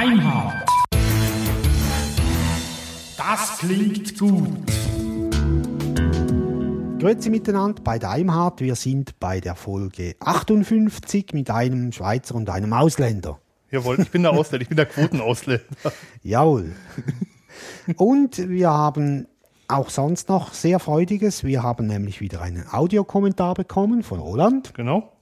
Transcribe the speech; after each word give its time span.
Deimhardt. 0.00 0.66
Das 3.18 3.58
klingt 3.58 4.18
gut. 4.18 4.48
Grüezi 6.98 7.28
miteinander 7.28 7.82
bei 7.82 7.98
Daimhardt. 7.98 8.62
Wir 8.62 8.76
sind 8.76 9.20
bei 9.20 9.40
der 9.40 9.54
Folge 9.54 10.16
58 10.20 11.34
mit 11.34 11.50
einem 11.50 11.92
Schweizer 11.92 12.34
und 12.34 12.48
einem 12.48 12.72
Ausländer. 12.72 13.40
Jawohl, 13.70 14.00
ich 14.00 14.10
bin 14.10 14.22
der 14.22 14.32
Ausländer, 14.32 14.62
ich 14.62 14.68
bin 14.68 14.76
der 14.78 14.86
Quotenausländer. 14.86 15.66
Jawohl. 16.22 16.72
Und 17.96 18.48
wir 18.48 18.70
haben 18.70 19.26
auch 19.68 19.90
sonst 19.90 20.30
noch 20.30 20.54
sehr 20.54 20.78
Freudiges. 20.78 21.44
Wir 21.44 21.62
haben 21.62 21.86
nämlich 21.86 22.22
wieder 22.22 22.40
einen 22.40 22.64
Audiokommentar 22.72 23.52
bekommen 23.52 24.02
von 24.02 24.18
Roland 24.18 24.72
Genau. 24.72 25.12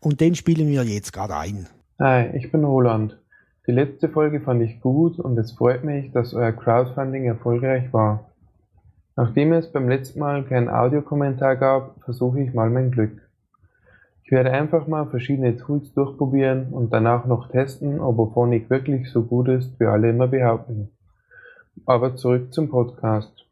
und 0.00 0.20
den 0.20 0.34
spielen 0.34 0.66
wir 0.66 0.82
jetzt 0.82 1.12
gerade 1.12 1.36
ein. 1.36 1.68
Hi, 2.00 2.36
ich 2.36 2.50
bin 2.50 2.64
Roland. 2.64 3.19
Die 3.66 3.72
letzte 3.72 4.08
Folge 4.08 4.40
fand 4.40 4.62
ich 4.62 4.80
gut 4.80 5.18
und 5.18 5.38
es 5.38 5.52
freut 5.52 5.84
mich, 5.84 6.12
dass 6.12 6.32
euer 6.32 6.52
Crowdfunding 6.52 7.24
erfolgreich 7.24 7.92
war. 7.92 8.30
Nachdem 9.16 9.52
es 9.52 9.70
beim 9.70 9.86
letzten 9.86 10.20
Mal 10.20 10.44
keinen 10.44 10.70
Audiokommentar 10.70 11.56
gab, 11.56 12.02
versuche 12.04 12.40
ich 12.40 12.54
mal 12.54 12.70
mein 12.70 12.90
Glück. 12.90 13.20
Ich 14.24 14.32
werde 14.32 14.52
einfach 14.52 14.86
mal 14.86 15.06
verschiedene 15.06 15.56
Tools 15.56 15.92
durchprobieren 15.92 16.68
und 16.70 16.92
danach 16.92 17.26
noch 17.26 17.48
testen, 17.48 18.00
ob 18.00 18.18
Auphonic 18.18 18.70
wirklich 18.70 19.10
so 19.10 19.24
gut 19.24 19.48
ist, 19.48 19.78
wie 19.78 19.84
alle 19.84 20.08
immer 20.10 20.28
behaupten. 20.28 20.88
Aber 21.84 22.16
zurück 22.16 22.54
zum 22.54 22.70
Podcast. 22.70 23.44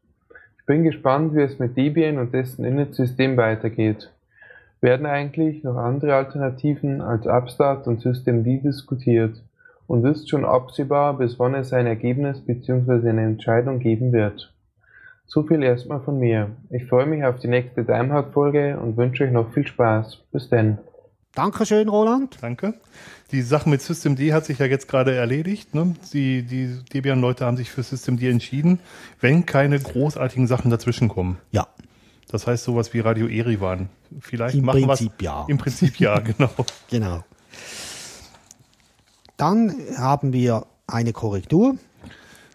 Ich 0.57 0.65
bin 0.65 0.83
gespannt, 0.83 1.35
wie 1.35 1.41
es 1.41 1.59
mit 1.59 1.77
Debian 1.77 2.17
und 2.17 2.33
dessen 2.33 2.65
Init-System 2.65 3.37
weitergeht. 3.37 4.11
Werden 4.81 5.05
eigentlich 5.05 5.63
noch 5.63 5.75
andere 5.75 6.15
Alternativen 6.15 7.01
als 7.01 7.27
Upstart 7.27 7.85
und 7.85 8.01
Systemd 8.01 8.47
diskutiert? 8.63 9.41
Und 9.89 10.05
ist 10.05 10.29
schon 10.29 10.45
absehbar, 10.45 11.17
bis 11.17 11.39
wann 11.39 11.55
es 11.55 11.73
ein 11.73 11.87
Ergebnis 11.87 12.45
bzw. 12.45 13.09
eine 13.09 13.23
Entscheidung 13.23 13.79
geben 13.79 14.11
wird? 14.13 14.53
So 15.25 15.41
viel 15.41 15.63
erstmal 15.63 15.99
von 16.01 16.19
mir. 16.19 16.51
Ich 16.69 16.85
freue 16.85 17.07
mich 17.07 17.23
auf 17.23 17.39
die 17.39 17.47
nächste 17.47 17.83
Daimhardt-Folge 17.83 18.77
und 18.79 18.97
wünsche 18.97 19.23
euch 19.23 19.31
noch 19.31 19.51
viel 19.51 19.65
Spaß. 19.65 20.17
Bis 20.31 20.47
denn. 20.49 20.77
Dankeschön, 21.33 21.89
Roland. 21.89 22.37
Danke. 22.39 22.75
Die 23.31 23.41
Sache 23.41 23.67
mit 23.67 23.81
Systemd 23.81 24.19
hat 24.31 24.45
sich 24.45 24.59
ja 24.59 24.67
jetzt 24.67 24.87
gerade 24.87 25.15
erledigt. 25.15 25.73
Ne? 25.73 25.95
Die, 26.13 26.43
die 26.43 26.77
Debian-Leute 26.93 27.47
haben 27.47 27.57
sich 27.57 27.71
für 27.71 27.81
Systemd 27.81 28.21
entschieden, 28.21 28.77
wenn 29.21 29.47
keine 29.47 29.79
großartigen 29.79 30.45
Sachen 30.45 30.69
dazwischen 30.69 31.07
kommen. 31.09 31.39
Ja, 31.51 31.65
Das 32.31 32.45
heißt 32.45 32.63
sowas 32.63 32.93
wie 32.93 32.99
Radio 32.99 33.25
Erivan. 33.27 33.89
Vielleicht 34.19 34.53
Im 34.53 34.65
machen 34.65 34.83
Prinzip 34.83 35.13
wir's- 35.17 35.23
ja. 35.25 35.45
Im 35.47 35.57
Prinzip 35.57 35.99
ja, 35.99 36.19
genau. 36.19 36.49
genau. 36.91 37.23
Dann 39.39 39.73
haben 39.97 40.33
wir 40.33 40.65
eine 40.85 41.13
Korrektur. 41.13 41.77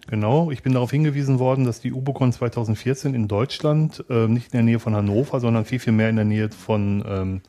Genau, 0.07 0.51
ich 0.51 0.63
bin 0.63 0.75
darauf 0.75 0.91
hingewiesen 0.91 1.39
worden, 1.39 1.65
dass 1.65 1.81
die 1.81 1.93
Ubocon 1.95 2.31
2014 2.31 3.15
in 3.15 3.27
Deutschland 3.27 4.05
äh, 4.11 4.29
nicht 4.29 4.49
in 4.49 4.59
der 4.59 4.63
Nähe 4.63 4.79
von 4.79 4.95
Hannover, 4.95 5.41
sondern 5.41 5.65
viel, 5.65 5.79
viel 5.79 5.95
mehr 5.95 6.11
in 6.11 6.17
der 6.17 6.27
Nähe 6.27 6.51
von 6.51 7.03
ähm, 7.09 7.41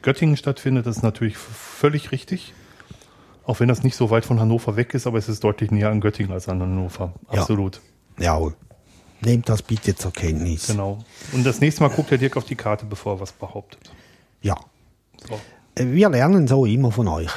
Göttingen 0.00 0.38
stattfindet. 0.38 0.86
Das 0.86 0.96
ist 0.96 1.02
natürlich 1.02 1.36
völlig 1.36 2.12
richtig. 2.12 2.54
Auch 3.44 3.60
wenn 3.60 3.68
das 3.68 3.82
nicht 3.82 3.94
so 3.94 4.08
weit 4.08 4.24
von 4.24 4.40
Hannover 4.40 4.76
weg 4.76 4.94
ist, 4.94 5.06
aber 5.06 5.18
es 5.18 5.28
ist 5.28 5.44
deutlich 5.44 5.70
näher 5.70 5.90
an 5.90 6.00
Göttingen 6.00 6.32
als 6.32 6.48
an 6.48 6.62
Hannover. 6.62 7.12
Ja. 7.30 7.40
Absolut. 7.40 7.82
Jawohl. 8.18 8.54
Nehmt 9.20 9.50
das 9.50 9.60
bitte 9.60 9.94
zur 9.94 10.12
Kenntnis. 10.12 10.68
Genau. 10.68 11.04
Und 11.32 11.44
das 11.44 11.60
nächste 11.60 11.82
Mal 11.82 11.90
guckt 11.90 12.10
der 12.10 12.18
Dirk 12.18 12.38
auf 12.38 12.44
die 12.44 12.56
Karte, 12.56 12.86
bevor 12.86 13.16
er 13.16 13.20
was 13.20 13.32
behauptet. 13.32 13.92
Ja. 14.40 14.56
So. 15.28 15.38
Äh, 15.74 15.92
Wir 15.92 16.08
lernen 16.08 16.48
so 16.48 16.64
immer 16.64 16.90
von 16.90 17.08
euch, 17.08 17.30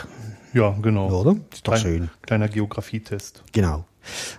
Ja, 0.54 0.76
genau. 0.82 1.10
oder? 1.10 1.36
Ist 1.52 1.68
doch 1.68 1.74
Klein, 1.74 1.82
schön. 1.82 2.10
Kleiner 2.22 2.48
Geografietest. 2.48 3.44
Genau. 3.52 3.86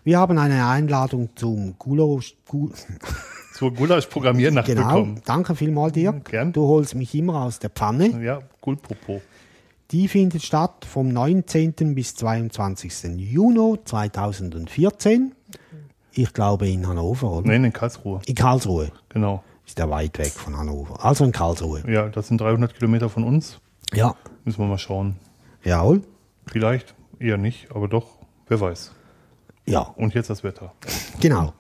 Wir 0.05 0.19
haben 0.19 0.39
eine 0.39 0.67
Einladung 0.67 1.31
zum 1.35 1.77
Gulo. 1.79 2.21
Gu 2.47 2.71
Zur 3.55 3.73
Gulasch-Programmiernacht 3.75 4.67
genau. 4.67 4.89
bekommen. 4.89 5.21
Danke 5.25 5.55
vielmals, 5.55 5.93
Dirk. 5.93 6.31
Gern. 6.31 6.53
Du 6.53 6.67
holst 6.67 6.95
mich 6.95 7.15
immer 7.15 7.43
aus 7.43 7.59
der 7.59 7.71
Pfanne. 7.71 8.23
Ja, 8.23 8.41
Gulpopo. 8.61 9.21
Die 9.91 10.09
findet 10.09 10.43
statt 10.43 10.87
vom 10.89 11.09
19. 11.09 11.95
bis 11.95 12.15
22. 12.15 12.93
Juni 13.19 13.79
2014. 13.85 15.35
Ich 16.13 16.33
glaube 16.33 16.69
in 16.69 16.87
Hannover, 16.87 17.31
oder? 17.31 17.49
Nein, 17.49 17.65
in 17.65 17.73
Karlsruhe. 17.73 18.21
In 18.27 18.35
Karlsruhe. 18.35 18.91
Genau. 19.11 19.45
Ist 19.67 19.79
ja 19.79 19.89
weit 19.89 20.19
weg 20.19 20.33
von 20.33 20.57
Hannover. 20.57 21.05
Also 21.05 21.25
in 21.25 21.33
Karlsruhe. 21.33 21.83
Ja, 21.87 22.09
das 22.09 22.29
sind 22.29 22.41
300 22.41 22.75
Kilometer 22.75 23.09
von 23.09 23.23
uns. 23.23 23.61
Ja. 23.93 24.17
Müssen 24.45 24.61
wir 24.61 24.67
mal 24.67 24.79
schauen. 24.79 25.17
Jawohl. 25.63 26.03
Vielleicht 26.47 26.95
eher 27.19 27.39
nicht, 27.39 27.71
aber 27.75 27.89
doch, 27.89 28.19
wer 28.49 28.61
weiß. 28.61 28.93
Ja. 29.67 29.81
Und 29.81 30.15
jetzt 30.15 30.29
das 30.31 30.43
Wetter. 30.43 30.73
Genau. 31.21 31.53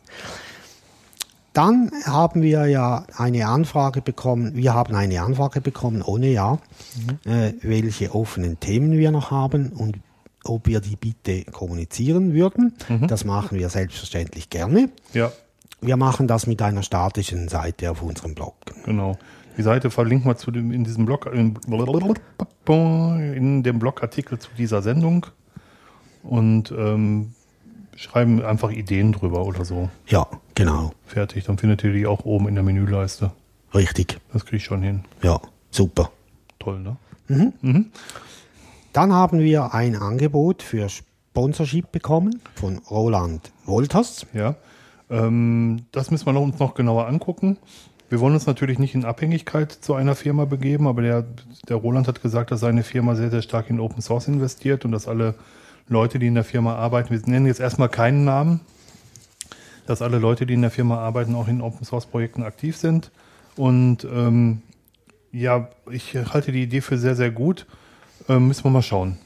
Dann 1.52 1.90
haben 2.06 2.40
wir 2.40 2.66
ja 2.66 3.04
eine 3.16 3.46
Anfrage 3.46 4.00
bekommen, 4.00 4.56
wir 4.56 4.72
haben 4.72 4.94
eine 4.94 5.20
Anfrage 5.22 5.60
bekommen, 5.60 6.00
ohne 6.02 6.28
Ja, 6.28 6.58
äh, 7.26 7.52
welche 7.60 8.14
offenen 8.14 8.58
Themen 8.58 8.92
wir 8.92 9.10
noch 9.10 9.30
haben 9.30 9.68
und 9.72 9.98
ob 10.44 10.66
wir 10.66 10.80
die 10.80 10.96
bitte 10.96 11.44
kommunizieren 11.44 12.32
würden. 12.32 12.74
Das 13.06 13.24
machen 13.24 13.58
wir 13.58 13.68
selbstverständlich 13.68 14.50
gerne. 14.50 14.88
Ja, 15.12 15.30
Wir 15.80 15.96
machen 15.96 16.26
das 16.26 16.46
mit 16.46 16.62
einer 16.62 16.82
statischen 16.82 17.48
Seite 17.48 17.90
auf 17.90 18.02
unserem 18.02 18.34
Blog. 18.34 18.54
genau. 18.84 19.16
Die 19.56 19.62
Seite 19.62 19.90
verlinken 19.90 20.30
wir 20.30 20.36
zu 20.36 20.50
dem, 20.50 20.72
in 20.72 20.84
diesem 20.84 21.06
Blog, 21.06 21.26
in, 21.32 21.56
in 22.66 23.62
dem 23.62 23.78
Blogartikel 23.78 24.38
zu 24.38 24.50
dieser 24.56 24.82
Sendung 24.82 25.26
und 26.22 26.72
ähm, 26.72 27.34
schreiben 27.96 28.42
einfach 28.42 28.70
Ideen 28.70 29.12
drüber 29.12 29.44
oder 29.44 29.64
so. 29.64 29.90
Ja, 30.06 30.26
genau. 30.54 30.92
Fertig. 31.06 31.44
Dann 31.44 31.58
findet 31.58 31.84
ihr 31.84 31.92
die 31.92 32.06
auch 32.06 32.24
oben 32.24 32.48
in 32.48 32.54
der 32.54 32.64
Menüleiste. 32.64 33.32
Richtig. 33.74 34.18
Das 34.32 34.44
kriege 34.44 34.56
ich 34.58 34.64
schon 34.64 34.82
hin. 34.82 35.04
Ja, 35.22 35.40
super. 35.70 36.10
Toll, 36.58 36.80
ne? 36.80 36.96
Dann 38.92 39.12
haben 39.12 39.38
wir 39.38 39.74
ein 39.74 39.96
Angebot 39.96 40.62
für 40.62 40.88
Sponsorship 40.88 41.92
bekommen 41.92 42.40
von 42.54 42.78
Roland 42.90 43.52
Wolters. 43.64 44.26
Ja. 44.34 44.56
Ähm, 45.08 45.86
das 45.92 46.10
müssen 46.10 46.26
wir 46.26 46.40
uns 46.40 46.58
noch 46.58 46.74
genauer 46.74 47.06
angucken. 47.06 47.56
Wir 48.12 48.20
wollen 48.20 48.34
uns 48.34 48.44
natürlich 48.44 48.78
nicht 48.78 48.94
in 48.94 49.06
Abhängigkeit 49.06 49.72
zu 49.72 49.94
einer 49.94 50.14
Firma 50.14 50.44
begeben, 50.44 50.86
aber 50.86 51.00
der, 51.00 51.24
der 51.66 51.76
Roland 51.76 52.08
hat 52.08 52.20
gesagt, 52.20 52.50
dass 52.50 52.60
seine 52.60 52.82
Firma 52.82 53.14
sehr, 53.14 53.30
sehr 53.30 53.40
stark 53.40 53.70
in 53.70 53.80
Open 53.80 54.02
Source 54.02 54.28
investiert 54.28 54.84
und 54.84 54.92
dass 54.92 55.08
alle 55.08 55.34
Leute, 55.88 56.18
die 56.18 56.26
in 56.26 56.34
der 56.34 56.44
Firma 56.44 56.74
arbeiten, 56.74 57.08
wir 57.08 57.18
nennen 57.24 57.46
jetzt 57.46 57.58
erstmal 57.58 57.88
keinen 57.88 58.26
Namen, 58.26 58.60
dass 59.86 60.02
alle 60.02 60.18
Leute, 60.18 60.44
die 60.44 60.52
in 60.52 60.60
der 60.60 60.70
Firma 60.70 60.98
arbeiten, 60.98 61.34
auch 61.34 61.48
in 61.48 61.62
Open 61.62 61.86
Source 61.86 62.04
Projekten 62.04 62.42
aktiv 62.42 62.76
sind. 62.76 63.10
Und 63.56 64.04
ähm, 64.04 64.60
ja, 65.32 65.70
ich 65.90 66.14
halte 66.14 66.52
die 66.52 66.64
Idee 66.64 66.82
für 66.82 66.98
sehr, 66.98 67.16
sehr 67.16 67.30
gut. 67.30 67.66
Ähm, 68.28 68.48
müssen 68.48 68.64
wir 68.64 68.70
mal 68.70 68.82
schauen, 68.82 69.16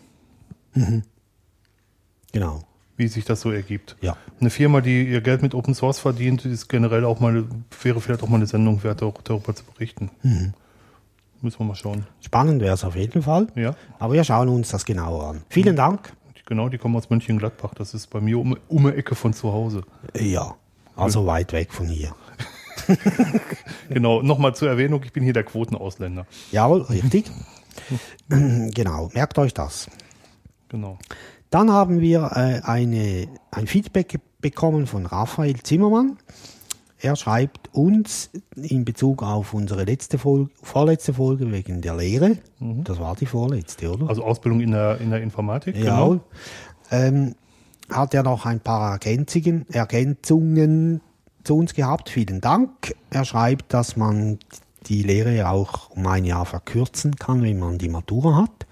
Genau. 2.31 2.63
Wie 2.97 3.09
sich 3.09 3.25
das 3.25 3.41
so 3.41 3.51
ergibt. 3.51 3.97
Ja. 4.01 4.17
Eine 4.41 4.51
Firma, 4.51 4.81
die 4.81 5.07
ihr 5.09 5.21
Geld 5.21 5.43
mit 5.43 5.55
Open 5.55 5.75
Source 5.75 5.99
verdient, 5.99 6.45
ist 6.45 6.69
generell 6.69 7.05
auch 7.05 7.21
mal, 7.21 7.45
wäre 7.83 8.01
vielleicht 8.01 8.23
auch 8.23 8.29
mal 8.29 8.37
eine 8.37 8.47
Sendung 8.47 8.83
wert, 8.84 9.03
auch 9.03 9.21
darüber 9.23 9.55
zu 9.55 9.65
berichten. 9.65 10.11
Müssen 11.43 11.59
wir 11.61 11.67
mal 11.67 11.75
schauen. 11.75 12.06
Spannend 12.21 12.62
wäre 12.62 12.75
es 12.75 12.85
auf 12.85 12.97
jeden 12.97 13.23
Fall. 13.23 13.49
Ja, 13.55 13.75
Aber 13.99 14.15
wir 14.15 14.25
schauen 14.25 14.49
uns 14.49 14.71
das 14.71 14.85
genauer 14.85 15.29
an. 15.29 15.43
Vielen 15.51 15.77
Dank. 15.77 16.12
die- 16.37 16.43
genau, 16.47 16.69
die 16.71 16.79
kommen 16.79 16.97
aus 16.97 17.11
Mönchengladbach. 17.11 17.75
Das 17.75 17.93
ist 17.95 18.09
bei 18.09 18.21
mir 18.21 18.39
um, 18.39 18.56
um 18.69 18.85
die 18.91 18.97
Ecke 18.97 19.15
von 19.15 19.33
zu 19.35 19.53
Hause. 19.53 19.83
Ja, 20.19 20.55
also 20.97 21.27
weit 21.27 21.53
weg 21.53 21.73
von 21.73 21.87
hier. 21.89 22.15
Genau, 23.89 24.23
nochmal 24.23 24.55
zur 24.55 24.69
Erwähnung, 24.69 25.03
ich 25.05 25.12
bin 25.12 25.23
hier 25.25 25.33
der 25.33 25.45
Quotenausländer. 25.45 26.27
Jawohl, 26.53 26.83
richtig. 26.83 27.31
genau, 28.29 29.11
merkt 29.15 29.38
euch 29.38 29.55
das. 29.55 29.88
Genau. 30.69 30.99
Dann 31.56 31.73
haben 31.73 32.03
wir 32.03 32.32
äh, 32.35 32.61
eine, 32.69 33.29
ein 33.50 33.67
Feedback 33.67 34.20
bekommen 34.43 34.87
von 34.87 35.06
Raphael 35.06 35.56
Zimmermann. 35.62 36.19
Er 37.00 37.17
schreibt 37.17 37.70
uns 37.73 38.29
in 38.56 38.85
Bezug 38.85 39.23
auf 39.23 39.55
unsere 39.55 39.85
letzte 39.85 40.19
Folge, 40.19 40.50
vorletzte 40.62 41.14
Folge 41.14 41.50
wegen 41.50 41.81
der 41.81 41.97
Lehre. 41.97 42.37
Das 42.61 43.00
war 43.00 43.17
die 43.17 43.25
vorletzte, 43.25 43.91
oder? 43.91 44.06
Also 44.06 44.23
Ausbildung 44.23 44.61
in 44.61 44.73
der, 44.73 45.00
in 45.00 45.08
der 45.08 45.23
Informatik. 45.23 45.76
Ja. 45.76 45.82
Genau. 46.05 46.20
Ähm, 46.91 47.35
hat 47.88 48.12
er 48.12 48.23
noch 48.23 48.44
ein 48.44 48.61
paar 48.61 48.93
Ergänzungen, 48.93 49.64
Ergänzungen 49.70 51.00
zu 51.43 51.56
uns 51.56 51.73
gehabt. 51.73 52.11
Vielen 52.11 52.43
Dank. 52.43 52.94
Er 53.08 53.25
schreibt, 53.25 53.73
dass 53.73 53.97
man 53.97 54.41
die 54.88 55.03
Lehre 55.03 55.49
auch 55.49 55.88
um 55.88 56.06
ein 56.06 56.26
Jahr 56.26 56.44
verkürzen 56.44 57.17
kann, 57.17 57.43
wenn 57.43 57.58
man 57.58 57.79
die 57.79 57.88
Matura 57.88 58.43
hat. 58.43 58.67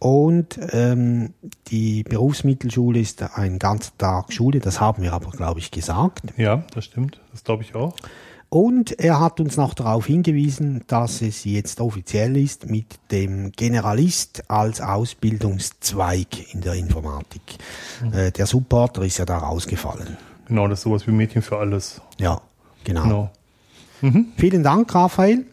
Und 0.00 0.58
ähm, 0.72 1.34
die 1.68 2.04
Berufsmittelschule 2.04 2.98
ist 2.98 3.22
ein 3.36 3.58
ganzer 3.58 3.92
Tag 3.98 4.32
Schule, 4.32 4.58
das 4.58 4.80
haben 4.80 5.02
wir 5.02 5.12
aber, 5.12 5.30
glaube 5.30 5.60
ich, 5.60 5.70
gesagt. 5.70 6.22
Ja, 6.38 6.64
das 6.74 6.86
stimmt. 6.86 7.20
Das 7.32 7.44
glaube 7.44 7.64
ich 7.64 7.74
auch. 7.74 7.94
Und 8.48 8.98
er 8.98 9.20
hat 9.20 9.40
uns 9.40 9.58
noch 9.58 9.74
darauf 9.74 10.06
hingewiesen, 10.06 10.82
dass 10.86 11.20
es 11.20 11.44
jetzt 11.44 11.80
offiziell 11.80 12.36
ist 12.38 12.68
mit 12.68 12.98
dem 13.12 13.52
Generalist 13.52 14.50
als 14.50 14.80
Ausbildungszweig 14.80 16.54
in 16.54 16.62
der 16.62 16.74
Informatik. 16.74 17.42
Äh, 18.10 18.32
der 18.32 18.46
Supporter 18.46 19.02
ist 19.02 19.18
ja 19.18 19.26
da 19.26 19.36
rausgefallen. 19.36 20.16
Genau, 20.48 20.66
das 20.66 20.80
ist 20.80 20.84
sowas 20.84 21.06
wie 21.06 21.12
Mädchen 21.12 21.42
für 21.42 21.58
alles. 21.58 22.00
Ja, 22.18 22.40
genau. 22.84 23.30
Genau. 24.00 24.30
Vielen 24.38 24.62
Dank, 24.62 24.94
Raphael. 24.94 25.44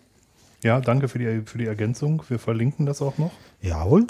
Ja, 0.64 0.80
danke 0.80 1.10
für 1.10 1.20
die, 1.20 1.42
für 1.46 1.58
die 1.58 1.66
Ergänzung. 1.66 2.24
Wir 2.30 2.40
verlinken 2.40 2.86
das 2.86 3.02
auch 3.02 3.18
noch. 3.18 3.32
Jawohl. 3.62 4.08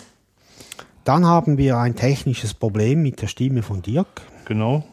Dann 1.07 1.25
haben 1.25 1.57
wir 1.57 1.77
ein 1.77 1.95
technisches 1.95 2.53
Problem 2.53 3.01
mit 3.01 3.21
der 3.21 3.27
Stimme 3.27 3.63
von 3.63 3.81
Dirk. 3.81 4.23
Genau. 4.43 4.83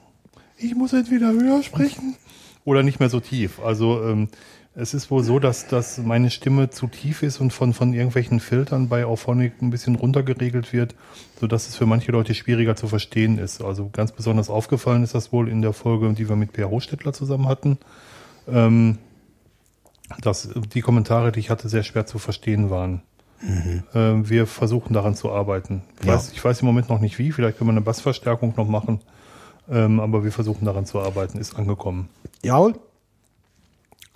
Ich 0.56 0.76
muss 0.76 0.92
jetzt 0.92 1.10
wieder 1.10 1.32
höher 1.32 1.60
sprechen. 1.64 2.14
Oder 2.64 2.84
nicht 2.84 3.00
mehr 3.00 3.08
so 3.08 3.18
tief. 3.18 3.58
Also 3.58 4.00
ähm, 4.04 4.28
es 4.76 4.94
ist 4.94 5.10
wohl 5.10 5.24
so, 5.24 5.40
dass, 5.40 5.66
dass 5.66 5.98
meine 5.98 6.30
Stimme 6.30 6.70
zu 6.70 6.86
tief 6.86 7.24
ist 7.24 7.40
und 7.40 7.52
von, 7.52 7.72
von 7.74 7.92
irgendwelchen 7.92 8.38
Filtern 8.38 8.88
bei 8.88 9.04
Auphonic 9.04 9.60
ein 9.60 9.70
bisschen 9.70 9.96
runtergeregelt 9.96 10.72
wird, 10.72 10.94
sodass 11.40 11.68
es 11.68 11.74
für 11.74 11.84
manche 11.84 12.12
Leute 12.12 12.32
schwieriger 12.36 12.76
zu 12.76 12.86
verstehen 12.86 13.38
ist. 13.38 13.60
Also 13.60 13.90
ganz 13.92 14.12
besonders 14.12 14.50
aufgefallen 14.50 15.02
ist 15.02 15.16
das 15.16 15.32
wohl 15.32 15.48
in 15.48 15.62
der 15.62 15.72
Folge, 15.72 16.12
die 16.12 16.28
wir 16.28 16.36
mit 16.36 16.52
Per 16.52 16.70
Hochstädtler 16.70 17.12
zusammen 17.12 17.48
hatten. 17.48 17.76
Ähm, 18.46 18.98
dass 20.20 20.48
die 20.72 20.80
Kommentare, 20.80 21.32
die 21.32 21.40
ich 21.40 21.50
hatte, 21.50 21.68
sehr 21.68 21.82
schwer 21.82 22.06
zu 22.06 22.20
verstehen 22.20 22.70
waren. 22.70 23.02
Ähm, 23.94 24.28
wir 24.28 24.46
versuchen 24.46 24.94
daran 24.94 25.14
zu 25.14 25.30
arbeiten. 25.30 25.82
Ich, 26.00 26.06
Ja. 26.06 26.14
weiß, 26.14 26.32
ich 26.32 26.44
weiß 26.44 26.60
im 26.60 26.66
Moment 26.66 26.88
noch 26.88 27.00
nicht 27.00 27.18
wie, 27.18 27.32
vielleicht 27.32 27.58
können 27.58 27.68
wir 27.68 27.72
eine 27.72 27.80
Bassverstärkung 27.82 28.54
noch 28.56 28.68
machen, 28.68 29.00
ähm, 29.70 30.00
aber 30.00 30.24
wir 30.24 30.32
versuchen 30.32 30.64
daran 30.64 30.86
zu 30.86 31.00
arbeiten, 31.00 31.38
ist 31.38 31.56
angekommen. 31.56 32.08
Jawohl. 32.42 32.74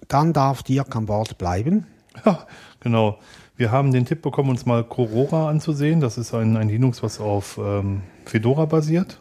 Dann 0.09 0.33
darf 0.33 0.63
Dirk 0.63 0.95
an 0.97 1.07
Bord 1.07 1.37
bleiben. 1.39 1.87
Ja, 2.25 2.47
genau. 2.81 3.19
Wir 3.57 3.73
haben 3.73 3.93
den 3.93 4.07
Tipp 4.07 4.23
bekommen, 4.23 4.51
uns 4.51 4.65
mal 4.67 4.85
Corora 4.85 5.49
anzusehen. 5.51 6.01
Das 6.01 6.17
ist 6.17 6.33
ein, 6.33 6.57
ein 6.57 6.69
Linux, 6.69 7.03
was 7.03 7.21
auf 7.21 7.59
ähm, 7.63 8.03
Fedora 8.25 8.65
basiert, 8.67 9.21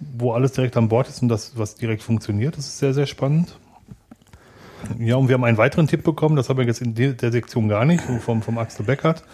wo 0.00 0.32
alles 0.32 0.52
direkt 0.52 0.76
an 0.76 0.88
Bord 0.88 1.08
ist 1.08 1.22
und 1.22 1.28
das, 1.28 1.56
was 1.56 1.76
direkt 1.76 2.02
funktioniert. 2.02 2.58
Das 2.58 2.66
ist 2.66 2.78
sehr, 2.78 2.92
sehr 2.94 3.06
spannend. 3.06 3.58
Ja, 4.98 5.16
und 5.16 5.28
wir 5.28 5.34
haben 5.34 5.44
einen 5.44 5.58
weiteren 5.58 5.86
Tipp 5.88 6.02
bekommen, 6.04 6.36
das 6.36 6.48
haben 6.48 6.58
wir 6.58 6.64
jetzt 6.66 6.80
in 6.82 6.94
de- 6.94 7.14
der 7.14 7.32
Sektion 7.32 7.68
gar 7.68 7.84
nicht, 7.84 8.02
vom, 8.02 8.42
vom 8.42 8.58
Axel 8.58 8.84
Beckert, 8.84 9.24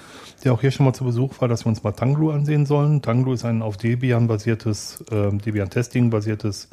der 0.44 0.52
auch 0.52 0.60
hier 0.60 0.70
schon 0.70 0.86
mal 0.86 0.92
zu 0.92 1.04
Besuch 1.04 1.40
war, 1.40 1.48
dass 1.48 1.64
wir 1.64 1.68
uns 1.68 1.82
mal 1.82 1.92
Tanglu 1.92 2.30
ansehen 2.30 2.66
sollen. 2.66 3.02
Tanglu 3.02 3.32
ist 3.32 3.44
ein 3.44 3.62
auf 3.62 3.76
Debian 3.76 4.26
basiertes, 4.28 5.04
ähm, 5.10 5.40
Debian 5.40 5.70
Testing 5.70 6.10
basiertes 6.10 6.68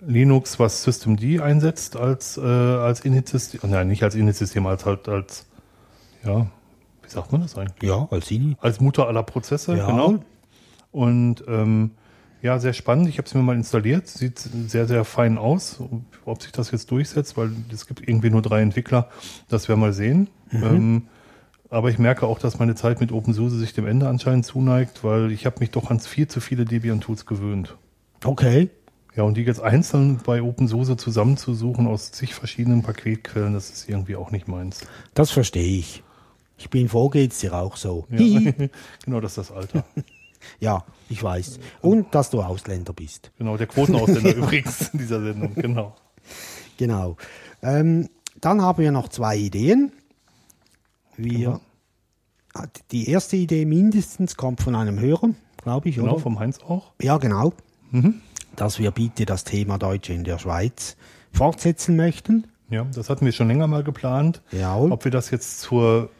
Linux, 0.00 0.58
was 0.60 0.82
Systemd 0.84 1.22
einsetzt 1.40 1.96
als, 1.96 2.36
äh, 2.38 2.40
als 2.42 3.00
Init-System, 3.00 3.60
nein, 3.70 3.88
nicht 3.88 4.02
als 4.02 4.14
Init-System, 4.14 4.66
als 4.66 4.84
halt 4.86 5.08
als, 5.08 5.46
ja, 6.24 6.46
wie 7.02 7.08
sagt 7.10 7.32
man 7.32 7.40
das 7.42 7.56
eigentlich? 7.58 7.88
Ja, 7.88 8.06
als 8.10 8.30
Ini. 8.30 8.56
Als 8.60 8.80
Mutter 8.80 9.08
aller 9.08 9.22
Prozesse, 9.24 9.76
Ja. 9.76 9.86
genau. 9.90 10.18
Und 10.92 11.42
ähm, 11.48 11.90
ja, 12.42 12.58
sehr 12.58 12.72
spannend. 12.72 13.08
Ich 13.08 13.18
habe 13.18 13.26
es 13.26 13.34
mir 13.34 13.42
mal 13.42 13.56
installiert. 13.56 14.06
Sieht 14.06 14.38
sehr, 14.38 14.86
sehr 14.86 15.04
fein 15.04 15.38
aus. 15.38 15.82
Ob 16.24 16.42
sich 16.42 16.52
das 16.52 16.70
jetzt 16.70 16.90
durchsetzt, 16.90 17.36
weil 17.36 17.50
es 17.72 17.86
gibt 17.86 18.06
irgendwie 18.06 18.30
nur 18.30 18.42
drei 18.42 18.62
Entwickler, 18.62 19.08
das 19.48 19.68
werden 19.68 19.80
wir 19.80 19.86
mal 19.88 19.92
sehen. 19.92 20.28
Ähm, 20.52 21.08
aber 21.70 21.90
ich 21.90 21.98
merke 21.98 22.26
auch, 22.26 22.38
dass 22.38 22.58
meine 22.58 22.74
Zeit 22.74 23.00
mit 23.00 23.12
OpenSUSE 23.12 23.58
sich 23.58 23.74
dem 23.74 23.86
Ende 23.86 24.08
anscheinend 24.08 24.46
zuneigt, 24.46 25.04
weil 25.04 25.32
ich 25.32 25.46
habe 25.46 25.60
mich 25.60 25.70
doch 25.70 25.90
an 25.90 26.00
viel 26.00 26.28
zu 26.28 26.40
viele 26.40 26.64
Debian-Tools 26.64 27.26
gewöhnt. 27.26 27.76
Okay. 28.24 28.70
Ja, 29.14 29.24
und 29.24 29.36
die 29.36 29.42
jetzt 29.42 29.60
einzeln 29.60 30.18
bei 30.24 30.40
OpenSUSE 30.42 30.96
zusammenzusuchen 30.96 31.86
aus 31.86 32.12
zig 32.12 32.34
verschiedenen 32.34 32.82
Paketquellen, 32.82 33.52
das 33.52 33.70
ist 33.70 33.88
irgendwie 33.88 34.16
auch 34.16 34.30
nicht 34.30 34.48
meins. 34.48 34.86
Das 35.14 35.30
verstehe 35.30 35.78
ich. 35.78 36.02
Ich 36.56 36.70
bin 36.70 36.88
froh, 36.88 37.08
geht's 37.08 37.40
dir 37.40 37.54
auch 37.54 37.76
so. 37.76 38.06
Ja, 38.10 38.52
genau, 39.04 39.20
das 39.20 39.36
ist 39.36 39.50
das 39.50 39.52
Alter. 39.52 39.84
Ja, 40.60 40.84
ich 41.08 41.22
weiß. 41.22 41.58
Und 41.80 42.14
dass 42.14 42.30
du 42.30 42.42
Ausländer 42.42 42.92
bist. 42.92 43.30
Genau, 43.38 43.56
der 43.56 43.66
Quotenausländer 43.66 44.34
übrigens 44.36 44.88
in 44.92 44.98
dieser 44.98 45.20
Sendung, 45.22 45.54
genau. 45.54 45.94
Genau. 46.76 47.16
Ähm, 47.62 48.08
dann 48.40 48.62
haben 48.62 48.82
wir 48.82 48.92
noch 48.92 49.08
zwei 49.08 49.36
Ideen. 49.36 49.92
Wir, 51.16 51.60
Die 52.92 53.08
erste 53.10 53.36
Idee 53.36 53.64
mindestens 53.64 54.36
kommt 54.36 54.60
von 54.62 54.74
einem 54.76 54.98
Hörer, 55.00 55.30
glaube 55.62 55.88
ich, 55.88 55.96
Genau, 55.96 56.12
oder? 56.14 56.20
vom 56.20 56.38
Heinz 56.38 56.58
auch. 56.60 56.92
Ja, 57.02 57.18
genau. 57.18 57.52
Dass 58.56 58.78
wir 58.78 58.90
bitte 58.90 59.24
das 59.26 59.44
Thema 59.44 59.78
Deutsche 59.78 60.12
in 60.12 60.24
der 60.24 60.38
Schweiz 60.38 60.96
fortsetzen 61.32 61.96
möchten. 61.96 62.46
Ja, 62.70 62.84
das 62.94 63.08
hatten 63.10 63.24
wir 63.24 63.32
schon 63.32 63.48
länger 63.48 63.66
mal 63.66 63.82
geplant. 63.82 64.42
Jawohl. 64.52 64.92
Ob 64.92 65.04
wir 65.04 65.10
das 65.10 65.30
jetzt 65.30 65.60
zur 65.60 66.10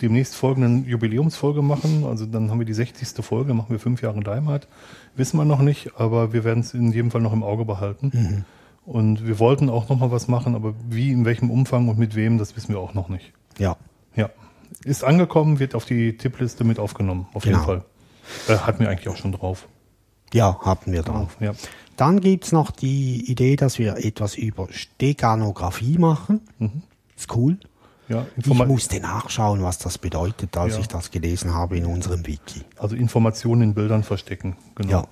demnächst 0.00 0.34
folgenden 0.34 0.86
Jubiläumsfolge 0.86 1.62
machen, 1.62 2.04
also 2.06 2.26
dann 2.26 2.50
haben 2.50 2.58
wir 2.58 2.66
die 2.66 2.72
60. 2.74 3.24
Folge, 3.24 3.52
machen 3.54 3.70
wir 3.70 3.78
fünf 3.78 4.02
Jahre 4.02 4.20
Heimat, 4.26 4.68
wissen 5.16 5.36
wir 5.36 5.44
noch 5.44 5.60
nicht, 5.60 5.92
aber 5.96 6.32
wir 6.32 6.44
werden 6.44 6.60
es 6.60 6.72
in 6.74 6.92
jedem 6.92 7.10
Fall 7.10 7.20
noch 7.20 7.32
im 7.32 7.42
Auge 7.42 7.64
behalten. 7.64 8.44
Und 8.86 9.26
wir 9.26 9.38
wollten 9.38 9.68
auch 9.68 9.88
noch 9.88 9.98
mal 9.98 10.10
was 10.10 10.26
machen, 10.28 10.54
aber 10.54 10.74
wie, 10.88 11.10
in 11.12 11.24
welchem 11.24 11.50
Umfang 11.50 11.88
und 11.88 11.98
mit 11.98 12.14
wem, 12.14 12.38
das 12.38 12.56
wissen 12.56 12.72
wir 12.74 12.80
auch 12.80 12.94
noch 12.94 13.08
nicht. 13.08 13.32
Ja. 13.58 13.76
Ja, 14.16 14.30
ist 14.84 15.04
angekommen, 15.04 15.58
wird 15.58 15.74
auf 15.74 15.84
die 15.84 16.16
Tippliste 16.16 16.64
mit 16.64 16.78
aufgenommen, 16.78 17.28
auf 17.34 17.44
jeden 17.44 17.56
Genau. 17.56 17.66
Fall. 17.66 17.84
Äh, 18.48 18.58
hatten 18.58 18.80
wir 18.80 18.88
eigentlich 18.88 19.08
auch 19.08 19.16
schon 19.16 19.32
drauf. 19.32 19.68
Ja, 20.32 20.58
hatten 20.62 20.92
wir 20.92 21.02
drauf. 21.02 21.36
Ja. 21.40 21.52
Dann 21.96 22.20
gibt's 22.20 22.50
noch 22.52 22.70
die 22.70 23.30
Idee, 23.30 23.56
dass 23.56 23.78
wir 23.78 23.96
etwas 23.98 24.36
über 24.36 24.68
Steganographie 24.70 25.98
machen. 25.98 26.40
Ist 27.16 27.34
cool. 27.36 27.58
Ja, 28.10 28.26
Ich 28.36 28.46
musste 28.46 29.00
nachschauen, 29.00 29.62
was 29.62 29.78
das 29.78 29.96
bedeutet, 29.96 30.56
als 30.56 30.74
Ja. 30.74 30.80
ich 30.80 30.88
das 30.88 31.10
gelesen 31.10 31.54
habe 31.54 31.76
in 31.78 31.86
unserem 31.86 32.26
Wiki. 32.26 32.62
also 32.76 32.96
Informationen 32.96 33.62
in 33.62 33.74
Bildern 33.74 34.02
verstecken. 34.02 34.56
Genau. 34.74 34.90
Ja, 34.90 35.04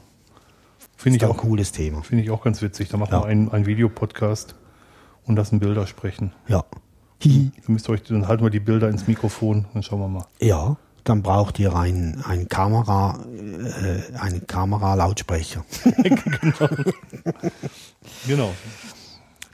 Finde 0.96 1.16
ist 1.16 1.22
ich 1.22 1.28
ein 1.28 1.34
auch 1.34 1.40
cooles 1.40 1.70
Thema. 1.72 2.02
Finde 2.02 2.24
ich 2.24 2.30
auch 2.30 2.42
ganz 2.42 2.60
witzig. 2.60 2.88
Da 2.88 2.96
machen 2.96 3.12
Ja. 3.12 3.22
wir 3.22 3.26
einen, 3.26 3.50
einen 3.52 3.66
Videopodcast 3.66 4.56
und 5.24 5.36
lassen 5.36 5.60
Bilder 5.60 5.86
sprechen. 5.86 6.32
Ja. 6.48 6.64
Hihi. 7.20 7.52
Ihr 7.56 7.62
müsst 7.72 7.88
euch, 7.88 8.02
dann 8.02 8.26
halten 8.28 8.42
wir 8.42 8.50
die 8.50 8.60
Bilder 8.60 8.88
ins 8.88 9.06
Mikrofon, 9.06 9.66
dann 9.74 9.82
schauen 9.84 10.00
wir 10.00 10.08
mal. 10.08 10.26
Ja, 10.40 10.76
dann 11.04 11.22
braucht 11.22 11.58
ihr 11.58 11.74
ein, 11.76 12.22
ein 12.26 12.48
Kamera, 12.48 13.18
äh, 13.32 14.16
einen 14.18 14.46
Kameralautsprecher. 14.46 15.64
Genau. 18.26 18.52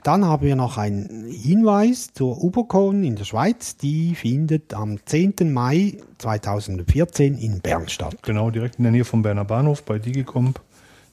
Dann 0.05 0.23
haben 0.23 0.45
wir 0.45 0.55
noch 0.55 0.77
einen 0.77 1.25
Hinweis 1.31 2.09
zur 2.13 2.43
Ubercon 2.43 3.03
in 3.03 3.15
der 3.15 3.23
Schweiz. 3.23 3.75
Die 3.75 4.13
findet 4.13 4.75
am 4.75 4.99
10. 5.03 5.51
Mai 5.51 5.97
2014 6.19 7.35
in 7.39 7.59
Bern 7.59 7.89
statt. 7.89 8.15
Genau, 8.21 8.51
direkt 8.51 8.75
in 8.75 8.83
der 8.83 8.91
Nähe 8.91 9.03
vom 9.03 9.23
Berner 9.23 9.45
Bahnhof 9.45 9.81
bei 9.83 9.97
Digicomp. 9.97 10.61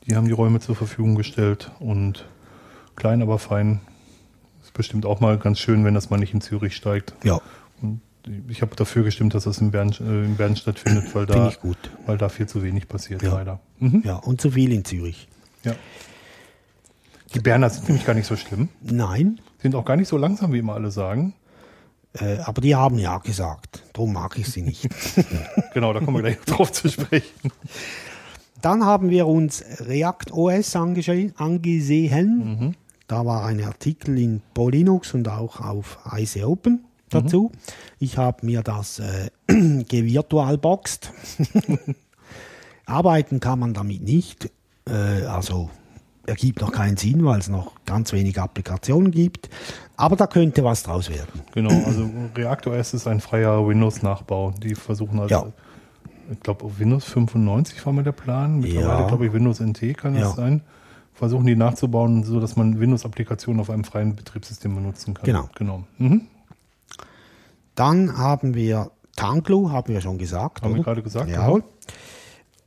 Die 0.07 0.15
haben 0.15 0.27
die 0.27 0.33
Räume 0.33 0.61
zur 0.61 0.77
Verfügung 0.77 1.15
gestellt 1.15 1.71
und 1.81 2.29
klein, 2.95 3.23
aber 3.23 3.39
fein. 3.39 3.81
Ist 4.63 4.75
bestimmt 4.75 5.07
auch 5.07 5.21
mal 5.21 5.39
ganz 5.39 5.59
schön, 5.59 5.87
wenn 5.87 5.95
das 5.95 6.11
mal 6.11 6.19
nicht 6.19 6.35
in 6.35 6.43
Zürich 6.43 6.77
steigt. 6.77 7.15
Ja, 7.25 7.41
Und 7.81 8.03
ich 8.49 8.61
habe 8.61 8.77
dafür 8.77 9.05
gestimmt, 9.05 9.33
dass 9.33 9.45
das 9.45 9.57
in 9.59 9.71
Bern, 9.71 9.89
äh, 10.01 10.25
in 10.27 10.37
Bern 10.37 10.55
stattfindet, 10.55 11.15
weil 11.15 11.25
da, 11.25 11.51
weil 12.05 12.19
da 12.19 12.29
viel 12.29 12.47
zu 12.47 12.63
wenig 12.63 12.89
passiert, 12.89 13.23
Ja. 13.23 13.33
leider. 13.33 13.61
Mhm. 13.79 14.03
Ja, 14.05 14.17
und 14.17 14.43
zu 14.43 14.51
viel 14.51 14.71
in 14.71 14.85
Zürich. 14.85 15.29
Ja. 15.65 15.73
Die 17.35 17.41
Berner 17.41 17.71
sind 17.71 17.89
nämlich 17.89 18.05
gar 18.07 18.15
nicht 18.15 18.27
so 18.27 18.37
schlimm. 18.37 18.69
Nein, 18.83 19.41
Sind 19.61 19.75
auch 19.75 19.85
gar 19.85 19.97
nicht 19.97 20.09
so 20.09 20.17
langsam, 20.17 20.53
wie 20.53 20.59
immer 20.59 20.75
alle 20.75 20.91
sagen. 20.91 21.35
äh, 22.19 22.39
aber 22.39 22.61
die 22.61 22.75
haben 22.75 22.99
ja 22.99 23.19
gesagt. 23.19 23.83
Darum 23.93 24.13
mag 24.13 24.39
ich 24.39 24.49
sie 24.49 24.63
nicht. 24.63 24.89
Genau, 25.75 25.95
da 25.95 26.01
kommen 26.01 26.19
wir 26.19 26.23
gleich 26.23 26.39
drauf 26.45 26.71
zu 26.71 26.89
sprechen. 26.91 27.51
Dann 28.61 28.85
haben 28.85 29.09
wir 29.09 29.27
uns 29.27 29.65
React 29.81 30.33
OS 30.33 30.77
angesehen. 30.77 31.33
Da 33.09 33.25
war 33.27 33.47
ein 33.47 33.65
Artikel 33.65 34.19
in 34.19 34.43
Polinux 34.53 35.15
und 35.15 35.29
auch 35.29 35.61
auf 35.61 35.99
IC 36.15 36.45
Open 36.45 36.85
dazu. 37.09 37.51
Ich 37.99 38.19
habe 38.19 38.45
mir 38.45 38.63
das 38.63 38.99
äh, 38.99 39.31
gevirtualboxt. 39.49 41.11
Arbeiten 42.87 43.41
kann 43.41 43.59
man 43.59 43.73
damit 43.75 44.03
nicht. 44.03 44.51
Äh, 44.87 45.25
also 45.27 45.71
ergibt 46.27 46.61
noch 46.61 46.73
keinen 46.73 46.97
Sinn, 46.97 47.25
weil 47.25 47.41
es 47.41 47.49
noch 47.49 47.73
ganz 47.87 48.13
wenig 48.13 48.39
Applikationen 48.41 49.11
gibt. 49.11 49.51
Aber 49.97 50.17
da 50.17 50.27
könnte 50.27 50.63
was 50.65 50.83
draus 50.83 51.11
werden. 51.11 51.43
Genau, 51.55 51.71
also 51.85 52.09
ReactOS 52.37 52.95
ist 52.95 53.07
ein 53.07 53.21
freier 53.21 53.67
Windows-Nachbau. 53.67 54.53
Die 54.63 54.75
versuchen 54.75 55.21
halt, 55.21 55.31
Ja. 55.31 55.47
ich 56.31 56.41
glaube, 56.41 56.65
auf 56.65 56.79
Windows 56.79 57.05
95 57.05 57.85
war 57.85 57.93
mal 57.93 58.05
der 58.05 58.13
Plan. 58.13 58.61
Mittlerweile, 58.61 59.01
Ja. 59.03 59.07
glaube 59.09 59.27
ich, 59.27 59.33
Windows 59.33 59.61
NT 59.61 59.95
kann 59.95 60.15
das 60.15 60.23
Ja. 60.23 60.31
sein. 60.31 60.63
Versuchen 61.15 61.47
die 61.47 61.57
nachzubauen, 61.57 62.25
so 62.25 62.41
dass 62.41 62.57
man 62.57 62.81
Windows-Applikationen 62.81 63.61
auf 63.61 63.71
einem 63.71 63.85
freien 63.85 64.17
Betriebssystem 64.17 64.75
benutzen 64.75 65.15
kann. 65.15 65.25
Genau. 65.25 65.49
genau. 65.55 65.85
Mhm. 65.99 66.23
Dann 67.75 68.17
haben 68.17 68.55
wir 68.55 68.91
Tanglu, 69.17 69.71
haben 69.71 69.93
wir 69.93 70.01
schon 70.01 70.19
gesagt. 70.19 70.63
Haben 70.63 70.71
wir 70.75 70.81
oder? 70.81 70.85
gerade 70.85 71.03
gesagt, 71.03 71.31
Jawohl. 71.31 71.63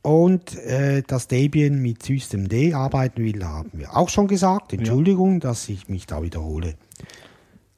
Und 0.06 0.54
äh, 0.58 1.02
dass 1.02 1.26
Debian 1.26 1.82
mit 1.82 2.00
Systemd 2.00 2.54
arbeiten 2.72 3.24
will, 3.24 3.44
haben 3.44 3.72
wir 3.72 3.96
auch 3.96 4.08
schon 4.08 4.28
gesagt. 4.28 4.72
Entschuldigung, 4.72 5.40
dass 5.40 5.68
ich 5.68 5.88
mich 5.88 6.06
da 6.06 6.22
wiederhole. 6.22 6.74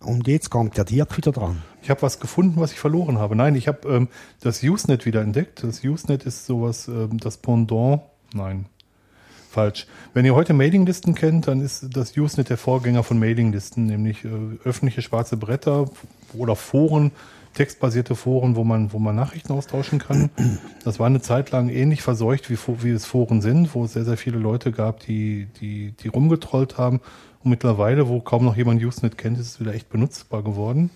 Und 0.00 0.28
jetzt 0.28 0.50
kommt 0.50 0.76
der 0.76 0.84
Dirk 0.84 1.16
wieder 1.16 1.32
dran. 1.32 1.62
Ich 1.80 1.88
habe 1.88 2.02
was 2.02 2.20
gefunden, 2.20 2.60
was 2.60 2.72
ich 2.72 2.78
verloren 2.78 3.16
habe. 3.16 3.34
Nein, 3.34 3.54
ich 3.54 3.66
habe 3.66 3.88
ähm, 3.88 4.08
das 4.40 4.62
Usenet 4.62 5.06
wieder 5.06 5.22
entdeckt. 5.22 5.62
Das 5.62 5.82
Usenet 5.82 6.24
ist 6.24 6.44
sowas, 6.44 6.86
ähm, 6.88 7.16
das 7.18 7.38
Pendant. 7.38 8.02
Nein, 8.34 8.66
falsch. 9.50 9.86
Wenn 10.12 10.26
ihr 10.26 10.34
heute 10.34 10.52
Mailinglisten 10.52 11.14
kennt, 11.14 11.48
dann 11.48 11.62
ist 11.62 11.96
das 11.96 12.14
Usenet 12.14 12.50
der 12.50 12.58
Vorgänger 12.58 13.04
von 13.04 13.18
Mailinglisten, 13.18 13.86
nämlich 13.86 14.26
äh, 14.26 14.28
öffentliche 14.64 15.00
schwarze 15.00 15.38
Bretter 15.38 15.88
oder 16.34 16.56
Foren, 16.56 17.10
textbasierte 17.54 18.14
Foren, 18.14 18.56
wo 18.56 18.64
man, 18.64 18.92
wo 18.92 18.98
man 18.98 19.16
Nachrichten 19.16 19.52
austauschen 19.52 19.98
kann. 19.98 20.30
Das 20.84 20.98
war 20.98 21.06
eine 21.06 21.20
Zeit 21.20 21.50
lang 21.50 21.68
ähnlich 21.68 22.02
verseucht, 22.02 22.50
wie, 22.50 22.58
wie 22.82 22.90
es 22.90 23.04
Foren 23.04 23.40
sind, 23.40 23.74
wo 23.74 23.84
es 23.84 23.92
sehr, 23.92 24.04
sehr 24.04 24.16
viele 24.16 24.38
Leute 24.38 24.72
gab, 24.72 25.00
die, 25.00 25.48
die, 25.60 25.92
die 25.92 26.08
rumgetrollt 26.08 26.78
haben. 26.78 27.00
Und 27.42 27.50
mittlerweile, 27.50 28.08
wo 28.08 28.20
kaum 28.20 28.44
noch 28.44 28.56
jemand 28.56 28.82
Usenet 28.82 29.18
kennt, 29.18 29.38
ist 29.38 29.46
es 29.46 29.60
wieder 29.60 29.74
echt 29.74 29.88
benutzbar 29.88 30.42
geworden. 30.42 30.90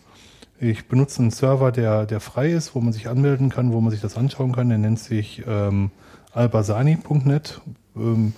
Ich 0.59 0.87
benutze 0.87 1.21
einen 1.21 1.31
Server, 1.31 1.73
der, 1.73 2.07
der 2.07 2.21
frei 2.21 2.53
ist, 2.53 2.75
wo 2.75 2.81
man 2.81 2.93
sich 2.93 3.09
anmelden 3.09 3.51
kann, 3.51 3.73
wo 3.73 3.81
man 3.81 3.91
sich 3.91 4.01
das 4.01 4.17
anschauen 4.17 4.53
kann. 4.53 4.69
Der 4.69 4.79
nennt 4.79 4.99
sich 4.99 5.43
ähm, 5.47 5.91
albasani.net. 6.33 7.61
Ähm, 7.97 8.33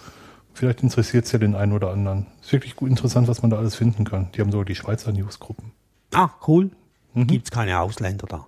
vielleicht 0.54 0.82
interessiert 0.82 1.26
es 1.26 1.32
ja 1.32 1.38
den 1.38 1.54
einen 1.54 1.72
oder 1.72 1.90
anderen. 1.90 2.26
Ist 2.40 2.52
wirklich 2.52 2.76
gut 2.76 2.88
interessant, 2.88 3.28
was 3.28 3.42
man 3.42 3.50
da 3.50 3.58
alles 3.58 3.74
finden 3.74 4.04
kann. 4.04 4.30
Die 4.34 4.40
haben 4.40 4.50
sogar 4.50 4.64
die 4.64 4.74
Schweizer 4.74 5.12
Newsgruppen. 5.12 5.72
Ah, 6.14 6.30
cool. 6.46 6.70
Mhm. 7.14 7.26
Gibt's 7.26 7.50
keine 7.50 7.80
Ausländer 7.80 8.26
da. 8.26 8.46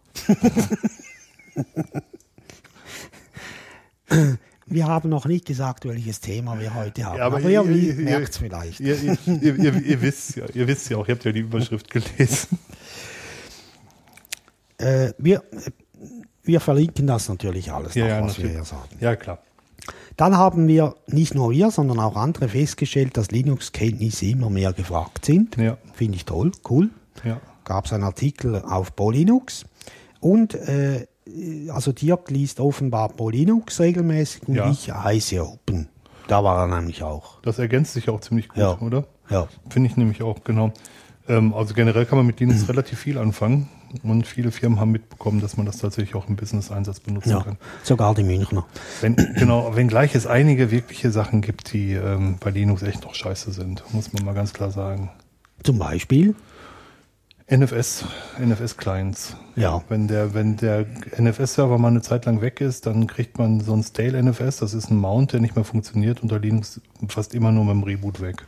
wir 4.66 4.86
haben 4.86 5.08
noch 5.08 5.26
nicht 5.26 5.46
gesagt, 5.46 5.84
welches 5.84 6.20
Thema 6.20 6.58
wir 6.58 6.74
heute 6.74 7.04
haben. 7.04 7.20
aber, 7.20 7.40
ihr, 7.40 7.62
merkt 7.62 8.30
es 8.30 8.38
vielleicht. 8.38 8.80
Ihr, 8.80 9.00
ihr, 9.00 9.16
ihr, 9.26 9.56
ihr, 9.56 9.82
ihr 9.82 10.02
wisst 10.02 10.36
ja, 10.36 10.44
ihr 10.52 10.66
wisst 10.66 10.90
ja 10.90 10.96
auch, 10.96 11.08
ihr 11.08 11.14
habt 11.14 11.24
ja 11.24 11.32
die 11.32 11.40
Überschrift 11.40 11.90
gelesen. 11.90 12.58
Äh, 14.78 15.14
wir, 15.16 15.42
wir 16.42 16.60
verlinken 16.60 17.06
das 17.06 17.30
natürlich 17.30 17.72
alles, 17.72 17.94
Ja, 17.94 18.04
noch, 18.04 18.10
ja, 18.10 18.20
was 18.20 18.26
natürlich. 18.32 18.50
wir 18.50 18.56
hier 18.58 18.64
sagen. 18.66 18.88
Ja, 19.00 19.16
klar. 19.16 19.38
Dann 20.18 20.36
haben 20.36 20.68
wir 20.68 20.96
nicht 21.06 21.34
nur 21.34 21.50
wir, 21.50 21.70
sondern 21.70 21.98
auch 21.98 22.14
andere 22.14 22.50
festgestellt, 22.50 23.16
dass 23.16 23.30
Linux-Kenntnisse 23.30 24.26
immer 24.26 24.50
mehr 24.50 24.74
gefragt 24.74 25.24
sind. 25.24 25.56
Ja. 25.56 25.78
Finde 25.94 26.16
ich 26.16 26.26
toll, 26.26 26.52
cool. 26.68 26.90
Ja. 27.24 27.40
Gab 27.66 27.86
es 27.86 27.92
einen 27.92 28.04
Artikel 28.04 28.62
auf 28.62 28.94
Polinux. 28.94 29.66
Und 30.20 30.54
äh, 30.54 31.06
also 31.68 31.92
Dirk 31.92 32.30
liest 32.30 32.60
offenbar 32.60 33.08
Polinux 33.08 33.80
regelmäßig 33.80 34.48
und 34.48 34.54
Ja. 34.54 34.70
ich 34.70 34.90
heiße 34.90 35.44
Open. 35.44 35.88
Da 36.28 36.42
war 36.44 36.60
er 36.68 36.78
nämlich 36.78 37.02
auch. 37.02 37.42
Das 37.42 37.58
ergänzt 37.58 37.92
sich 37.92 38.08
auch 38.08 38.20
ziemlich 38.20 38.48
gut, 38.48 38.58
Ja. 38.58 38.78
oder? 38.78 39.04
Ja. 39.28 39.48
Finde 39.68 39.90
ich 39.90 39.96
nämlich 39.96 40.22
auch, 40.22 40.44
genau. 40.44 40.72
Ähm, 41.28 41.52
also 41.54 41.74
generell 41.74 42.06
kann 42.06 42.18
man 42.18 42.26
mit 42.26 42.38
Linux 42.38 42.68
relativ 42.68 43.00
viel 43.00 43.18
anfangen. 43.18 43.68
Und 44.04 44.26
viele 44.28 44.52
Firmen 44.52 44.78
haben 44.78 44.92
mitbekommen, 44.92 45.40
dass 45.40 45.56
man 45.56 45.66
das 45.66 45.78
tatsächlich 45.78 46.14
auch 46.14 46.28
im 46.28 46.36
Business-Einsatz 46.36 47.00
benutzen 47.00 47.30
ja. 47.30 47.42
kann. 47.42 47.56
Sogar 47.82 48.14
die 48.14 48.22
Münchner. 48.24 48.64
Wenn, 49.00 49.16
genau, 49.16 49.74
wenngleich 49.74 50.14
es 50.14 50.26
einige 50.26 50.70
wirkliche 50.70 51.10
Sachen 51.10 51.40
gibt, 51.40 51.72
die 51.72 51.94
ähm, 51.94 52.36
bei 52.38 52.50
Linux 52.50 52.82
echt 52.82 53.02
noch 53.02 53.14
scheiße 53.14 53.52
sind, 53.52 53.82
muss 53.92 54.12
man 54.12 54.24
mal 54.24 54.34
ganz 54.34 54.52
klar 54.52 54.70
sagen. 54.70 55.10
Zum 55.64 55.78
Beispiel. 55.78 56.34
NFS, 57.48 58.04
NFS-Clients. 58.44 59.36
Ja. 59.54 59.82
Wenn 59.88 60.08
der, 60.08 60.34
wenn 60.34 60.56
der 60.56 60.84
NFS-Server 61.16 61.78
mal 61.78 61.88
eine 61.88 62.02
Zeit 62.02 62.24
lang 62.26 62.40
weg 62.40 62.60
ist, 62.60 62.86
dann 62.86 63.06
kriegt 63.06 63.38
man 63.38 63.60
so 63.60 63.72
ein 63.72 63.84
Stale 63.84 64.20
NFS, 64.20 64.56
das 64.58 64.74
ist 64.74 64.90
ein 64.90 64.96
Mount, 64.96 65.32
der 65.32 65.40
nicht 65.40 65.54
mehr 65.54 65.64
funktioniert, 65.64 66.22
unter 66.22 66.40
Linux 66.40 66.80
fast 67.08 67.34
immer 67.34 67.52
nur 67.52 67.64
mit 67.64 67.74
dem 67.74 67.82
Reboot 67.84 68.20
weg. 68.20 68.44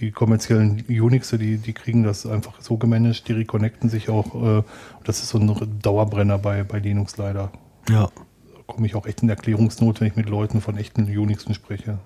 Die 0.00 0.10
kommerziellen 0.10 0.84
Unixe, 0.88 1.38
die, 1.38 1.58
die 1.58 1.72
kriegen 1.72 2.02
das 2.02 2.26
einfach 2.26 2.60
so 2.60 2.76
gemanagt, 2.78 3.28
die 3.28 3.32
reconnecten 3.32 3.88
sich 3.88 4.08
auch. 4.08 4.58
Äh, 4.58 4.62
das 5.04 5.20
ist 5.20 5.28
so 5.30 5.38
ein 5.38 5.78
Dauerbrenner 5.82 6.38
bei, 6.38 6.62
bei 6.64 6.78
Linux 6.78 7.16
leider. 7.16 7.50
Ja. 7.88 8.06
Da 8.06 8.62
komme 8.66 8.86
ich 8.86 8.94
auch 8.96 9.06
echt 9.06 9.22
in 9.22 9.28
Erklärungsnot, 9.28 10.00
wenn 10.00 10.08
ich 10.08 10.16
mit 10.16 10.28
Leuten 10.28 10.60
von 10.60 10.76
echten 10.76 11.02
Unixen 11.04 11.54
spreche. 11.54 11.98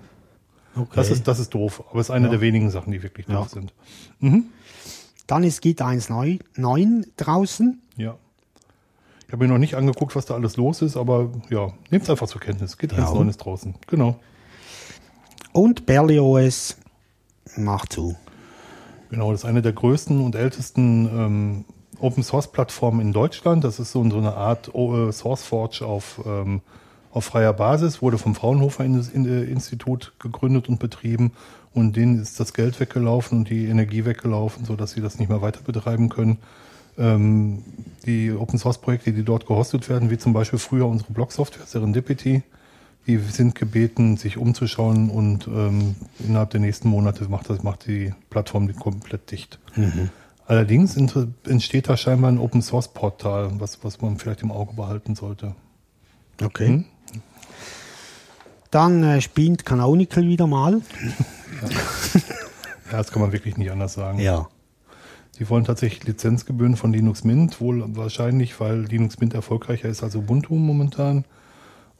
Okay. 0.77 0.89
Das 0.95 1.11
ist, 1.11 1.29
das 1.29 1.39
ist 1.39 1.55
doof, 1.55 1.85
aber 1.91 2.01
es 2.01 2.07
ist 2.09 2.11
eine 2.11 2.27
Ja. 2.27 2.31
der 2.33 2.41
wenigen 2.41 2.69
Sachen, 2.71 2.91
die 2.93 3.03
wirklich 3.03 3.27
doof 3.27 3.49
Ja. 3.55 3.61
sind. 3.61 3.73
Dann 5.27 5.45
ist 5.45 5.63
Git 5.63 5.81
1.9 5.83 7.07
draußen. 7.17 7.81
Ja. 7.97 8.17
Ich 9.27 9.33
habe 9.33 9.45
mir 9.47 9.53
noch 9.53 9.59
nicht 9.59 9.75
angeguckt, 9.75 10.15
was 10.15 10.27
da 10.27 10.35
alles 10.35 10.57
los 10.57 10.83
ist, 10.83 10.97
aber 10.97 11.31
ja, 11.51 11.69
nehmt 11.91 12.05
es 12.05 12.11
einfach 12.11 12.29
zur 12.29 12.41
Kenntnis. 12.41 12.77
Geht 12.79 12.93
Ja. 12.93 13.07
1.9 13.09 13.29
ist 13.31 13.39
draußen. 13.39 13.75
Genau. 13.87 14.17
Und 15.53 15.87
Berlioz 15.87 16.77
macht 17.57 17.93
zu. 17.93 18.17
Genau, 19.11 19.31
das 19.31 19.41
ist 19.41 19.47
eine 19.47 19.63
der 19.63 19.73
größten 19.73 20.21
und 20.21 20.35
ältesten 20.35 21.07
ähm, 21.07 21.65
Open 22.01 22.23
Source 22.23 22.51
Plattformen 22.51 23.01
in 23.01 23.13
Deutschland. 23.13 23.63
Das 23.65 23.79
ist 23.79 23.93
so, 23.93 24.09
so 24.11 24.19
eine 24.19 24.35
Art 24.35 24.69
äh, 24.75 25.13
SourceForge 25.13 25.87
auf, 25.87 26.21
ähm, 26.27 26.61
auf 27.13 27.25
freier 27.25 27.53
Basis, 27.53 28.03
wurde 28.03 28.19
vom 28.19 28.35
Fraunhofer 28.35 28.85
In- 28.85 29.01
In- 29.15 29.49
Institut 29.49 30.13
gegründet 30.19 30.69
und 30.69 30.81
betrieben 30.81 31.33
und 31.75 31.97
denen 31.97 32.23
ist 32.23 32.41
das 32.41 32.55
Geld 32.55 32.79
weggelaufen 32.81 33.39
und 33.39 33.51
die 33.51 33.67
Energie 33.67 34.05
weggelaufen, 34.05 34.65
sodass 34.65 34.93
sie 34.93 35.01
das 35.01 35.19
nicht 35.19 35.29
mehr 35.29 35.43
weiter 35.43 35.61
betreiben 35.61 36.09
können. 36.09 36.39
Ähm, 36.97 37.65
die 38.07 38.31
Open 38.31 38.59
Source 38.59 38.79
Projekte, 38.79 39.13
die 39.13 39.25
dort 39.25 39.47
gehostet 39.47 39.89
werden, 39.89 40.11
wie 40.11 40.19
zum 40.19 40.33
Beispiel 40.33 40.61
früher 40.61 40.87
unsere 40.87 41.13
Blog-Software 41.13 41.67
Serendipity, 41.67 42.43
die 43.07 43.19
sind 43.19 43.55
gebeten, 43.55 44.17
sich 44.17 44.39
umzuschauen 44.39 45.11
und 45.11 45.47
ähm, 45.49 45.97
innerhalb 46.21 46.51
der 46.51 46.61
nächsten 46.61 46.89
Monate 46.89 47.29
macht, 47.29 47.51
das, 47.51 47.63
macht 47.63 47.87
die 47.87 48.15
Plattform 48.31 48.75
komplett 48.77 49.31
dicht. 49.31 49.59
Allerdings 50.47 50.97
inter- 50.97 51.29
entsteht 51.47 51.89
da 51.89 51.97
scheinbar 51.97 52.31
ein 52.31 52.39
Open 52.39 52.63
Source 52.63 52.89
Portal, 52.89 53.51
was, 53.59 53.83
was 53.83 54.01
man 54.01 54.17
vielleicht 54.19 54.43
im 54.43 54.53
Auge 54.53 54.75
behalten 54.75 55.17
sollte. 55.17 55.55
Okay. 56.43 56.69
Hm? 56.69 56.85
Dann 58.75 59.05
äh, 59.05 59.21
spinnt 59.21 59.65
Canonical 59.65 60.25
wieder 60.25 60.49
mal. 60.49 60.81
Ja, 62.91 62.99
das 62.99 63.13
kann 63.13 63.23
man 63.23 63.31
wirklich 63.31 63.57
nicht 63.57 63.71
anders 63.71 63.95
sagen. 63.95 64.19
Ja. 64.19 64.49
Sie 65.31 65.49
wollen 65.49 65.65
tatsächlich 65.65 66.05
Lizenzgebühren 66.05 66.77
von 66.77 66.93
Linux 66.93 67.23
Mint, 67.23 67.61
wohl 67.61 67.85
wahrscheinlich, 67.97 68.59
weil 68.59 68.81
Linux 68.81 69.21
Mint 69.21 69.33
erfolgreicher 69.33 69.89
ist 69.89 70.03
als 70.03 70.17
Ubuntu 70.17 70.55
momentan. 70.57 71.25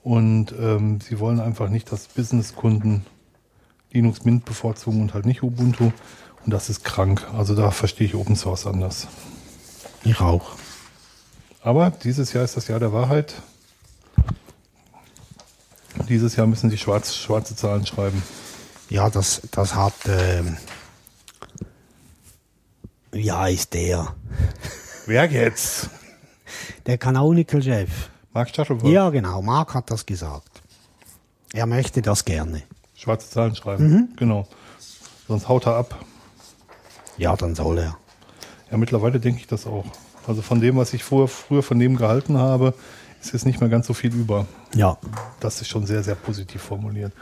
Und 0.03 0.53
ähm, 0.59 0.99
sie 0.99 1.19
wollen 1.19 1.39
einfach 1.39 1.69
nicht, 1.69 1.91
dass 1.93 2.07
Businesskunden 2.07 3.05
Linux 3.91 4.25
Mint 4.25 4.43
bevorzugen 4.43 5.01
und 5.01 5.13
halt 5.13 5.25
nicht 5.25 5.43
Ubuntu. 5.43 5.93
Und 6.45 6.53
das 6.53 6.69
ist 6.69 6.83
krank. 6.83 7.25
Also 7.37 7.55
da 7.55 7.71
verstehe 7.71 8.07
ich 8.07 8.15
Open 8.15 8.35
Source 8.35 8.67
anders. 8.67 9.07
Ich 10.03 10.19
auch. 10.19 10.51
Aber 11.61 11.89
dieses 11.89 12.33
Jahr 12.33 12.43
ist 12.43 12.57
das 12.57 12.67
Jahr 12.67 12.79
der 12.79 12.91
Wahrheit. 12.91 13.41
Dieses 16.07 16.35
Jahr 16.35 16.47
müssen 16.47 16.69
sie 16.69 16.77
schwarz, 16.77 17.15
schwarze 17.15 17.55
Zahlen 17.55 17.85
schreiben. 17.85 18.21
Ja, 18.89 19.09
das, 19.09 19.41
das 19.51 19.75
hat. 19.75 19.93
Ähm, 20.07 20.57
wie 23.11 23.31
heißt 23.31 23.73
der? 23.73 24.15
Wer 25.05 25.25
jetzt? 25.25 25.89
Der 26.85 26.97
Canonical-Chef. 26.97 28.09
Mark 28.33 28.49
Stachelberg. 28.49 28.91
Ja, 28.91 29.09
genau. 29.09 29.41
Marc 29.41 29.73
hat 29.73 29.89
das 29.89 30.05
gesagt. 30.05 30.61
Er 31.53 31.65
möchte 31.65 32.01
das 32.01 32.25
gerne. 32.25 32.63
Schwarze 32.95 33.29
Zahlen 33.29 33.55
schreiben. 33.55 34.13
Genau. 34.17 34.47
Sonst 35.27 35.47
haut 35.47 35.65
er 35.65 35.77
ab. 35.77 36.03
Ja, 37.17 37.35
dann 37.35 37.55
soll 37.55 37.79
er. 37.79 37.97
Ja, 38.69 38.77
mittlerweile 38.77 39.19
denke 39.19 39.39
ich 39.39 39.47
das 39.47 39.65
auch. 39.65 39.85
Also 40.27 40.41
von 40.41 40.59
dem, 40.59 40.75
was 40.75 40.93
ich 40.93 41.03
vorher, 41.03 41.27
früher 41.27 41.63
von 41.63 41.79
dem 41.79 41.95
gehalten 41.95 42.37
habe, 42.37 42.73
ist 43.21 43.33
jetzt 43.33 43.45
nicht 43.45 43.61
mehr 43.61 43.69
ganz 43.69 43.87
so 43.87 43.93
viel 43.93 44.13
über. 44.13 44.45
Ja, 44.75 44.97
Das 45.39 45.61
ist 45.61 45.67
schon 45.69 45.85
sehr, 45.85 46.03
sehr 46.03 46.15
positiv 46.15 46.61
formuliert. 46.61 47.13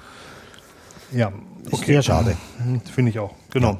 Ja, 1.12 1.32
ist 1.72 1.86
sehr 1.86 2.02
schade. 2.02 2.36
Hm, 2.58 2.82
Finde 2.82 3.12
ich 3.12 3.20
auch. 3.20 3.34
Genau. 3.52 3.78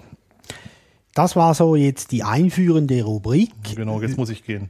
Das 1.16 1.36
war 1.36 1.54
so 1.54 1.76
jetzt 1.76 2.12
die 2.12 2.24
einführende 2.24 3.04
Rubrik. 3.04 3.52
Genau, 3.76 4.02
jetzt 4.02 4.18
muss 4.18 4.30
ich 4.30 4.44
gehen. 4.44 4.70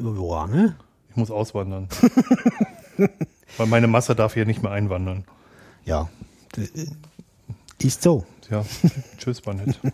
Ja, 0.00 0.46
ne? 0.46 0.76
Ich 1.10 1.16
muss 1.16 1.30
auswandern. 1.30 1.88
Weil 3.56 3.66
meine 3.66 3.86
Masse 3.86 4.14
darf 4.14 4.34
hier 4.34 4.46
nicht 4.46 4.62
mehr 4.62 4.72
einwandern. 4.72 5.24
Ja. 5.84 6.08
Ist 7.78 8.02
so. 8.02 8.24
Ja, 8.50 8.64
tschüss, 9.18 9.44
war 9.46 9.54
nett. 9.54 9.78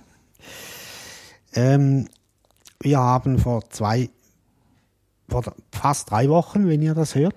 Ähm, 1.58 2.06
wir 2.80 2.98
haben 2.98 3.38
vor 3.38 3.70
zwei, 3.70 4.10
vor 5.26 5.42
fast 5.72 6.10
drei 6.10 6.28
Wochen, 6.28 6.68
wenn 6.68 6.82
ihr 6.82 6.92
das 6.92 7.14
hört, 7.14 7.34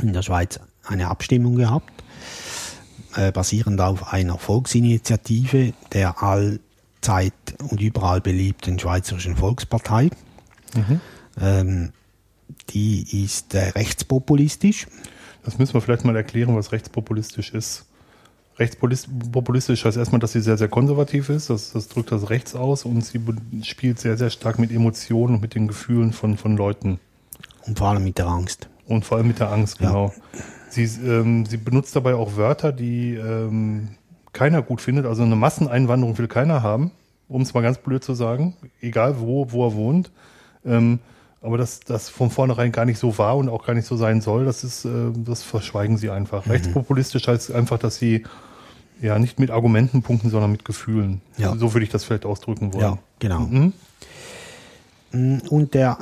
in 0.00 0.12
der 0.12 0.22
Schweiz 0.22 0.60
eine 0.84 1.08
Abstimmung 1.08 1.56
gehabt, 1.56 1.92
äh, 3.16 3.32
basierend 3.32 3.80
auf 3.80 4.12
einer 4.12 4.38
Volksinitiative 4.38 5.72
der 5.92 6.22
allzeit 6.22 7.32
und 7.70 7.80
überall 7.80 8.20
beliebten 8.20 8.78
Schweizerischen 8.78 9.36
Volkspartei. 9.36 10.10
Ähm, 11.40 11.92
die 12.70 13.24
ist 13.24 13.54
äh, 13.54 13.70
rechtspopulistisch. 13.70 14.86
Das 15.44 15.58
müssen 15.58 15.74
wir 15.74 15.80
vielleicht 15.80 16.04
mal 16.04 16.16
erklären, 16.16 16.56
was 16.56 16.72
rechtspopulistisch 16.72 17.52
ist. 17.52 17.86
Rechtspopulistisch 18.58 19.84
heißt 19.84 19.96
erstmal, 19.96 20.20
dass 20.20 20.32
sie 20.32 20.40
sehr, 20.40 20.56
sehr 20.56 20.68
konservativ 20.68 21.28
ist. 21.28 21.50
Das, 21.50 21.72
das 21.72 21.88
drückt 21.88 22.12
das 22.12 22.30
rechts 22.30 22.54
aus 22.54 22.84
und 22.84 23.04
sie 23.04 23.20
spielt 23.62 23.98
sehr, 23.98 24.16
sehr 24.16 24.30
stark 24.30 24.58
mit 24.58 24.70
Emotionen 24.70 25.36
und 25.36 25.40
mit 25.40 25.54
den 25.54 25.66
Gefühlen 25.66 26.12
von, 26.12 26.36
von 26.36 26.56
Leuten. 26.56 27.00
Und 27.66 27.78
vor 27.78 27.88
allem 27.88 28.04
mit 28.04 28.18
der 28.18 28.26
Angst. 28.26 28.68
Und 28.86 29.04
vor 29.04 29.16
allem 29.18 29.28
mit 29.28 29.38
der 29.40 29.50
Angst, 29.50 29.80
Ja. 29.80 29.88
genau. 29.88 30.12
Sie, 30.70 30.84
ähm, 30.84 31.46
sie 31.46 31.56
benutzt 31.56 31.94
dabei 31.94 32.14
auch 32.14 32.36
Wörter, 32.36 32.72
die 32.72 33.14
ähm, 33.14 33.90
keiner 34.32 34.60
gut 34.62 34.80
findet. 34.80 35.06
Also 35.06 35.22
eine 35.22 35.36
Masseneinwanderung 35.36 36.18
will 36.18 36.26
keiner 36.26 36.62
haben, 36.62 36.90
um 37.28 37.42
es 37.42 37.54
mal 37.54 37.60
ganz 37.62 37.78
blöd 37.78 38.02
zu 38.02 38.14
sagen. 38.14 38.56
Egal 38.80 39.20
wo, 39.20 39.52
wo 39.52 39.66
er 39.68 39.74
wohnt. 39.74 40.10
Ähm, 40.66 40.98
aber 41.40 41.58
dass 41.58 41.80
das 41.80 42.08
von 42.08 42.30
vornherein 42.30 42.72
gar 42.72 42.86
nicht 42.86 42.98
so 42.98 43.18
war 43.18 43.36
und 43.36 43.48
auch 43.48 43.64
gar 43.66 43.74
nicht 43.74 43.86
so 43.86 43.96
sein 43.96 44.20
soll, 44.20 44.46
das 44.46 44.64
ist, 44.64 44.84
äh, 44.84 45.12
das 45.14 45.42
verschweigen 45.42 45.96
sie 45.96 46.10
einfach. 46.10 46.48
Rechtspopulistisch 46.48 47.28
heißt 47.28 47.52
einfach, 47.52 47.78
dass 47.78 47.96
sie 47.96 48.24
ja 49.00 49.18
nicht 49.18 49.38
mit 49.38 49.50
Argumenten 49.50 50.02
punkten, 50.02 50.30
sondern 50.30 50.50
mit 50.52 50.64
Gefühlen. 50.64 51.20
Ja. 51.36 51.54
So 51.56 51.72
würde 51.74 51.84
ich 51.84 51.90
das 51.90 52.02
vielleicht 52.04 52.24
ausdrücken 52.24 52.72
wollen. 52.72 52.82
Ja, 52.82 52.98
genau. 53.18 53.40
Mhm. 53.40 53.72
Und 55.48 55.74
der, 55.74 55.98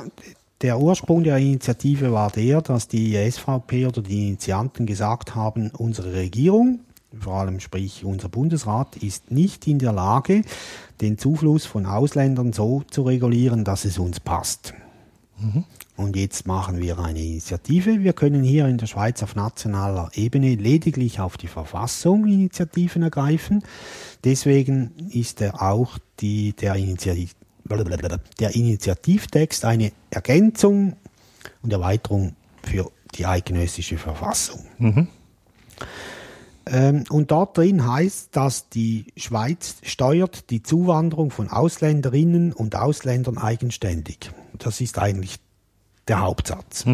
der 0.63 0.79
Ursprung 0.79 1.23
der 1.23 1.37
Initiative 1.37 2.13
war 2.13 2.31
der, 2.31 2.61
dass 2.61 2.87
die 2.87 3.15
SVP 3.29 3.85
oder 3.85 4.01
die 4.01 4.29
Initianten 4.29 4.85
gesagt 4.85 5.35
haben, 5.35 5.69
unsere 5.77 6.13
Regierung, 6.13 6.79
vor 7.19 7.35
allem 7.35 7.59
sprich 7.59 8.05
unser 8.05 8.29
Bundesrat, 8.29 8.95
ist 8.95 9.29
nicht 9.29 9.67
in 9.67 9.77
der 9.77 9.91
Lage, 9.91 10.43
den 11.01 11.17
Zufluss 11.17 11.65
von 11.65 11.85
Ausländern 11.85 12.53
so 12.53 12.81
zu 12.89 13.03
regulieren, 13.03 13.65
dass 13.65 13.83
es 13.83 13.99
uns 13.99 14.21
passt. 14.21 14.73
Und 15.97 16.15
jetzt 16.15 16.47
machen 16.47 16.79
wir 16.79 16.97
eine 16.97 17.21
Initiative. 17.21 18.01
Wir 18.01 18.13
können 18.13 18.43
hier 18.43 18.67
in 18.67 18.77
der 18.77 18.87
Schweiz 18.87 19.21
auf 19.21 19.35
nationaler 19.35 20.11
Ebene 20.13 20.55
lediglich 20.55 21.19
auf 21.19 21.35
die 21.35 21.47
Verfassung 21.47 22.25
Initiativen 22.25 23.03
ergreifen. 23.03 23.63
Deswegen 24.23 24.91
ist 25.11 25.43
auch 25.43 25.97
die, 26.21 26.53
der, 26.53 26.75
Initiativ, 26.75 27.35
der 28.39 28.55
Initiativtext 28.55 29.65
eine 29.65 29.91
Ergänzung 30.09 30.95
und 31.61 31.73
Erweiterung 31.73 32.35
für 32.63 32.91
die 33.15 33.25
eidgenössische 33.25 33.97
Verfassung. 33.97 34.65
Ähm, 36.65 37.03
und 37.09 37.31
dort 37.31 37.57
drin 37.57 37.85
heißt, 37.85 38.35
dass 38.35 38.69
die 38.69 39.07
Schweiz 39.17 39.75
steuert 39.83 40.49
die 40.49 40.63
Zuwanderung 40.63 41.29
von 41.29 41.49
Ausländerinnen 41.49 42.53
und 42.53 42.75
Ausländern 42.75 43.37
eigenständig. 43.37 44.31
Das 44.57 44.79
ist 44.79 44.97
eigentlich 44.97 45.39
der 46.07 46.21
Hauptsatz. 46.21 46.85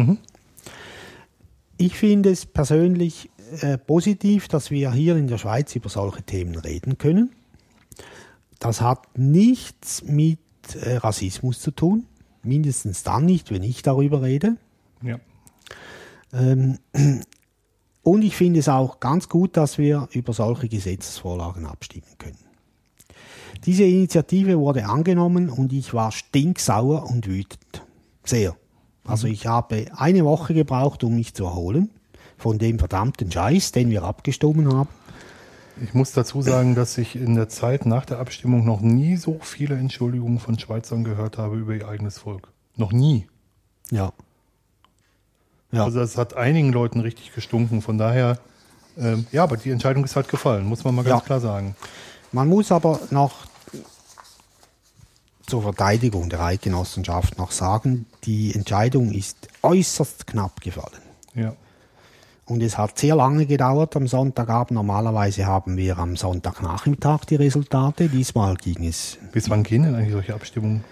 Ich 1.76 1.96
finde 1.96 2.30
es 2.30 2.46
persönlich 2.46 3.30
äh, 3.60 3.78
positiv, 3.78 4.48
dass 4.48 4.70
wir 4.70 4.92
hier 4.92 5.16
in 5.16 5.28
der 5.28 5.38
Schweiz 5.38 5.74
über 5.74 5.88
solche 5.88 6.22
Themen 6.22 6.56
reden 6.56 6.98
können. 6.98 7.30
Das 8.58 8.80
hat 8.80 9.18
nichts 9.18 10.02
mit 10.04 10.38
äh, 10.74 10.96
Rassismus 10.96 11.60
zu 11.60 11.70
tun, 11.70 12.06
mindestens 12.42 13.02
dann 13.02 13.26
nicht, 13.26 13.50
wenn 13.50 13.62
ich 13.62 13.82
darüber 13.82 14.22
rede. 14.22 14.56
Ja. 15.02 15.18
Ähm, 16.32 16.78
und 18.02 18.22
ich 18.22 18.36
finde 18.36 18.60
es 18.60 18.68
auch 18.68 19.00
ganz 19.00 19.28
gut, 19.28 19.56
dass 19.56 19.78
wir 19.78 20.08
über 20.12 20.32
solche 20.32 20.68
Gesetzesvorlagen 20.68 21.66
abstimmen 21.66 22.16
können. 22.18 22.38
Diese 23.66 23.84
Initiative 23.84 24.58
wurde 24.58 24.86
angenommen 24.86 25.50
und 25.50 25.72
ich 25.72 25.92
war 25.92 26.12
stinksauer 26.12 27.10
und 27.10 27.26
wütend. 27.26 27.84
Sehr. 28.24 28.56
Also 29.04 29.26
ich 29.26 29.46
habe 29.46 29.86
eine 29.96 30.24
Woche 30.24 30.54
gebraucht, 30.54 31.04
um 31.04 31.16
mich 31.16 31.34
zu 31.34 31.44
erholen 31.44 31.90
von 32.36 32.58
dem 32.58 32.78
verdammten 32.78 33.30
Scheiß, 33.30 33.72
den 33.72 33.90
wir 33.90 34.04
abgestimmt 34.04 34.72
haben. 34.72 34.88
Ich 35.82 35.94
muss 35.94 36.12
dazu 36.12 36.42
sagen, 36.42 36.74
dass 36.74 36.98
ich 36.98 37.16
in 37.16 37.34
der 37.34 37.48
Zeit 37.48 37.86
nach 37.86 38.04
der 38.04 38.18
Abstimmung 38.18 38.64
noch 38.64 38.80
nie 38.80 39.16
so 39.16 39.38
viele 39.40 39.76
Entschuldigungen 39.76 40.38
von 40.38 40.58
Schweizern 40.58 41.04
gehört 41.04 41.38
habe 41.38 41.56
über 41.56 41.74
ihr 41.74 41.88
eigenes 41.88 42.18
Volk. 42.18 42.48
Noch 42.76 42.92
nie. 42.92 43.26
Ja. 43.90 44.12
Ja. 45.72 45.84
Also 45.84 46.00
es 46.00 46.18
hat 46.18 46.34
einigen 46.36 46.72
Leuten 46.72 47.00
richtig 47.00 47.32
gestunken. 47.34 47.80
Von 47.80 47.96
daher, 47.96 48.38
ähm, 48.98 49.26
ja, 49.32 49.44
aber 49.44 49.56
die 49.56 49.70
Entscheidung 49.70 50.04
ist 50.04 50.16
halt 50.16 50.28
gefallen, 50.28 50.66
muss 50.66 50.84
man 50.84 50.94
mal 50.94 51.02
ganz 51.04 51.20
Ja. 51.22 51.26
klar 51.26 51.40
sagen. 51.40 51.76
Man 52.32 52.48
muss 52.48 52.70
aber 52.72 53.00
noch 53.10 53.46
zur 55.46 55.62
Verteidigung 55.62 56.28
der 56.28 56.40
Eidgenossenschaft 56.42 57.38
noch 57.38 57.50
sagen, 57.52 58.06
die 58.24 58.54
Entscheidung 58.54 59.12
ist 59.12 59.48
äußerst 59.62 60.26
knapp 60.26 60.60
gefallen. 60.60 61.02
Ja. 61.34 61.54
Und 62.50 62.64
es 62.64 62.76
hat 62.76 62.98
sehr 62.98 63.14
lange 63.14 63.46
gedauert 63.46 63.94
am 63.94 64.08
Sonntagabend. 64.08 64.72
Normalerweise 64.72 65.46
haben 65.46 65.76
wir 65.76 65.98
am 65.98 66.16
Sonntagnachmittag 66.16 67.24
die 67.26 67.36
Resultate. 67.36 68.08
Diesmal 68.08 68.56
ging 68.56 68.88
es. 68.88 69.18
Bis 69.30 69.48
wann 69.48 69.62
gehen 69.62 69.84
denn 69.84 69.94
eigentlich 69.94 70.10
solche 70.10 70.34
Abstimmungen? 70.34 70.82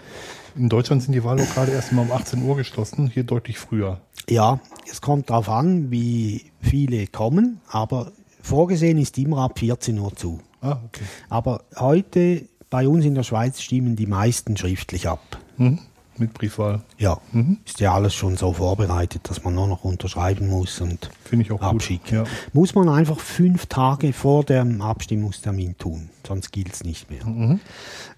In 0.55 0.69
Deutschland 0.69 1.03
sind 1.03 1.11
die 1.11 1.21
Wahllokale 1.21 1.73
erst 1.73 1.91
mal 1.91 2.03
um 2.03 2.13
18 2.13 2.41
Uhr 2.43 2.55
geschlossen, 2.55 3.09
hier 3.13 3.25
deutlich 3.25 3.59
früher. 3.59 3.99
Ja, 4.29 4.61
es 4.89 5.01
kommt 5.01 5.29
darauf 5.29 5.49
an, 5.49 5.91
wie 5.91 6.45
viele 6.61 7.07
kommen, 7.07 7.59
aber 7.67 8.13
vorgesehen 8.41 8.97
ist 8.97 9.17
immer 9.17 9.39
ab 9.39 9.59
14 9.59 9.99
Uhr 9.99 10.15
zu. 10.15 10.39
Ah, 10.61 10.77
okay. 10.85 11.03
Aber 11.27 11.65
heute 11.75 12.45
bei 12.69 12.87
uns 12.87 13.03
in 13.03 13.15
der 13.15 13.23
Schweiz 13.23 13.59
stimmen 13.59 13.97
die 13.97 14.07
meisten 14.07 14.55
schriftlich 14.55 15.09
ab. 15.09 15.37
Mhm. 15.57 15.79
Mit 16.19 16.33
Briefwahl. 16.33 16.81
Ja, 16.97 17.19
ist 17.65 17.79
ja 17.79 17.93
alles 17.93 18.13
schon 18.13 18.35
so 18.37 18.53
vorbereitet, 18.53 19.21
dass 19.29 19.43
man 19.43 19.55
nur 19.55 19.67
noch 19.67 19.83
unterschreiben 19.85 20.49
muss 20.49 20.81
und 20.81 21.09
Finde 21.23 21.45
ich 21.45 21.51
auch 21.51 21.59
gut. 21.59 21.67
abschicken. 21.75 22.17
Ja. 22.19 22.23
Muss 22.53 22.75
man 22.75 22.89
einfach 22.89 23.19
fünf 23.19 23.65
Tage 23.67 24.11
vor 24.13 24.43
dem 24.43 24.81
Abstimmungstermin 24.81 25.77
tun, 25.77 26.09
sonst 26.27 26.51
gilt 26.51 26.73
es 26.73 26.83
nicht 26.83 27.09
mehr. 27.09 27.25
Mhm. 27.25 27.59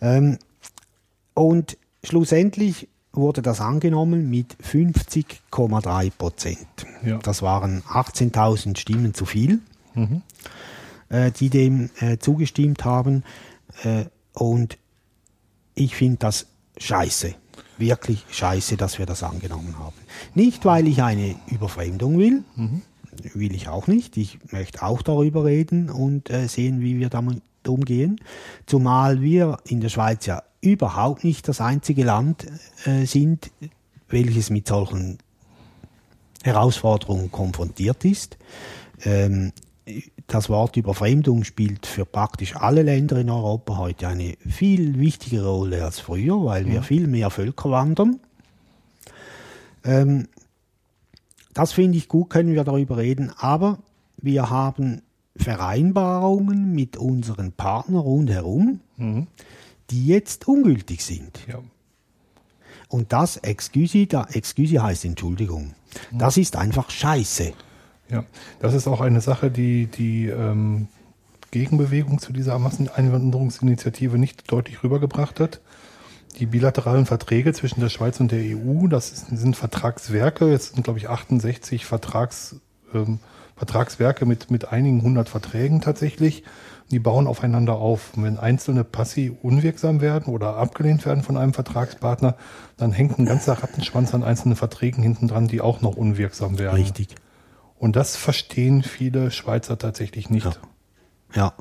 Ähm, 0.02 0.38
und 1.36 1.78
schlussendlich 2.04 2.88
wurde 3.14 3.42
das 3.42 3.62
angenommen 3.62 4.30
mit 4.30 4.56
50,3 4.64 6.12
Prozent. 6.18 6.58
Ja. 7.06 7.18
Das 7.20 7.42
waren 7.42 7.82
18.000 7.84 8.78
Stimmen 8.78 9.14
zu 9.14 9.26
viel, 9.26 9.60
Mhm. 9.94 10.22
äh, 11.10 11.32
die 11.32 11.50
dem 11.50 11.90
äh, 12.00 12.18
zugestimmt 12.18 12.86
haben. 12.86 13.24
Äh, 13.84 14.06
und 14.34 14.78
ich 15.76 15.96
finde 15.96 16.18
das 16.18 16.48
scheiße. 16.78 17.36
Wirklich 17.82 18.24
scheiße, 18.32 18.78
dass 18.78 19.00
wir 19.00 19.08
das 19.08 19.24
angenommen 19.24 19.78
haben. 19.80 19.96
Nicht, 20.36 20.65
weil 20.65 20.88
ich 20.88 21.02
eine 21.02 21.36
Überfremdung 21.48 22.20
will, 22.20 22.44
will 23.34 23.56
ich 23.56 23.67
auch 23.67 23.88
nicht. 23.88 24.17
Ich 24.17 24.38
möchte 24.52 24.84
auch 24.84 25.02
darüber 25.02 25.46
reden 25.46 25.89
und 25.89 26.30
äh, 26.30 26.48
sehen, 26.48 26.82
wie 26.82 27.00
wir 27.00 27.10
damit 27.10 27.41
umgehen. 27.67 28.22
Zumal 28.67 29.22
wir 29.22 29.58
in 29.65 29.82
der 29.82 29.89
Schweiz 29.89 30.28
ja 30.28 30.44
überhaupt 30.62 31.24
nicht 31.24 31.48
das 31.48 31.60
einzige 31.60 32.04
Land 32.04 32.46
äh, 32.86 33.06
sind, 33.06 33.52
welches 34.10 34.52
mit 34.52 34.67
solchen 34.67 35.17
Herausforderungen 36.44 37.32
konfrontiert 37.32 38.06
ist. 38.06 38.38
Ähm, 39.04 39.54
das 40.34 40.50
Wort 40.50 40.78
Überfremdung 40.78 41.44
spielt 41.44 41.86
für 41.86 42.06
praktisch 42.06 42.56
alle 42.56 42.84
Länder 42.84 43.20
in 43.20 43.30
Europa 43.30 43.78
heute 43.78 44.08
eine 44.08 44.38
viel 44.48 44.98
wichtigere 44.98 45.50
Rolle 45.50 45.84
als 45.84 46.00
früher, 46.00 46.46
weil 46.46 46.65
wir 46.67 46.84
viel 46.84 47.08
mehr 47.08 47.30
Völker 47.30 47.70
wandern. 47.70 48.20
Ähm, 49.84 50.30
das 51.54 51.74
finde 51.74 51.98
ich 51.98 52.08
gut, 52.08 52.30
können 52.30 52.54
wir 52.54 52.63
darüber 52.63 52.98
reden, 52.98 53.32
aber 53.38 53.80
wir 54.17 54.50
haben 54.50 55.02
Vereinbarungen 55.36 56.74
mit 56.74 56.96
unseren 56.96 57.52
Partnern 57.52 58.02
rundherum, 58.02 58.80
die 59.89 60.08
jetzt 60.08 60.48
ungültig 60.48 61.04
sind. 61.04 61.39
Ja. 61.48 61.60
Und 62.88 63.12
das, 63.12 63.38
excuse, 63.38 64.08
da, 64.08 64.28
excuse 64.32 64.82
heißt 64.82 65.04
Entschuldigung. 65.06 65.74
Das 66.12 66.38
ist 66.38 66.56
einfach 66.56 66.89
scheiße. 66.89 67.54
Ja, 68.12 68.26
das 68.60 68.74
ist 68.74 68.88
auch 68.88 69.02
eine 69.02 69.21
Sache, 69.21 69.50
die 69.50 69.88
die 69.88 70.28
ähm, 70.28 70.89
Gegenbewegung 71.52 72.19
zu 72.19 72.34
dieser 72.34 72.60
Masseneinwanderungsinitiative 72.60 74.17
nicht 74.17 74.52
deutlich 74.52 74.84
rübergebracht 74.84 75.39
hat. 75.39 75.62
Die 76.39 76.45
bilateralen 76.45 77.06
Verträge 77.06 77.54
zwischen 77.54 77.82
der 77.82 77.89
Schweiz 77.89 78.19
und 78.19 78.32
der 78.32 78.39
EU, 78.39 78.88
das 78.88 79.12
ist, 79.12 79.28
sind 79.28 79.56
Vertragswerke, 79.56 80.52
es 80.54 80.69
sind 80.69 80.84
glaube 80.84 81.00
ich 81.00 81.10
68 81.10 81.86
Vertrags, 81.86 82.58
ähm, 82.93 83.19
Vertragswerke 83.56 84.26
mit, 84.26 84.52
mit 84.52 84.71
einigen 84.71 85.02
hundert 85.04 85.30
Verträgen 85.30 85.82
tatsächlich. 85.82 86.43
Die 86.89 87.00
bauen 87.00 87.28
aufeinander 87.28 87.76
auf. 87.76 88.12
Und 88.17 88.24
wenn 88.24 88.38
einzelne 88.38 88.84
Passi 88.84 89.32
unwirksam 89.41 90.02
werden 90.02 90.34
oder 90.34 90.58
abgelehnt 90.58 91.06
werden 91.06 91.24
von 91.24 91.38
einem 91.38 91.54
Vertragspartner, 91.54 92.36
dann 92.76 92.91
hängt 92.91 93.17
ein 93.17 93.26
ganzer 93.26 93.54
Rattenschwanz 93.54 94.13
an 94.13 94.24
einzelnen 94.24 94.58
Verträgen 94.58 95.02
hinten 95.02 95.30
dran, 95.30 95.47
die 95.47 95.62
auch 95.62 95.80
noch 95.80 95.95
unwirksam 95.95 96.60
werden. 96.60 96.76
Richtig. 96.76 97.15
Und 97.82 97.96
das 97.96 98.15
verstehen 98.15 98.84
viele 98.84 99.32
Schweizer 99.32 99.76
tatsächlich 99.76 100.30
nicht. 100.30 100.46
Ja. 100.46 100.54
Ja. 101.34 101.54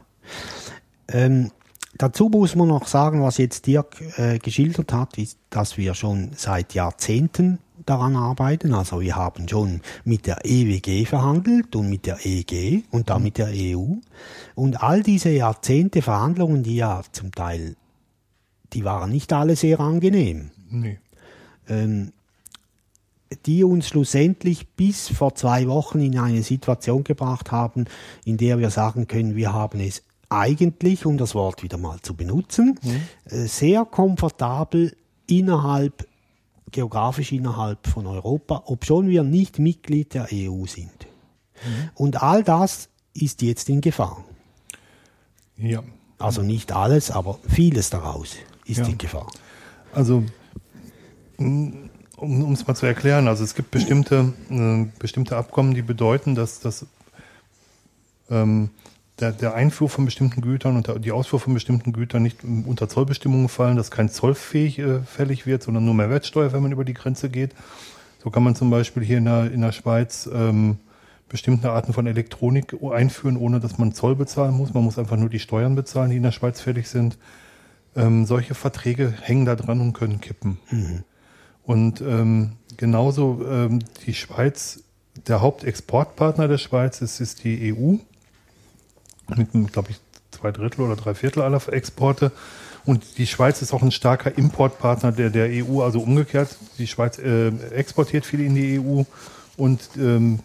Ähm, 1.09 1.51
dazu 1.97 2.29
muss 2.29 2.55
man 2.55 2.69
noch 2.69 2.87
sagen, 2.89 3.23
was 3.23 3.39
jetzt 3.39 3.67
Dirk 3.67 4.03
äh, 4.19 4.39
geschildert 4.39 4.93
hat, 4.93 5.17
ist, 5.17 5.39
dass 5.49 5.79
wir 5.79 5.95
schon 5.95 6.33
seit 6.37 6.75
Jahrzehnten 6.75 7.59
daran 7.87 8.17
arbeiten. 8.17 8.75
Also 8.75 9.01
wir 9.01 9.17
haben 9.17 9.49
schon 9.49 9.81
mit 10.05 10.27
der 10.27 10.45
EWG 10.45 11.07
verhandelt 11.07 11.75
und 11.75 11.89
mit 11.89 12.05
der 12.05 12.19
EG 12.23 12.83
und 12.91 13.09
dann 13.09 13.23
mit 13.23 13.39
der 13.39 13.49
EU. 13.55 13.95
Und 14.55 14.83
all 14.83 15.03
diese 15.03 15.31
Jahrzehnte 15.31 16.03
Verhandlungen, 16.03 16.63
die 16.63 16.77
ja 16.77 17.01
zum 17.13 17.33
Teil, 17.33 17.77
die 18.75 18.85
waren 18.85 19.11
nicht 19.11 19.33
alle 19.33 19.57
sehr 19.57 19.81
angenehm. 19.81 20.51
Nee. 20.69 20.99
Ähm, 21.67 22.13
die 23.47 23.65
uns 23.65 23.89
schlussendlich 23.89 24.69
bis 24.69 25.09
vor 25.09 25.35
zwei 25.35 25.69
Wochen 25.69 26.01
in 26.01 26.19
eine 26.19 26.43
Situation 26.43 27.05
gebracht 27.05 27.53
haben, 27.53 27.85
in 28.25 28.37
der 28.37 28.59
wir 28.59 28.71
sagen 28.71 29.07
können, 29.07 29.37
wir 29.37 29.53
haben 29.53 29.81
es 29.81 30.03
eigentlich, 30.29 31.07
um 31.07 31.17
das 31.19 31.35
Wort 31.35 31.63
wieder 31.63 31.79
mal 31.79 32.01
zu 32.01 32.15
benutzen, 32.15 32.79
äh, 33.27 33.47
sehr 33.47 33.85
komfortabel 33.85 34.97
innerhalb, 35.27 36.07
geografisch 36.71 37.33
innerhalb 37.33 37.87
von 37.87 38.07
Europa, 38.07 38.63
obschon 38.67 39.09
wir 39.09 39.23
nicht 39.25 39.59
Mitglied 39.59 40.15
der 40.15 40.29
EU 40.33 40.67
sind. 40.67 40.91
Und 41.95 42.23
all 42.23 42.43
das 42.43 42.89
ist 43.13 43.43
jetzt 43.43 43.69
in 43.69 43.81
Gefahr. 43.81 44.25
Ja. 45.57 45.83
Also 46.19 46.43
nicht 46.43 46.73
alles, 46.73 47.11
aber 47.11 47.39
vieles 47.49 47.91
daraus 47.91 48.37
ist 48.65 48.79
Ja. 48.79 48.87
in 48.87 48.99
Gefahr. 48.99 49.27
Also, 49.93 50.23
um 52.21 52.53
es 52.53 52.67
mal 52.67 52.75
zu 52.75 52.87
erklären, 52.87 53.29
also 53.29 53.45
es 53.45 53.55
gibt 53.55 53.71
bestimmte, 53.71 54.33
äh, 54.51 54.87
bestimmte 54.99 55.37
Abkommen, 55.37 55.75
die 55.75 55.83
bedeuten, 55.83 56.35
dass, 56.35 56.61
dass 56.61 56.87
ähm, 58.31 58.71
der, 59.21 59.33
der 59.33 59.55
Einfuhr 59.55 59.89
von 59.89 60.05
bestimmten 60.05 60.41
Gütern 60.41 60.77
und 60.77 60.87
der, 60.87 60.99
die 60.99 61.13
Ausfuhr 61.13 61.41
von 61.41 61.55
bestimmten 61.55 61.93
Gütern 61.93 62.23
nicht 62.23 62.45
ähm, 62.45 62.65
unter 62.67 62.89
Zollbestimmungen 62.89 63.49
fallen, 63.49 63.77
dass 63.77 63.91
kein 63.91 64.09
Zoll 64.09 64.35
fähig, 64.35 64.79
äh, 64.79 65.01
fällig 65.01 65.47
wird, 65.47 65.63
sondern 65.63 65.85
nur 65.85 65.95
Mehrwertsteuer, 65.95 66.53
wenn 66.53 66.63
man 66.63 66.73
über 66.73 66.85
die 66.85 66.95
Grenze 66.95 67.29
geht. 67.31 67.55
So 68.23 68.31
kann 68.31 68.43
man 68.43 68.55
zum 68.55 68.71
Beispiel 68.71 69.03
hier 69.03 69.19
in 69.19 69.25
der, 69.25 69.51
in 69.51 69.63
der 69.63 69.73
Schweiz 69.73 70.29
ähm, 70.33 70.79
bestimmte 71.29 71.71
Arten 71.71 71.93
von 71.93 72.07
Elektronik 72.07 72.77
einführen, 72.83 73.37
ohne 73.37 73.61
dass 73.61 73.79
man 73.79 73.93
Zoll 73.93 74.17
bezahlen 74.17 74.55
muss. 74.55 74.75
Man 74.75 74.85
muss 74.85 74.99
einfach 74.99 75.17
nur 75.17 75.29
die 75.29 75.39
Steuern 75.39 75.75
bezahlen, 75.75 76.11
die 76.11 76.17
in 76.17 76.23
der 76.23 76.33
Schweiz 76.33 76.61
fällig 76.61 76.89
sind. 76.89 77.17
Ähm, 77.97 78.27
solche 78.27 78.55
Verträge 78.55 79.15
hängen 79.23 79.47
da 79.47 79.57
dran 79.57 79.81
und 79.81 79.93
können 79.93 80.21
kippen. 80.21 80.59
Und 81.65 82.01
ähm, 82.01 82.53
genauso 82.77 83.45
ähm, 83.49 83.81
die 84.07 84.15
Schweiz, 84.15 84.83
der 85.27 85.41
Hauptexportpartner 85.41 86.49
der 86.49 86.59
Schweiz 86.59 87.01
ist, 87.01 87.21
ist 87.21 87.45
die 87.45 87.75
EU. 87.75 87.97
Mit, 89.37 89.73
glaube 89.73 89.91
ich, 89.91 90.01
zwei 90.31 90.51
Drittel 90.51 90.83
oder 90.83 90.97
drei 90.97 91.15
Viertel 91.15 91.43
aller 91.43 91.61
Exporte. 91.73 92.33
Und 92.85 93.19
die 93.19 93.27
Schweiz 93.27 93.63
ist 93.63 93.73
auch 93.73 93.83
ein 93.83 93.93
starker 93.93 94.37
Importpartner 94.37 95.13
der, 95.13 95.31
der 95.31 95.49
EU, 95.65 95.83
also 95.83 96.01
umgekehrt. 96.01 96.57
Die 96.79 96.87
Schweiz 96.87 97.19
äh, 97.19 97.49
exportiert 97.71 98.25
viel 98.25 98.41
in 98.41 98.55
die 98.55 98.81
EU 98.81 99.03
und 99.57 99.91
ähm, 99.99 100.41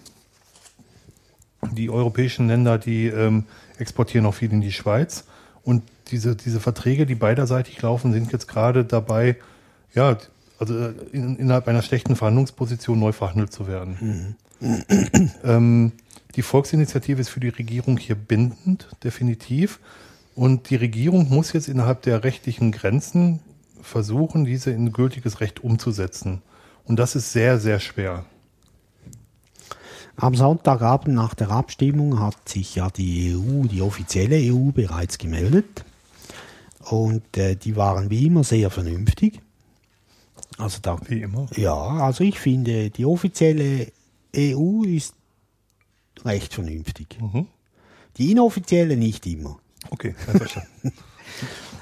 die 1.72 1.90
europäischen 1.90 2.48
Länder, 2.48 2.78
die 2.78 3.08
ähm, 3.08 3.46
exportieren 3.78 4.26
auch 4.26 4.34
viel 4.34 4.52
in 4.52 4.62
die 4.62 4.72
Schweiz. 4.72 5.24
Und 5.64 5.84
diese, 6.12 6.36
diese 6.36 6.60
Verträge, 6.60 7.06
die 7.06 7.16
beiderseitig 7.16 7.82
laufen, 7.82 8.14
sind 8.14 8.32
jetzt 8.32 8.48
gerade 8.48 8.86
dabei, 8.86 9.38
ja, 9.94 10.18
also 10.60 10.78
äh, 10.78 10.94
in, 11.12 11.38
innerhalb 11.38 11.68
einer 11.68 11.82
schlechten 11.82 12.16
Verhandlungsposition 12.16 13.00
neu 13.00 13.12
verhandelt 13.12 13.52
zu 13.52 13.68
werden. 13.68 14.36
ähm, 15.44 15.92
die 16.36 16.42
Volksinitiative 16.42 17.22
ist 17.22 17.30
für 17.30 17.40
die 17.40 17.50
Regierung 17.50 17.98
hier 17.98 18.16
bindend, 18.16 18.90
definitiv. 19.04 19.80
Und 20.36 20.70
die 20.70 20.76
Regierung 20.76 21.30
muss 21.30 21.54
jetzt 21.54 21.70
innerhalb 21.70 22.02
der 22.02 22.24
rechtlichen 22.24 22.72
Grenzen 22.72 23.40
versuchen, 23.82 24.44
diese 24.44 24.72
in 24.72 24.92
gültiges 24.92 25.40
Recht 25.40 25.64
umzusetzen. 25.64 26.42
Und 26.84 27.00
das 27.00 27.16
ist 27.16 27.32
sehr, 27.32 27.60
sehr 27.60 27.80
schwer. 27.80 28.26
Am 30.18 30.36
Sonntagabend 30.36 31.16
nach 31.16 31.34
der 31.34 31.52
Abstimmung 31.52 32.20
hat 32.20 32.48
sich 32.48 32.76
ja 32.76 32.90
die 32.90 33.36
EU, 33.36 33.68
die 33.68 33.82
offizielle 33.82 34.38
EU, 34.38 34.72
bereits 34.72 35.18
gemeldet. 35.18 35.84
Und 36.80 37.38
äh, 37.38 37.56
die 37.56 37.76
waren 37.76 38.10
wie 38.10 38.28
immer 38.28 38.44
sehr 38.44 38.70
vernünftig. 38.70 39.42
Also 40.58 40.80
da, 40.82 40.98
Wie 41.08 41.22
immer. 41.22 41.48
ja, 41.56 41.76
also 41.76 42.24
ich 42.24 42.40
finde, 42.40 42.90
die 42.90 43.06
offizielle 43.06 43.92
EU 44.36 44.84
ist 44.84 45.16
recht 46.24 46.54
vernünftig. 46.54 47.18
Mhm. 47.20 47.48
Die 48.18 48.32
inoffizielle 48.32 48.96
nicht 48.96 49.26
immer. 49.26 49.60
Okay. 49.90 50.16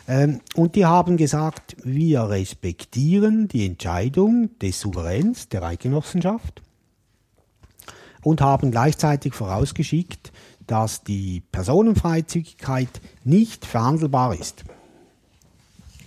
Ähm, 0.07 0.41
und 0.55 0.75
die 0.75 0.86
haben 0.86 1.15
gesagt, 1.15 1.77
wir 1.83 2.29
respektieren 2.29 3.47
die 3.47 3.65
Entscheidung 3.65 4.49
des 4.59 4.81
Souveräns 4.81 5.47
der 5.47 5.63
Eidgenossenschaft 5.63 6.62
und 8.21 8.41
haben 8.41 8.71
gleichzeitig 8.71 9.33
vorausgeschickt, 9.33 10.33
dass 10.67 11.03
die 11.03 11.41
Personenfreizügigkeit 11.51 13.01
nicht 13.23 13.65
verhandelbar 13.65 14.36
ist. 14.38 14.65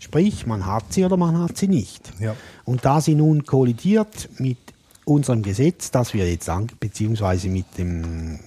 Sprich, 0.07 0.47
man 0.47 0.67
hat 0.67 0.93
sie 0.93 1.05
oder 1.05 1.17
man 1.17 1.37
hat 1.41 1.57
sie 1.57 1.67
nicht. 1.67 2.13
Ja. 2.21 2.37
Und 2.65 2.85
da 2.85 3.01
sie 3.01 3.17
nun 3.17 3.45
kollidiert 3.45 4.29
mit 4.39 4.57
unserem 5.05 5.43
Gesetz, 5.43 5.91
das 5.91 6.15
wir 6.15 6.31
jetzt 6.31 6.49
an, 6.49 6.69
beziehungsweise 6.79 7.49
mit 7.49 7.77
dem 7.77 8.39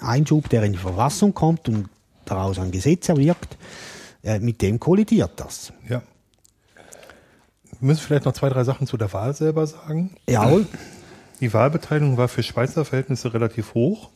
Einschub, 0.00 0.48
der 0.48 0.64
in 0.64 0.72
die 0.72 0.78
Verfassung 0.78 1.32
kommt 1.32 1.68
und 1.68 1.88
daraus 2.24 2.58
ein 2.58 2.72
Gesetz 2.72 3.08
erwirkt, 3.08 3.56
äh, 4.24 4.40
mit 4.40 4.62
dem 4.62 4.80
kollidiert 4.80 5.34
das. 5.36 5.72
Ja. 5.88 6.02
Wir 7.78 7.86
müssen 7.86 8.00
vielleicht 8.00 8.24
noch 8.24 8.32
zwei, 8.32 8.48
drei 8.48 8.64
Sachen 8.64 8.88
zu 8.88 8.96
der 8.96 9.12
Wahl 9.12 9.32
selber 9.32 9.68
sagen. 9.68 10.16
Jawohl. 10.28 10.66
Die 11.38 11.54
Wahlbeteiligung 11.54 12.16
war 12.16 12.26
für 12.26 12.42
Schweizer 12.42 12.84
Verhältnisse 12.84 13.32
relativ 13.32 13.74
hoch. 13.74 14.10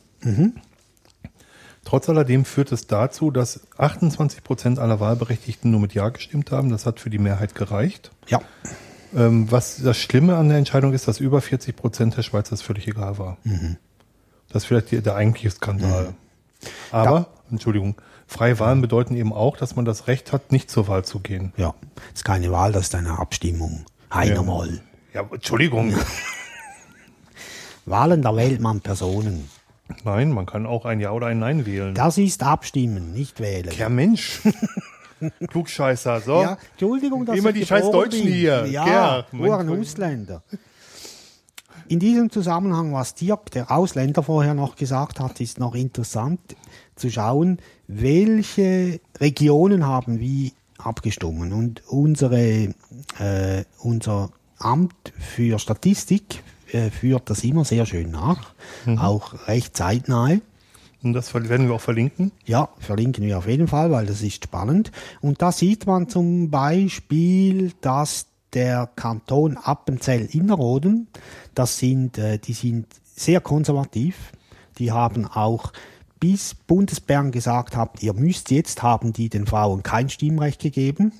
Trotz 1.85 2.09
alledem 2.09 2.45
führt 2.45 2.71
es 2.71 2.87
dazu, 2.87 3.31
dass 3.31 3.61
28 3.77 4.43
Prozent 4.43 4.79
aller 4.79 4.99
Wahlberechtigten 4.99 5.71
nur 5.71 5.79
mit 5.79 5.93
Ja 5.93 6.09
gestimmt 6.09 6.51
haben. 6.51 6.69
Das 6.69 6.85
hat 6.85 6.99
für 6.99 7.09
die 7.09 7.17
Mehrheit 7.17 7.55
gereicht. 7.55 8.11
Ja. 8.27 8.41
Ähm, 9.15 9.51
was 9.51 9.81
das 9.81 9.97
Schlimme 9.97 10.35
an 10.37 10.49
der 10.49 10.57
Entscheidung 10.57 10.93
ist, 10.93 11.07
dass 11.07 11.19
über 11.19 11.41
40 11.41 11.75
Prozent 11.75 12.17
der 12.17 12.21
Schweizer 12.21 12.53
es 12.53 12.61
völlig 12.61 12.87
egal 12.87 13.17
war. 13.17 13.37
Das 14.49 14.63
ist 14.63 14.67
vielleicht 14.67 14.91
die, 14.91 15.01
der 15.01 15.15
eigentliche 15.15 15.49
Skandal. 15.51 16.13
Aber, 16.91 17.27
Entschuldigung, 17.49 17.95
freie 18.27 18.59
Wahlen 18.59 18.81
bedeuten 18.81 19.15
eben 19.15 19.33
auch, 19.33 19.57
dass 19.57 19.75
man 19.75 19.85
das 19.85 20.07
Recht 20.07 20.31
hat, 20.31 20.51
nicht 20.51 20.69
zur 20.69 20.87
Wahl 20.87 21.05
zu 21.05 21.19
gehen. 21.19 21.53
Ja. 21.57 21.73
Das 21.95 22.19
ist 22.19 22.23
keine 22.25 22.51
Wahl, 22.51 22.71
das 22.71 22.83
ist 22.83 22.95
eine 22.95 23.17
Abstimmung. 23.17 23.85
Heiner 24.13 24.35
Ja. 24.35 24.43
Ja, 25.13 25.21
Entschuldigung. 25.31 25.93
Wahlen, 27.85 28.21
da 28.21 28.35
wählt 28.35 28.61
man 28.61 28.81
Personen. 28.81 29.49
Nein, 30.03 30.31
man 30.31 30.45
kann 30.45 30.65
auch 30.65 30.85
ein 30.85 30.99
Ja 30.99 31.11
oder 31.11 31.27
ein 31.27 31.39
Nein 31.39 31.65
wählen. 31.65 31.93
Das 31.93 32.17
ist 32.17 32.43
Abstimmen, 32.43 33.13
nicht 33.13 33.39
wählen. 33.39 33.73
Ja, 33.77 33.89
Mensch. 33.89 34.41
Klugscheißer, 35.49 36.21
so. 36.21 36.41
Ja, 36.41 36.57
Entschuldigung, 36.71 37.25
dass 37.25 37.37
Immer 37.37 37.51
die 37.51 37.65
scheiß 37.65 37.91
Deutschen 37.91 38.23
bin. 38.25 38.33
hier. 38.33 38.65
Ja, 38.67 39.23
puren 39.29 39.67
Gott. 39.67 39.79
Ausländer. 39.79 40.43
In 41.87 41.99
diesem 41.99 42.29
Zusammenhang, 42.29 42.93
was 42.93 43.15
Dirk, 43.15 43.49
der 43.51 43.71
Ausländer, 43.71 44.21
vorher 44.21 44.53
noch 44.53 44.75
gesagt 44.75 45.19
hat, 45.19 45.41
ist 45.41 45.59
noch 45.59 45.73
interessant 45.73 46.39
zu 46.95 47.09
schauen, 47.09 47.57
welche 47.87 48.99
Regionen 49.19 49.85
haben 49.85 50.19
wie 50.19 50.53
abgestimmt. 50.77 51.51
Und 51.51 51.81
unsere, 51.87 52.75
äh, 53.19 53.63
unser 53.79 54.29
Amt 54.59 55.13
für 55.17 55.57
Statistik 55.57 56.43
äh, 56.71 56.89
führt 56.89 57.29
das 57.29 57.43
immer 57.43 57.65
sehr 57.65 57.85
schön 57.85 58.11
nach, 58.11 58.53
Mhm. 58.85 58.97
auch 58.99 59.47
recht 59.47 59.75
zeitnahe. 59.75 60.41
Und 61.01 61.13
das 61.13 61.33
werden 61.33 61.67
wir 61.69 61.75
auch 61.75 61.81
verlinken. 61.81 62.31
Ja, 62.45 62.69
verlinken 62.79 63.23
wir 63.23 63.37
auf 63.37 63.47
jeden 63.47 63.67
Fall, 63.69 63.89
weil 63.91 64.05
das 64.05 64.21
ist 64.21 64.43
spannend. 64.43 64.91
Und 65.21 65.41
da 65.41 65.51
sieht 65.53 65.85
man 65.87 66.09
zum 66.09 66.49
Beispiel, 66.49 67.71
dass 67.79 68.25
der 68.53 68.89
Kanton 68.95 69.57
Appenzell-Innerrhoden, 69.57 71.07
das 71.55 71.77
sind, 71.77 72.17
äh, 72.17 72.37
die 72.37 72.53
sind 72.53 72.87
sehr 73.15 73.41
konservativ. 73.41 74.31
Die 74.77 74.91
haben 74.91 75.25
auch 75.25 75.71
bis 76.19 76.53
Bundesbern 76.53 77.31
gesagt 77.31 77.75
hat, 77.77 78.01
ihr 78.03 78.13
müsst 78.13 78.51
jetzt, 78.51 78.83
haben 78.83 79.13
die 79.13 79.29
den 79.29 79.45
Frauen 79.45 79.83
kein 79.83 80.09
Stimmrecht 80.09 80.61
gegeben, 80.61 81.13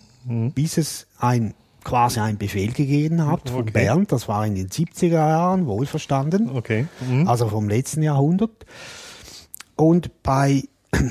bis 0.56 0.78
es 0.78 1.08
ein 1.18 1.54
quasi 1.84 2.20
ein 2.20 2.38
Befehl 2.38 2.72
gegeben 2.72 3.26
hat 3.26 3.50
von 3.50 3.62
Okay. 3.62 3.72
Bern, 3.72 4.06
das 4.08 4.28
war 4.28 4.46
in 4.46 4.56
den 4.56 4.70
70er 4.70 5.10
Jahren, 5.12 5.66
wohlverstanden 5.68 6.50
Okay. 6.50 6.88
Mhm. 7.08 7.28
also 7.28 7.48
vom 7.48 7.70
letzten 7.70 8.04
Jahrhundert. 8.04 8.66
Und 9.76 10.12
bei 10.24 10.64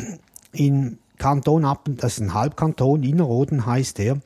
in 0.52 0.98
Kanton 1.18 1.64
Appen, 1.64 1.96
das 1.96 2.14
ist 2.14 2.20
ein 2.20 2.34
Halbkanton, 2.34 3.02
Innerrhoden 3.02 3.66
heißt 3.66 3.98
der, 3.98 4.18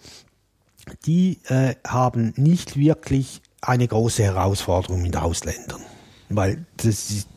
die 1.07 1.39
äh, 1.49 1.75
haben 1.87 2.35
nicht 2.37 2.77
wirklich 2.77 3.41
eine 3.61 3.87
große 3.87 4.23
Herausforderung 4.25 5.01
mit 5.01 5.17
Ausländern, 5.17 5.81
weil 6.29 6.67
das 6.77 6.87
ist, 7.11 7.29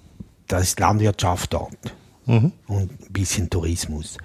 das 0.48 0.64
ist 0.64 0.80
Landwirtschaft 0.80 1.54
dort 1.54 1.78
Mhm. 2.26 2.54
und 2.68 2.92
ein 2.92 3.14
bisschen 3.14 3.52
Tourismus. 3.52 4.18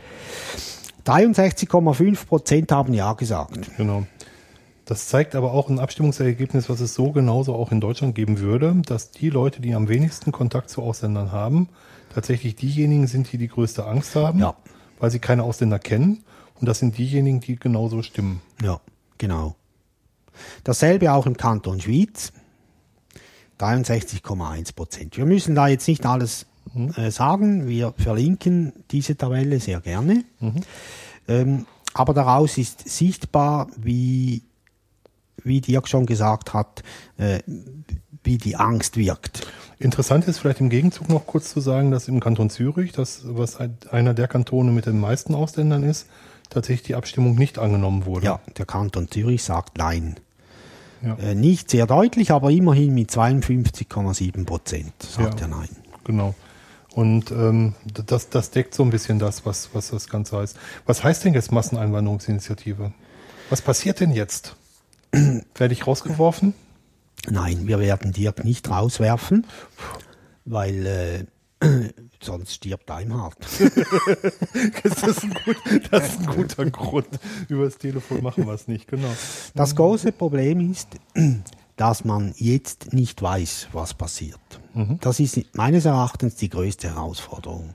63,5 1.04 2.26
Prozent 2.26 2.72
haben 2.72 2.94
ja 2.94 3.12
gesagt. 3.12 3.70
Genau. 3.76 4.06
Das 4.90 5.06
zeigt 5.06 5.36
aber 5.36 5.52
auch 5.52 5.68
ein 5.68 5.78
Abstimmungsergebnis, 5.78 6.68
was 6.68 6.80
es 6.80 6.94
so 6.94 7.12
genauso 7.12 7.54
auch 7.54 7.70
in 7.70 7.80
Deutschland 7.80 8.16
geben 8.16 8.40
würde, 8.40 8.74
dass 8.86 9.12
die 9.12 9.30
Leute, 9.30 9.60
die 9.62 9.72
am 9.72 9.86
wenigsten 9.88 10.32
Kontakt 10.32 10.68
zu 10.68 10.82
Ausländern 10.82 11.30
haben, 11.30 11.68
tatsächlich 12.12 12.56
diejenigen 12.56 13.06
sind, 13.06 13.30
die 13.32 13.38
die 13.38 13.46
größte 13.46 13.86
Angst 13.86 14.16
haben, 14.16 14.40
Ja. 14.40 14.56
weil 14.98 15.12
sie 15.12 15.20
keine 15.20 15.44
Ausländer 15.44 15.78
kennen. 15.78 16.24
Und 16.60 16.66
das 16.68 16.80
sind 16.80 16.98
diejenigen, 16.98 17.38
die 17.38 17.54
genauso 17.54 18.02
stimmen. 18.02 18.42
Ja, 18.64 18.80
genau. 19.16 19.54
Dasselbe 20.64 21.12
auch 21.12 21.24
im 21.26 21.36
Kanton 21.36 21.80
Schwyz. 21.80 22.32
63,1 23.60 24.74
Prozent. 24.74 25.16
Wir 25.16 25.24
müssen 25.24 25.54
da 25.54 25.68
jetzt 25.68 25.86
nicht 25.86 26.04
alles 26.04 26.46
äh, 26.96 27.12
sagen. 27.12 27.68
Wir 27.68 27.94
verlinken 27.96 28.72
diese 28.90 29.16
Tabelle 29.16 29.60
sehr 29.60 29.80
gerne. 29.80 30.24
Ähm, 31.28 31.66
aber 31.94 32.12
daraus 32.12 32.58
ist 32.58 32.88
sichtbar, 32.88 33.68
wie, 33.76 34.42
wie 35.44 35.60
Dirk 35.60 35.88
schon 35.88 36.06
gesagt 36.06 36.54
hat, 36.54 36.82
äh, 37.18 37.40
wie 38.22 38.38
die 38.38 38.56
Angst 38.56 38.96
wirkt. 38.96 39.46
Interessant 39.78 40.28
ist 40.28 40.38
vielleicht 40.38 40.60
im 40.60 40.68
Gegenzug 40.68 41.08
noch 41.08 41.26
kurz 41.26 41.50
zu 41.50 41.60
sagen, 41.60 41.90
dass 41.90 42.06
im 42.08 42.20
Kanton 42.20 42.50
Zürich, 42.50 42.92
das 42.92 43.22
was 43.24 43.56
einer 43.90 44.12
der 44.14 44.28
Kantone 44.28 44.72
mit 44.72 44.86
den 44.86 45.00
meisten 45.00 45.34
Ausländern 45.34 45.82
ist, 45.82 46.06
tatsächlich 46.50 46.82
die 46.82 46.94
Abstimmung 46.96 47.34
nicht 47.36 47.58
angenommen 47.58 48.04
wurde. 48.04 48.26
Ja, 48.26 48.40
der 48.58 48.66
Kanton 48.66 49.08
Zürich 49.10 49.42
sagt 49.42 49.78
Nein. 49.78 50.16
Ja. 51.02 51.14
Äh, 51.16 51.34
nicht 51.34 51.70
sehr 51.70 51.86
deutlich, 51.86 52.30
aber 52.30 52.50
immerhin 52.50 52.92
mit 52.92 53.10
52,7 53.10 54.44
Prozent 54.44 54.92
sagt 55.02 55.40
Ja. 55.40 55.46
er 55.46 55.48
Nein. 55.48 55.68
Genau. 56.04 56.34
Und 56.92 57.30
ähm, 57.30 57.74
das, 58.06 58.28
das 58.28 58.50
deckt 58.50 58.74
so 58.74 58.82
ein 58.82 58.90
bisschen 58.90 59.18
das, 59.18 59.46
was, 59.46 59.70
was 59.72 59.90
das 59.90 60.08
Ganze 60.08 60.36
heißt. 60.38 60.56
Was 60.86 61.02
heißt 61.04 61.24
denn 61.24 61.34
jetzt 61.34 61.52
Masseneinwanderungsinitiative? 61.52 62.92
Was 63.48 63.62
passiert 63.62 64.00
denn 64.00 64.10
jetzt? 64.12 64.56
Werde 65.12 65.74
ich 65.74 65.86
rausgeworfen? 65.86 66.54
Nein, 67.28 67.66
wir 67.66 67.78
werden 67.80 68.12
Dirk 68.12 68.44
nicht 68.44 68.70
rauswerfen, 68.70 69.46
weil 70.44 70.86
äh, 70.86 71.24
sonst 72.22 72.54
stirbt 72.54 72.88
Daimhardt. 72.88 73.36
Das 74.82 75.02
ist 75.02 75.24
ein, 75.24 75.34
gut, 75.44 75.56
das 75.90 76.08
ist 76.08 76.20
ein 76.20 76.26
guter 76.26 76.70
Grund. 76.70 77.08
Über 77.48 77.64
das 77.64 77.78
Telefon 77.78 78.22
machen 78.22 78.46
wir 78.46 78.54
es 78.54 78.68
nicht, 78.68 78.88
genau. 78.88 79.08
Das 79.54 79.74
große 79.74 80.12
Problem 80.12 80.70
ist, 80.70 80.88
dass 81.76 82.04
man 82.04 82.34
jetzt 82.36 82.92
nicht 82.92 83.20
weiß, 83.20 83.68
was 83.72 83.94
passiert. 83.94 84.38
Das 85.00 85.18
ist 85.20 85.38
meines 85.54 85.84
Erachtens 85.84 86.36
die 86.36 86.48
größte 86.48 86.94
Herausforderung. 86.94 87.74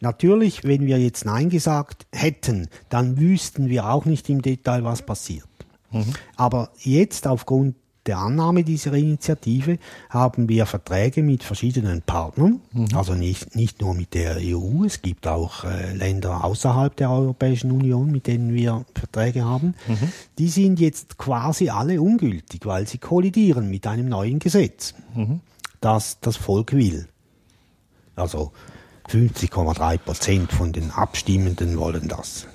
Natürlich, 0.00 0.64
wenn 0.64 0.86
wir 0.86 0.98
jetzt 0.98 1.24
Nein 1.24 1.48
gesagt 1.48 2.06
hätten, 2.12 2.68
dann 2.88 3.18
wüssten 3.18 3.68
wir 3.68 3.88
auch 3.88 4.04
nicht 4.04 4.28
im 4.28 4.42
Detail, 4.42 4.84
was 4.84 5.02
passiert. 5.02 5.47
Aber 6.36 6.70
jetzt 6.78 7.26
aufgrund 7.26 7.74
der 8.06 8.18
Annahme 8.18 8.64
dieser 8.64 8.94
Initiative 8.94 9.78
haben 10.08 10.48
wir 10.48 10.64
Verträge 10.64 11.22
mit 11.22 11.42
verschiedenen 11.44 12.00
Partnern, 12.00 12.60
also 12.94 13.14
nicht, 13.14 13.54
nicht 13.54 13.82
nur 13.82 13.92
mit 13.92 14.14
der 14.14 14.36
EU, 14.40 14.84
es 14.86 15.02
gibt 15.02 15.26
auch 15.26 15.64
äh, 15.64 15.92
Länder 15.94 16.42
außerhalb 16.42 16.96
der 16.96 17.10
Europäischen 17.10 17.70
Union, 17.70 18.10
mit 18.10 18.26
denen 18.26 18.54
wir 18.54 18.86
Verträge 18.94 19.44
haben. 19.44 19.74
Die 20.38 20.48
sind 20.48 20.80
jetzt 20.80 21.18
quasi 21.18 21.68
alle 21.68 22.00
ungültig, 22.00 22.64
weil 22.64 22.86
sie 22.86 22.96
kollidieren 22.96 23.68
mit 23.68 23.86
einem 23.86 24.08
neuen 24.08 24.38
Gesetz, 24.38 24.94
das 25.82 26.18
das 26.20 26.36
Volk 26.36 26.72
will. 26.72 27.08
Also 28.16 28.52
50,3 29.10 29.98
Prozent 29.98 30.52
von 30.52 30.72
den 30.72 30.90
Abstimmenden 30.92 31.78
wollen 31.78 32.08
das. 32.08 32.46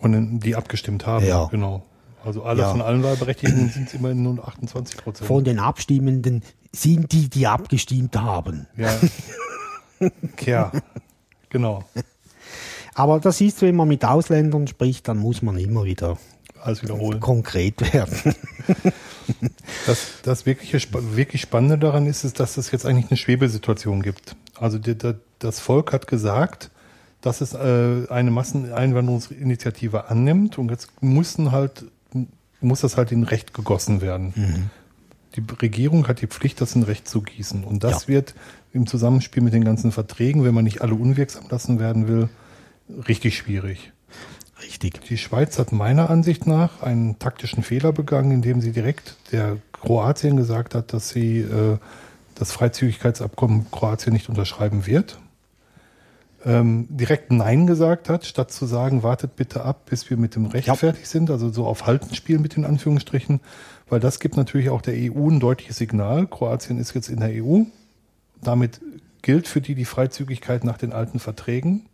Und 0.00 0.40
die 0.40 0.56
abgestimmt 0.56 1.06
haben, 1.06 1.24
Ja. 1.24 1.44
genau. 1.46 1.84
Also 2.26 2.42
alle 2.42 2.62
Ja. 2.62 2.70
von 2.72 2.82
allen 2.82 3.02
Wahlberechtigten 3.02 3.70
sind 3.72 3.88
es 3.88 3.94
immerhin 3.94 4.22
nur 4.22 4.46
28 4.46 4.96
Prozent. 4.98 5.26
Von 5.28 5.44
den 5.44 5.58
Abstimmenden 5.58 6.42
sind 6.72 7.12
die, 7.12 7.28
die 7.30 7.46
abgestimmt 7.46 8.16
haben. 8.16 8.66
Ja. 8.76 8.92
ja, 10.44 10.72
genau. 11.48 11.84
Aber 12.94 13.20
das 13.20 13.40
ist, 13.40 13.62
wenn 13.62 13.76
man 13.76 13.88
mit 13.88 14.04
Ausländern 14.04 14.66
spricht, 14.66 15.06
dann 15.08 15.18
muss 15.18 15.40
man 15.42 15.56
immer 15.58 15.84
wieder 15.84 16.18
Alles 16.62 16.82
wiederholen. 16.82 17.20
konkret 17.20 17.92
werden. 17.94 18.34
Das, 19.86 20.06
das 20.22 20.46
wirkliche, 20.46 20.78
wirklich 21.16 21.40
Spannende 21.42 21.78
daran 21.78 22.06
ist, 22.06 22.22
ist, 22.22 22.38
dass 22.38 22.56
es 22.56 22.70
jetzt 22.70 22.86
eigentlich 22.86 23.10
eine 23.10 23.16
Schwebesituation 23.16 24.00
gibt. 24.02 24.36
Also 24.54 24.78
die, 24.78 24.96
die, 24.96 25.14
das 25.40 25.58
Volk 25.58 25.92
hat 25.92 26.06
gesagt, 26.06 26.70
dass 27.22 27.40
es 27.40 27.52
äh, 27.54 28.06
eine 28.08 28.30
Masseneinwanderungsinitiative 28.30 30.08
annimmt 30.08 30.58
und 30.58 30.70
jetzt 30.70 30.90
müssen 31.02 31.50
halt, 31.50 31.86
muss 32.60 32.80
das 32.80 32.96
halt 32.96 33.12
in 33.12 33.22
Recht 33.22 33.54
gegossen 33.54 34.00
werden. 34.00 34.70
Die 35.34 35.42
Regierung 35.60 36.08
hat 36.08 36.20
die 36.22 36.26
Pflicht, 36.26 36.60
das 36.60 36.74
in 36.74 36.82
Recht 36.82 37.06
zu 37.08 37.20
gießen. 37.22 37.64
Und 37.64 37.84
das 37.84 38.02
Ja. 38.04 38.08
wird 38.08 38.34
im 38.72 38.86
Zusammenspiel 38.86 39.42
mit 39.42 39.52
den 39.52 39.64
ganzen 39.64 39.92
Verträgen, 39.92 40.44
wenn 40.44 40.54
man 40.54 40.64
nicht 40.64 40.80
alle 40.80 40.94
unwirksam 40.94 41.44
lassen 41.50 41.78
werden 41.78 42.08
will, 42.08 42.28
richtig 43.08 43.36
schwierig. 43.36 43.92
Richtig. 44.62 45.02
Die 45.02 45.18
Schweiz 45.18 45.58
hat 45.58 45.72
meiner 45.72 46.08
Ansicht 46.08 46.46
nach 46.46 46.82
einen 46.82 47.18
taktischen 47.18 47.62
Fehler 47.62 47.92
begangen, 47.92 48.30
indem 48.30 48.62
sie 48.62 48.72
direkt 48.72 49.16
der 49.32 49.58
Kroatien 49.72 50.36
gesagt 50.38 50.74
hat, 50.74 50.94
dass 50.94 51.10
sie 51.10 51.40
äh, 51.40 51.76
das 52.34 52.52
Freizügigkeitsabkommen 52.52 53.70
Kroatien 53.70 54.14
nicht 54.14 54.28
unterschreiben 54.30 54.86
wird. 54.86 55.18
Ähm, 56.46 56.86
direkt 56.88 57.32
Nein 57.32 57.66
gesagt 57.66 58.08
hat, 58.08 58.24
statt 58.24 58.52
zu 58.52 58.66
sagen, 58.66 59.02
wartet 59.02 59.34
bitte 59.34 59.64
ab, 59.64 59.86
bis 59.90 60.08
wir 60.08 60.16
mit 60.16 60.36
dem 60.36 60.46
Recht 60.46 60.68
Ja. 60.68 60.76
fertig 60.76 61.08
sind, 61.08 61.28
also 61.28 61.50
so 61.50 61.66
auf 61.66 61.86
Halten 61.86 62.14
spielen 62.14 62.40
mit 62.40 62.54
den 62.54 62.64
Anführungsstrichen, 62.64 63.40
weil 63.88 63.98
das 63.98 64.20
gibt 64.20 64.36
natürlich 64.36 64.70
auch 64.70 64.80
der 64.80 64.94
EU 64.94 65.28
ein 65.28 65.40
deutliches 65.40 65.76
Signal. 65.76 66.28
Kroatien 66.28 66.78
ist 66.78 66.94
jetzt 66.94 67.08
in 67.08 67.18
der 67.18 67.30
EU. 67.42 67.62
Damit 68.40 68.80
gilt 69.22 69.48
für 69.48 69.60
die 69.60 69.74
die 69.74 69.84
Freizügigkeit 69.84 70.62
nach 70.62 70.78
den 70.78 70.92
alten 70.92 71.18
Verträgen. 71.18 71.86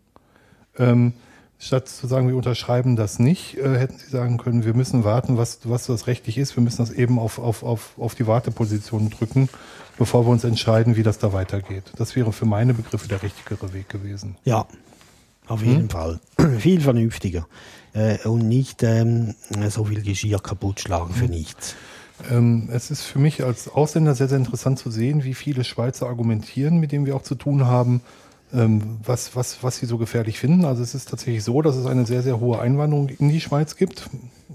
Ähm, 0.79 1.15
statt 1.63 1.89
zu 1.89 2.07
sagen, 2.07 2.29
wir 2.29 2.37
unterschreiben 2.37 2.97
das 2.97 3.19
nicht, 3.19 3.57
äh, 3.57 3.79
hätten 3.79 3.97
sie 3.99 4.11
sagen 4.11 4.37
können, 4.37 4.65
wir 4.65 4.75
müssen 4.75 5.05
warten, 5.05 5.37
was, 5.37 5.61
was 5.65 5.87
das 5.87 6.07
rechtlich 6.07 6.37
ist. 6.37 6.57
Wir 6.57 6.63
müssen 6.63 6.79
das 6.79 6.91
eben 6.91 7.19
auf, 7.19 7.39
auf, 7.39 7.63
auf, 7.63 7.93
auf 7.97 8.15
die 8.15 8.27
Warteposition 8.27 9.11
drücken, 9.11 9.49
bevor 9.97 10.27
wir 10.27 10.31
uns 10.31 10.45
entscheiden, 10.45 10.97
wie 10.97 11.03
das 11.03 11.19
da 11.19 11.33
weitergeht. 11.33 11.85
Das 11.97 12.17
wäre 12.17 12.33
für 12.33 12.47
meine 12.47 12.75
Begriffe 12.75 13.09
der 13.09 13.23
richtigere 13.23 13.73
Weg 13.73 13.89
gewesen. 13.89 14.37
Ja, 14.45 14.67
auf 15.47 15.63
jeden 15.63 15.89
Fall. 15.89 16.21
Viel 16.59 16.81
vernünftiger. 16.81 17.47
Äh, 17.93 18.27
und 18.27 18.49
nicht 18.49 18.83
ähm, 18.83 19.35
so 19.69 19.85
viel 19.85 20.03
Geschirr 20.03 20.39
kaputt 20.41 20.81
schlagen 20.81 21.13
für 21.13 21.27
nichts. 21.27 21.77
Ähm, 22.31 22.69
es 22.73 22.91
ist 22.91 23.03
für 23.03 23.19
mich 23.19 23.45
als 23.45 23.69
Ausländer 23.69 24.15
sehr, 24.15 24.29
sehr 24.29 24.39
interessant 24.39 24.79
zu 24.79 24.91
sehen, 24.91 25.25
wie 25.25 25.35
viele 25.35 25.63
Schweizer 25.63 26.07
argumentieren, 26.07 26.79
mit 26.79 26.93
denen 26.93 27.07
wir 27.07 27.17
auch 27.17 27.23
zu 27.23 27.35
tun 27.35 27.67
haben, 27.67 28.01
was, 28.53 29.35
was, 29.35 29.63
was 29.63 29.79
sie 29.79 29.87
so 29.87 29.97
gefährlich 29.97 30.39
finden. 30.39 30.67
Also 30.67 30.83
es 30.83 30.95
ist 30.95 31.09
tatsächlich 31.09 31.43
so, 31.43 31.63
dass 31.63 31.77
es 31.77 31.87
eine 31.87 32.05
sehr, 32.05 32.23
sehr 32.23 32.39
hohe 32.39 32.61
Einwanderung 32.61 33.09
in 33.09 33.31
die 33.31 33.41
Schweiz 33.41 33.77
gibt. 33.77 34.11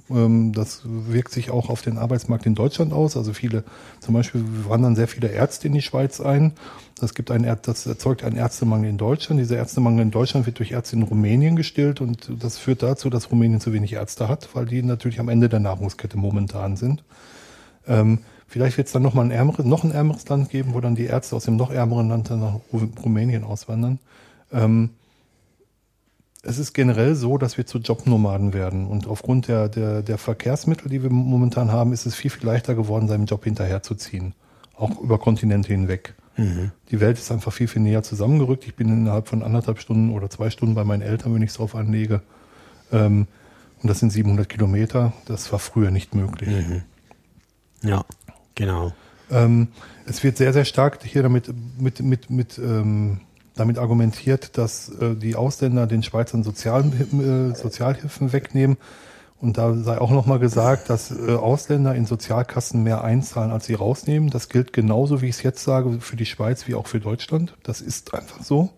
Ähm, 0.10 0.54
das 0.54 0.82
wirkt 0.86 1.32
sich 1.32 1.50
auch 1.50 1.70
auf 1.70 1.82
den 1.82 1.98
Arbeitsmarkt 1.98 2.46
in 2.46 2.56
Deutschland 2.56 2.94
aus. 2.94 3.18
Also 3.18 3.34
viele, 3.34 3.64
zum 4.00 4.14
Beispiel 4.14 4.44
wandern 4.68 4.96
sehr 4.96 5.08
viele 5.08 5.30
Ärzte 5.30 5.68
in 5.68 5.74
die 5.74 5.82
Schweiz 5.82 6.22
ein. 6.22 6.54
Das, 7.00 7.14
gibt 7.14 7.32
einen, 7.32 7.58
das 7.64 7.86
erzeugt 7.88 8.24
einen 8.24 8.38
Ärztemangel 8.38 8.90
in 8.90 8.98
Deutschland. 8.98 9.42
Dieser 9.42 9.58
Ärztemangel 9.58 10.04
in 10.04 10.12
Deutschland 10.12 10.46
wird 10.46 10.60
durch 10.60 10.72
Ärzte 10.72 10.96
in 10.96 11.04
Rumänien 11.04 11.56
gestillt 11.56 12.00
und 12.00 12.30
das 12.40 12.58
führt 12.58 12.84
dazu, 12.84 13.10
dass 13.10 13.32
Rumänien 13.32 13.62
zu 13.62 13.74
wenig 13.74 13.94
Ärzte 13.94 14.28
hat, 14.28 14.50
weil 14.54 14.66
die 14.66 14.84
natürlich 14.84 15.20
am 15.20 15.30
Ende 15.30 15.50
der 15.50 15.60
Nahrungskette 15.60 16.18
momentan 16.18 16.76
sind. 16.76 17.04
Ähm, 17.88 18.20
vielleicht 18.48 18.78
wird 18.78 18.88
es 18.88 18.94
dann 18.94 19.04
noch 19.04 19.14
mal 19.14 19.24
ein 19.24 19.32
ärmeres, 19.32 19.66
noch 19.66 19.84
ein 19.84 19.92
ärmeres 19.92 20.28
Land 20.28 20.50
geben, 20.50 20.74
wo 20.74 20.82
dann 20.82 20.96
die 20.96 21.06
Ärzte 21.06 21.36
aus 21.36 21.46
dem 21.46 21.56
noch 21.56 21.72
ärmeren 21.72 22.10
Land 22.10 22.30
dann 22.30 22.40
nach 22.40 22.56
Ru 22.72 22.88
Rumänien 23.04 23.44
auswandern. 23.44 24.00
Ähm, 24.52 24.92
es 26.44 26.58
ist 26.58 26.74
generell 26.74 27.16
so, 27.16 27.38
dass 27.38 27.58
wir 27.58 27.66
zu 27.66 27.80
Jobnomaden 27.80 28.54
werden. 28.54 28.88
Und 28.88 29.08
aufgrund 29.08 29.48
der, 29.50 29.68
der, 29.68 30.02
der 30.02 30.18
Verkehrsmittel, 30.18 30.90
die 30.90 31.04
wir 31.04 31.10
momentan 31.10 31.72
haben, 31.72 31.92
ist 31.92 32.06
es 32.06 32.16
viel, 32.16 32.32
viel 32.32 32.46
leichter 32.46 32.74
geworden, 32.74 33.08
seinem 33.08 33.26
Job 33.26 33.44
hinterherzuziehen. 33.44 34.34
Auch 34.76 35.02
über 35.02 35.18
Kontinente 35.18 35.70
hinweg. 35.70 36.16
Die 36.92 37.00
Welt 37.00 37.18
ist 37.18 37.32
einfach 37.32 37.52
viel, 37.52 37.68
viel 37.68 37.82
näher 37.82 38.04
zusammengerückt. 38.04 38.68
Ich 38.68 38.76
bin 38.76 38.90
innerhalb 38.90 39.28
von 39.28 39.42
anderthalb 39.42 39.80
Stunden 39.80 40.12
oder 40.12 40.30
zwei 40.30 40.52
Stunden 40.52 40.76
bei 40.76 40.84
meinen 40.84 41.02
Eltern, 41.02 41.34
wenn 41.34 41.42
ich 41.42 41.50
es 41.50 41.56
drauf 41.56 41.76
anlege. 41.76 42.22
Ähm, 42.92 43.28
und 43.82 43.90
das 43.90 44.00
sind 44.00 44.12
700 44.12 44.48
Kilometer. 44.48 45.14
Das 45.26 45.52
war 45.52 45.60
früher 45.60 45.90
nicht 45.90 46.14
möglich. 46.14 46.50
Ja, 47.82 48.06
genau. 48.58 48.92
Ähm, 49.32 49.70
es 50.06 50.24
wird 50.24 50.38
sehr, 50.38 50.54
sehr 50.54 50.66
stark 50.66 51.00
hier 51.04 51.24
damit, 51.24 51.54
mit, 51.80 52.02
mit, 52.02 52.30
mit, 52.30 52.58
ähm, 52.58 53.22
damit 53.56 53.78
argumentiert, 53.78 54.58
dass 54.58 54.90
äh, 54.90 55.16
die 55.16 55.36
Ausländer 55.36 55.88
den 55.88 56.04
Schweizern 56.04 56.44
Sozial, 56.44 56.86
äh, 56.86 57.56
Sozialhilfen 57.56 58.34
wegnehmen. 58.34 58.78
Und 59.40 59.58
da 59.58 59.74
sei 59.76 60.00
auch 60.00 60.10
nochmal 60.10 60.40
gesagt, 60.40 60.90
dass 60.90 61.12
äh, 61.12 61.36
Ausländer 61.36 61.94
in 61.94 62.06
Sozialkassen 62.06 62.84
mehr 62.84 63.04
einzahlen, 63.04 63.52
als 63.52 63.66
sie 63.66 63.76
rausnehmen. 63.76 64.30
Das 64.30 64.50
gilt 64.50 64.74
genauso, 64.74 65.22
wie 65.22 65.28
ich 65.28 65.36
es 65.36 65.44
jetzt 65.44 65.64
sage, 65.64 66.00
für 66.00 66.16
die 66.16 66.26
Schweiz 66.26 66.68
wie 66.68 66.76
auch 66.76 66.88
für 66.88 67.00
Deutschland. 67.00 67.56
Das 67.64 67.82
ist 67.82 68.14
einfach 68.14 68.44
so. 68.44 68.70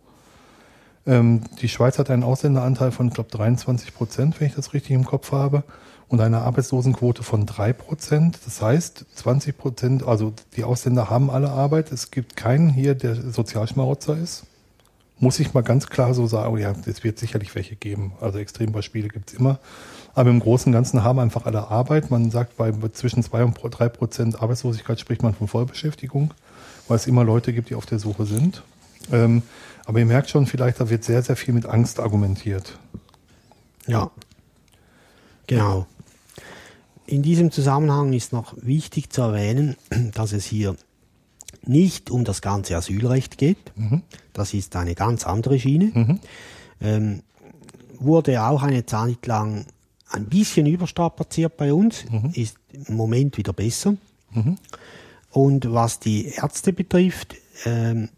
Ähm, 1.05 1.41
die 1.61 1.69
Schweiz 1.69 1.97
hat 1.97 2.09
einen 2.09 2.23
Ausländeranteil 2.23 2.91
von, 2.91 3.07
ich 3.07 3.13
glaube, 3.13 3.29
23 3.29 3.93
Prozent, 3.93 4.39
wenn 4.39 4.47
ich 4.47 4.55
das 4.55 4.73
richtig 4.73 4.91
im 4.91 5.05
Kopf 5.05 5.31
habe. 5.31 5.63
Und 6.09 6.19
eine 6.19 6.39
Arbeitslosenquote 6.39 7.23
von 7.23 7.45
3%. 7.45 8.33
Das 8.43 8.61
heißt, 8.61 9.05
20%, 9.15 10.03
also 10.03 10.33
die 10.55 10.63
Ausländer 10.63 11.09
haben 11.09 11.29
alle 11.29 11.51
Arbeit. 11.51 11.91
Es 11.91 12.11
gibt 12.11 12.35
keinen 12.35 12.69
hier, 12.69 12.95
der 12.95 13.15
Sozialschmarotzer 13.15 14.17
ist. 14.17 14.45
Muss 15.19 15.39
ich 15.39 15.53
mal 15.53 15.61
ganz 15.61 15.87
klar 15.87 16.13
so 16.13 16.25
sagen, 16.27 16.57
ja, 16.57 16.73
es 16.85 17.03
wird 17.03 17.19
sicherlich 17.19 17.53
welche 17.53 17.75
geben. 17.75 18.13
Also 18.21 18.39
Extrembeispiele 18.39 19.09
gibt 19.09 19.31
es 19.31 19.37
immer. 19.37 19.59
Aber 20.15 20.31
im 20.31 20.39
Großen 20.39 20.69
und 20.69 20.73
Ganzen 20.73 21.03
haben 21.03 21.19
einfach 21.19 21.45
alle 21.45 21.67
Arbeit. 21.67 22.09
Man 22.09 22.31
sagt, 22.31 22.57
bei 22.57 22.71
zwischen 22.93 23.21
2 23.21 23.43
und 23.43 23.59
3 23.61 23.89
Prozent 23.89 24.41
Arbeitslosigkeit 24.41 24.99
spricht 24.99 25.21
man 25.21 25.35
von 25.35 25.47
Vollbeschäftigung, 25.47 26.33
weil 26.87 26.97
es 26.97 27.05
immer 27.05 27.23
Leute 27.23 27.53
gibt, 27.53 27.69
die 27.69 27.75
auf 27.75 27.85
der 27.85 27.99
Suche 27.99 28.25
sind. 28.25 28.63
Ähm, 29.11 29.43
aber 29.85 29.99
ihr 29.99 30.05
merkt 30.05 30.29
schon, 30.29 30.47
vielleicht, 30.47 30.79
da 30.79 30.89
wird 30.89 31.03
sehr, 31.03 31.21
sehr 31.21 31.35
viel 31.35 31.53
mit 31.53 31.65
Angst 31.65 31.99
argumentiert. 31.99 32.79
Ja, 33.85 34.09
genau. 35.45 35.85
In 37.09 37.23
diesem 37.23 37.49
Zusammenhang 37.49 38.13
ist 38.13 38.33
noch 38.33 38.55
wichtig 38.61 39.09
zu 39.09 39.21
erwähnen, 39.21 39.75
dass 40.13 40.31
es 40.31 40.45
hier 40.45 40.75
nicht 41.63 42.11
um 42.11 42.23
das 42.23 42.41
ganze 42.41 42.77
Asylrecht 42.77 43.39
geht. 43.39 43.57
Das 44.31 44.53
ist 44.53 44.75
eine 44.75 44.93
ganz 44.93 45.25
andere 45.25 45.59
Schiene. 45.59 46.19
Ähm, 46.79 47.23
wurde 47.97 48.43
auch 48.43 48.61
eine 48.61 48.85
Zeit 48.85 49.25
lang 49.25 49.65
ein 50.11 50.25
bisschen 50.25 50.67
überstrapaziert 50.67 51.57
bei 51.57 51.73
uns, 51.73 52.05
ist 52.33 52.57
im 52.71 52.95
Moment 52.95 53.37
wieder 53.37 53.53
besser. 53.53 53.95
Und 55.31 55.73
was 55.73 55.99
die 55.99 56.27
Ärzte 56.27 56.73
betrifft, 56.73 57.35
ähm, 57.65 58.09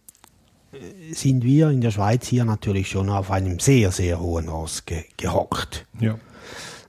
sind 1.13 1.43
wir 1.43 1.69
in 1.69 1.81
der 1.81 1.91
Schweiz 1.91 2.27
hier 2.27 2.45
natürlich 2.45 2.89
schon 2.89 3.09
auf 3.09 3.31
einem 3.31 3.59
sehr, 3.59 3.91
sehr 3.91 4.19
hohen 4.19 4.49
Ross 4.49 4.85
ge 4.85 5.05
gehockt. 5.17 5.85
Ja. 5.99 6.17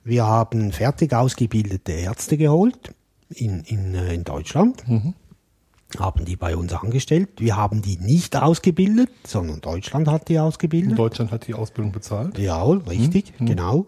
Wir 0.05 0.27
haben 0.27 0.73
fertig 0.73 1.12
ausgebildete 1.15 1.93
Ärzte 1.93 2.37
geholt 2.37 2.95
in, 3.29 3.62
in, 3.65 3.95
äh, 3.95 4.15
in 4.15 4.25
Deutschland, 4.25 4.85
haben 5.99 6.25
die 6.25 6.37
bei 6.37 6.57
uns 6.57 6.73
angestellt. 6.73 7.29
Wir 7.38 7.57
haben 7.57 7.83
die 7.83 7.99
nicht 7.99 8.37
ausgebildet, 8.37 9.11
sondern 9.27 9.61
Deutschland 9.61 10.09
hat 10.09 10.29
die 10.29 10.38
ausgebildet. 10.38 10.99
Deutschland 10.99 11.31
hat 11.31 11.47
die 11.47 11.55
Ausbildung 11.55 11.93
bezahlt. 11.93 12.38
Ja, 12.38 12.62
richtig, 12.65 13.33
genau. 13.38 13.87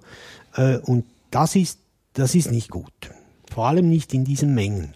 Äh, 0.55 0.79
und 0.79 1.05
das 1.31 1.57
ist, 1.57 1.79
das 2.13 2.35
ist 2.35 2.51
nicht 2.51 2.71
gut. 2.71 2.93
Vor 3.51 3.67
allem 3.67 3.89
nicht 3.89 4.15
in 4.15 4.25
diesen 4.25 4.55
Mengen. 4.55 4.95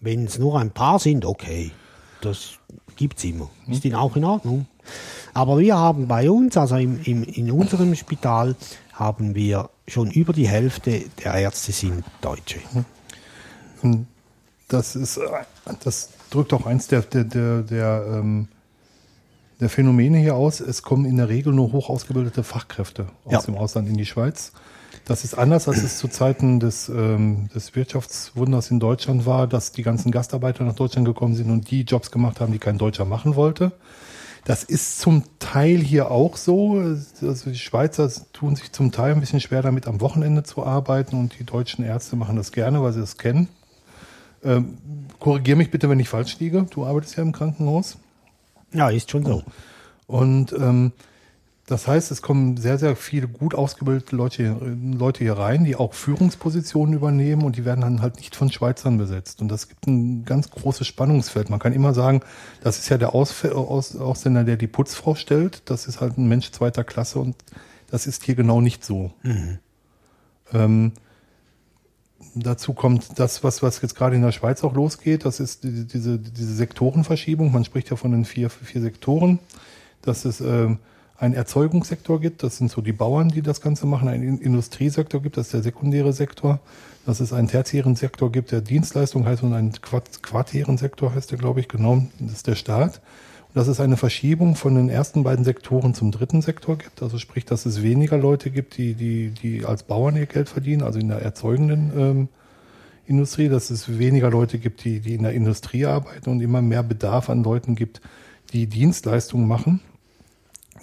Wenn 0.00 0.26
es 0.26 0.38
nur 0.38 0.60
ein 0.60 0.70
paar 0.70 0.98
sind, 0.98 1.24
okay, 1.24 1.72
das 2.20 2.58
gibt's 2.96 3.24
immer. 3.24 3.50
Ist 3.66 3.84
in, 3.84 3.94
auch 3.94 4.16
in 4.16 4.24
Ordnung. 4.24 4.66
Aber 5.32 5.58
wir 5.58 5.76
haben 5.76 6.06
bei 6.06 6.30
uns, 6.30 6.56
also 6.56 6.76
im, 6.76 7.00
im, 7.02 7.24
in 7.24 7.50
unserem 7.50 7.94
Spital, 7.94 8.54
haben 8.92 9.34
wir 9.34 9.70
schon 9.86 10.10
über 10.10 10.32
die 10.32 10.48
Hälfte 10.48 11.04
der 11.22 11.34
Ärzte 11.34 11.72
sind 11.72 12.04
Deutsche. 12.20 12.58
Das 14.68 14.96
ist, 14.96 15.20
das 15.84 16.08
drückt 16.30 16.52
auch 16.52 16.66
eins 16.66 16.88
der, 16.88 17.02
der, 17.02 17.24
der, 17.24 17.62
der, 17.62 18.06
ähm, 18.08 18.48
der 19.60 19.68
Phänomene 19.68 20.18
hier 20.18 20.34
aus. 20.34 20.60
Es 20.60 20.82
kommen 20.82 21.04
in 21.04 21.16
der 21.18 21.28
Regel 21.28 21.52
nur 21.52 21.72
hoch 21.72 21.90
ausgebildete 21.90 22.42
Fachkräfte 22.42 23.06
aus 23.24 23.32
Ja. 23.32 23.40
dem 23.42 23.56
Ausland 23.56 23.88
in 23.88 23.96
die 23.96 24.06
Schweiz. 24.06 24.52
Das 25.04 25.22
ist 25.22 25.34
anders, 25.34 25.68
als 25.68 25.82
es 25.82 25.98
zu 25.98 26.08
Zeiten 26.08 26.60
des, 26.60 26.88
ähm, 26.88 27.50
des 27.54 27.74
Wirtschaftswunders 27.76 28.70
in 28.70 28.80
Deutschland 28.80 29.26
war, 29.26 29.46
dass 29.46 29.72
die 29.72 29.82
ganzen 29.82 30.10
Gastarbeiter 30.12 30.64
nach 30.64 30.74
Deutschland 30.74 31.06
gekommen 31.06 31.34
sind 31.34 31.50
und 31.50 31.70
die 31.70 31.82
Jobs 31.82 32.10
gemacht 32.10 32.40
haben, 32.40 32.52
die 32.52 32.58
kein 32.58 32.78
Deutscher 32.78 33.04
machen 33.04 33.36
wollte. 33.36 33.72
Das 34.44 34.62
ist 34.62 35.00
zum 35.00 35.24
Teil 35.38 35.78
hier 35.78 36.10
auch 36.10 36.36
so. 36.36 36.74
Also 36.76 37.50
die 37.50 37.58
Schweizer 37.58 38.10
tun 38.32 38.56
sich 38.56 38.72
zum 38.72 38.92
Teil 38.92 39.12
ein 39.12 39.20
bisschen 39.20 39.40
schwer 39.40 39.62
damit, 39.62 39.86
am 39.86 40.00
Wochenende 40.00 40.42
zu 40.42 40.64
arbeiten 40.64 41.18
und 41.18 41.38
die 41.38 41.44
deutschen 41.44 41.84
Ärzte 41.84 42.16
machen 42.16 42.36
das 42.36 42.52
gerne, 42.52 42.82
weil 42.82 42.92
sie 42.92 43.00
das 43.00 43.16
kennen. 43.16 43.48
Ähm, 44.44 44.76
Korrigiere 45.18 45.56
mich 45.56 45.70
bitte, 45.70 45.88
wenn 45.88 45.98
ich 46.00 46.10
falsch 46.10 46.38
liege. 46.38 46.66
Du 46.68 46.84
arbeitest 46.84 47.16
ja 47.16 47.22
im 47.22 47.32
Krankenhaus. 47.32 47.96
Ja, 48.74 48.90
ist 48.90 49.10
schon 49.10 49.24
so. 49.24 49.42
Und 50.06 50.52
ähm, 50.52 50.92
das 51.66 51.86
heißt, 51.86 52.10
es 52.10 52.20
kommen 52.20 52.58
sehr, 52.58 52.78
sehr 52.78 52.94
viele 52.94 53.26
gut 53.26 53.54
ausgebildete 53.54 54.14
Leute, 54.14 54.56
Leute 54.98 55.24
hier 55.24 55.38
rein, 55.38 55.64
die 55.64 55.76
auch 55.76 55.94
Führungspositionen 55.94 56.94
übernehmen 56.94 57.42
und 57.42 57.56
die 57.56 57.64
werden 57.64 57.80
dann 57.80 58.02
halt 58.02 58.16
nicht 58.16 58.36
von 58.36 58.52
Schweizern 58.52 58.98
besetzt. 58.98 59.40
Und 59.40 59.48
das 59.48 59.68
gibt 59.68 59.86
ein 59.86 60.26
ganz 60.26 60.50
großes 60.50 60.86
Spannungsfeld. 60.86 61.48
Man 61.48 61.60
kann 61.60 61.72
immer 61.72 61.94
sagen, 61.94 62.20
das 62.62 62.78
ist 62.78 62.90
ja 62.90 62.98
der 62.98 63.14
Ausf 63.14 63.44
Aus 63.46 63.96
Ausländer, 63.96 64.44
der 64.44 64.56
die 64.56 64.66
Putzfrau 64.66 65.14
stellt. 65.14 65.62
Das 65.64 65.86
ist 65.86 66.02
halt 66.02 66.18
ein 66.18 66.28
Mensch 66.28 66.50
zweiter 66.50 66.84
Klasse 66.84 67.18
und 67.18 67.36
das 67.90 68.06
ist 68.06 68.24
hier 68.24 68.34
genau 68.34 68.60
nicht 68.60 68.84
so. 68.84 69.12
Ähm, 70.52 70.92
Dazu 72.36 72.74
kommt 72.74 73.18
das, 73.18 73.44
was, 73.44 73.62
was 73.62 73.80
jetzt 73.80 73.94
gerade 73.94 74.16
in 74.16 74.22
der 74.22 74.32
Schweiz 74.32 74.64
auch 74.64 74.74
losgeht. 74.74 75.24
Das 75.24 75.38
ist 75.38 75.62
die, 75.62 75.86
diese, 75.86 76.18
diese 76.18 76.54
Sektorenverschiebung. 76.54 77.52
Man 77.52 77.64
spricht 77.64 77.90
ja 77.90 77.96
von 77.96 78.10
den 78.10 78.24
vier, 78.24 78.50
vier 78.50 78.80
Sektoren. 78.80 79.38
Dass 80.02 80.24
es 80.24 80.40
ähm, 80.40 80.78
einen 81.24 81.34
Erzeugungssektor 81.34 82.20
gibt. 82.20 82.42
Das 82.42 82.58
sind 82.58 82.70
so 82.70 82.80
die 82.80 82.92
Bauern, 82.92 83.28
die 83.30 83.42
das 83.42 83.60
Ganze 83.60 83.86
machen. 83.86 84.08
Einen 84.08 84.22
In- 84.22 84.38
Industriesektor 84.38 85.20
gibt. 85.22 85.36
Das 85.36 85.46
ist 85.46 85.54
der 85.54 85.62
sekundäre 85.62 86.12
Sektor. 86.12 86.60
Dass 87.06 87.20
es 87.20 87.32
einen 87.32 87.48
tertiären 87.48 87.96
Sektor 87.96 88.32
gibt, 88.32 88.50
der 88.50 88.62
Dienstleistung 88.62 89.26
heißt 89.26 89.42
und 89.42 89.52
einen 89.52 89.72
Quart 89.72 90.22
quartären 90.22 90.78
Sektor 90.78 91.14
heißt 91.14 91.30
der, 91.30 91.38
glaube 91.38 91.60
ich, 91.60 91.68
genau. 91.68 92.02
Das 92.18 92.32
ist 92.32 92.46
der 92.46 92.54
Staat. 92.54 93.02
Und 93.48 93.56
dass 93.56 93.68
es 93.68 93.78
eine 93.78 93.96
Verschiebung 93.96 94.54
von 94.54 94.74
den 94.74 94.88
ersten 94.88 95.22
beiden 95.22 95.44
Sektoren 95.44 95.92
zum 95.94 96.12
dritten 96.12 96.40
Sektor 96.40 96.78
gibt. 96.78 97.02
Also 97.02 97.18
sprich, 97.18 97.44
dass 97.44 97.66
es 97.66 97.82
weniger 97.82 98.16
Leute 98.16 98.50
gibt, 98.50 98.78
die, 98.78 98.94
die, 98.94 99.30
die 99.30 99.64
als 99.66 99.82
Bauern 99.82 100.16
ihr 100.16 100.26
Geld 100.26 100.48
verdienen, 100.48 100.82
also 100.82 100.98
in 100.98 101.08
der 101.08 101.20
erzeugenden 101.20 101.92
ähm, 101.96 102.28
Industrie, 103.06 103.50
dass 103.50 103.68
es 103.70 103.98
weniger 103.98 104.30
Leute 104.30 104.58
gibt, 104.58 104.82
die, 104.84 105.00
die 105.00 105.14
in 105.14 105.24
der 105.24 105.32
Industrie 105.32 105.84
arbeiten 105.84 106.30
und 106.30 106.40
immer 106.40 106.62
mehr 106.62 106.82
Bedarf 106.82 107.28
an 107.28 107.44
Leuten 107.44 107.74
gibt, 107.74 108.00
die 108.54 108.66
Dienstleistungen 108.66 109.46
machen. 109.46 109.80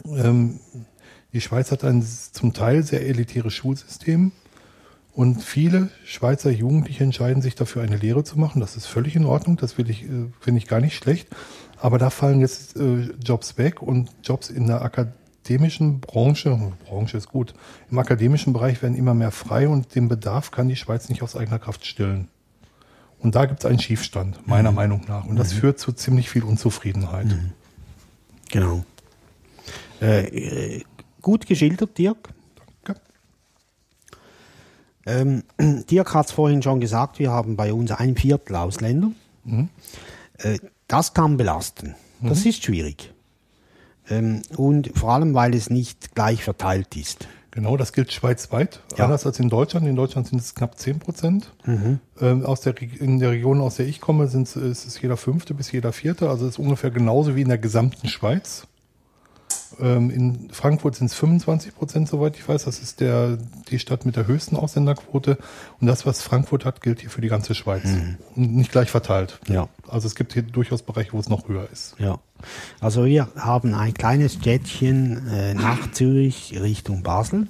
Ähm, 0.05 0.59
die 1.33 1.41
Schweiz 1.41 1.71
hat 1.71 1.83
ein 1.83 2.03
zum 2.03 2.53
Teil 2.53 2.83
sehr 2.83 3.07
elitäres 3.07 3.53
Schulsystem 3.53 4.31
und 5.13 5.41
viele 5.41 5.89
Schweizer 6.05 6.51
Jugendliche 6.51 7.03
entscheiden 7.03 7.41
sich 7.41 7.55
dafür, 7.55 7.81
eine 7.81 7.97
Lehre 7.97 8.23
zu 8.23 8.39
machen. 8.39 8.59
Das 8.59 8.75
ist 8.75 8.85
völlig 8.85 9.15
in 9.15 9.25
Ordnung, 9.25 9.57
das 9.57 9.77
will 9.77 9.89
ich, 9.89 10.03
äh, 10.03 10.27
finde 10.39 10.57
ich 10.57 10.67
gar 10.67 10.79
nicht 10.79 10.95
schlecht. 10.95 11.27
Aber 11.79 11.97
da 11.97 12.09
fallen 12.09 12.39
jetzt 12.39 12.77
äh, 12.77 13.09
Jobs 13.23 13.57
weg 13.57 13.81
und 13.81 14.09
Jobs 14.23 14.49
in 14.49 14.67
der 14.67 14.81
akademischen 14.81 15.99
Branche, 15.99 16.73
Branche 16.85 17.17
ist 17.17 17.27
gut, 17.27 17.53
im 17.89 17.97
akademischen 17.97 18.53
Bereich 18.53 18.81
werden 18.81 18.95
immer 18.95 19.13
mehr 19.13 19.31
frei 19.31 19.67
und 19.67 19.95
den 19.95 20.07
Bedarf 20.07 20.51
kann 20.51 20.69
die 20.69 20.75
Schweiz 20.75 21.09
nicht 21.09 21.23
aus 21.23 21.35
eigener 21.35 21.59
Kraft 21.59 21.85
stillen. 21.85 22.27
Und 23.19 23.35
da 23.35 23.45
gibt 23.45 23.59
es 23.59 23.65
einen 23.69 23.79
Schiefstand, 23.79 24.47
meiner 24.47 24.71
Meinung 24.71 25.03
nach. 25.07 25.25
Und 25.25 25.35
das 25.37 25.53
führt 25.53 25.79
zu 25.79 25.91
ziemlich 25.91 26.29
viel 26.29 26.43
Unzufriedenheit. 26.43 27.27
Genau. 28.49 28.83
Äh, 29.99 30.81
gut 31.21 31.45
geschildert, 31.45 31.97
Dirk. 31.97 32.29
Danke. 32.83 33.01
Ähm, 35.05 35.43
Dirk 35.89 36.13
hat 36.13 36.27
es 36.27 36.31
vorhin 36.31 36.61
schon 36.61 36.79
gesagt, 36.79 37.19
wir 37.19 37.31
haben 37.31 37.55
bei 37.55 37.73
uns 37.73 37.91
ein 37.91 38.15
Viertel 38.15 38.55
Ausländer. 38.55 39.11
Äh, 40.37 40.59
das 40.87 41.13
kann 41.13 41.37
belasten. 41.37 41.95
Das 42.21 42.45
ist 42.45 42.63
schwierig. 42.63 43.13
Ähm, 44.09 44.41
und 44.57 44.91
vor 44.97 45.11
allem, 45.13 45.33
weil 45.33 45.55
es 45.55 45.69
nicht 45.69 46.13
gleich 46.15 46.43
verteilt 46.43 46.95
ist. 46.95 47.27
Genau, 47.51 47.75
das 47.75 47.91
gilt 47.91 48.13
schweizweit, 48.13 48.79
Ja. 48.97 49.05
anders 49.05 49.25
als 49.25 49.39
in 49.39 49.49
Deutschland. 49.49 49.85
In 49.85 49.95
Deutschland 49.97 50.25
sind 50.27 50.39
es 50.39 50.55
knapp 50.55 50.77
10 50.79 50.99
Prozent. 50.99 51.51
Ähm, 51.67 52.45
aus 52.45 52.61
der, 52.61 52.79
in 52.81 53.19
der 53.19 53.31
Region, 53.31 53.59
aus 53.59 53.75
der 53.75 53.87
ich 53.87 53.99
komme, 53.99 54.27
sind 54.27 54.47
es, 54.47 54.55
ist 54.55 54.85
es 54.87 55.01
jeder 55.01 55.17
fünfte 55.17 55.53
bis 55.53 55.69
jeder 55.71 55.91
vierte. 55.91 56.29
Also 56.29 56.45
es 56.45 56.51
ist 56.53 56.59
ungefähr 56.59 56.91
genauso 56.91 57.35
wie 57.35 57.41
in 57.41 57.49
der 57.49 57.57
gesamten 57.57 58.07
Schweiz. 58.07 58.67
Ähm, 59.79 60.09
in 60.09 60.49
Frankfurt 60.51 60.95
sind 60.95 61.07
es 61.07 61.13
25 61.13 61.75
Prozent, 61.75 62.07
soweit 62.07 62.35
ich 62.35 62.47
weiß. 62.47 62.65
Das 62.65 62.79
ist 62.79 62.99
der, 62.99 63.37
die 63.69 63.79
Stadt 63.79 64.05
mit 64.05 64.15
der 64.15 64.27
höchsten 64.27 64.55
Ausländerquote. 64.55 65.37
Und 65.79 65.87
das, 65.87 66.05
was 66.05 66.21
Frankfurt 66.21 66.65
hat, 66.65 66.81
gilt 66.81 67.01
hier 67.01 67.09
für 67.09 67.21
die 67.21 67.27
ganze 67.27 67.55
Schweiz. 67.55 67.85
Und 68.35 68.55
nicht 68.55 68.71
gleich 68.71 68.89
verteilt. 68.91 69.39
Ja. 69.47 69.67
Also 69.87 70.07
es 70.07 70.15
gibt 70.15 70.33
hier 70.33 70.43
durchaus 70.43 70.81
Bereiche, 70.81 71.13
wo 71.13 71.19
es 71.19 71.29
noch 71.29 71.47
höher 71.47 71.67
ist. 71.71 71.95
Ja. 71.99 72.19
Also 72.79 73.05
wir 73.05 73.27
haben 73.35 73.73
ein 73.73 73.93
kleines 73.93 74.33
Städtchen 74.33 75.27
äh, 75.27 75.53
nach 75.53 75.91
Zürich 75.91 76.59
Richtung 76.59 77.03
Basel. 77.03 77.47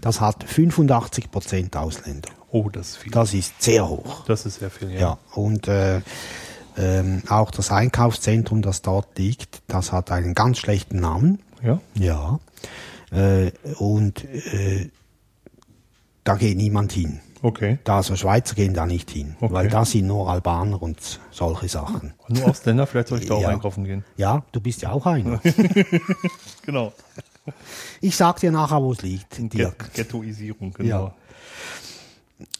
Das 0.00 0.20
hat 0.20 0.44
85 0.44 1.30
Prozent 1.30 1.76
Ausländer. 1.76 2.28
Oh, 2.50 2.68
das 2.68 2.90
ist 2.90 2.96
viel. 2.98 3.12
Das 3.12 3.32
ist 3.32 3.62
sehr 3.62 3.88
hoch. 3.88 4.24
Das 4.26 4.44
ist 4.44 4.58
sehr 4.58 4.70
viel, 4.70 4.90
ja. 4.90 5.00
Ja, 5.00 5.18
und 5.34 5.68
äh, 5.68 6.02
ähm, 6.76 7.22
auch 7.28 7.50
das 7.50 7.70
Einkaufszentrum, 7.70 8.62
das 8.62 8.82
dort 8.82 9.18
liegt, 9.18 9.62
das 9.68 9.92
hat 9.92 10.10
einen 10.10 10.34
ganz 10.34 10.58
schlechten 10.58 11.00
Namen. 11.00 11.40
Ja? 11.62 11.80
Ja. 11.94 12.40
Äh, 13.10 13.52
und 13.78 14.24
äh, 14.24 14.90
da 16.24 16.36
geht 16.36 16.56
niemand 16.56 16.92
hin. 16.92 17.20
Okay. 17.44 17.78
Da, 17.82 17.96
also 17.96 18.14
Schweizer 18.14 18.54
gehen 18.54 18.72
da 18.72 18.86
nicht 18.86 19.10
hin, 19.10 19.36
Okay. 19.40 19.52
weil 19.52 19.68
da 19.68 19.84
sind 19.84 20.06
nur 20.06 20.30
Albaner 20.30 20.80
und 20.80 21.20
solche 21.32 21.68
Sachen. 21.68 22.14
Nur 22.28 22.48
Ausländer, 22.50 22.86
vielleicht 22.86 23.08
soll 23.08 23.18
ich 23.20 23.26
da 23.26 23.34
auch 23.34 23.42
Ja. 23.42 23.48
einkaufen 23.48 23.82
gehen. 23.84 24.04
Ja, 24.16 24.44
du 24.52 24.60
bist 24.60 24.82
ja 24.82 24.92
auch 24.92 25.04
einer. 25.06 25.40
Genau. 26.64 26.92
Ich 28.00 28.14
sag 28.16 28.38
dir 28.38 28.52
nachher, 28.52 28.80
wo 28.80 28.92
es 28.92 29.02
liegt, 29.02 29.36
Dirk. 29.52 29.92
Ghettoisierung, 29.94 30.72
genau. 30.72 31.12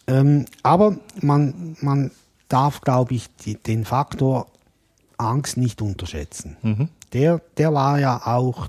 Ja. 0.08 0.18
Ähm, 0.18 0.46
aber 0.64 0.96
man, 1.20 1.76
man 1.80 2.10
darf, 2.52 2.80
glaube 2.80 3.14
ich, 3.14 3.28
die, 3.44 3.54
den 3.56 3.84
Faktor 3.84 4.46
Angst 5.18 5.56
nicht 5.56 5.80
unterschätzen. 5.82 6.56
Mhm. 6.62 6.88
Der, 7.12 7.40
der 7.56 7.72
war 7.74 7.98
ja 7.98 8.26
auch 8.26 8.68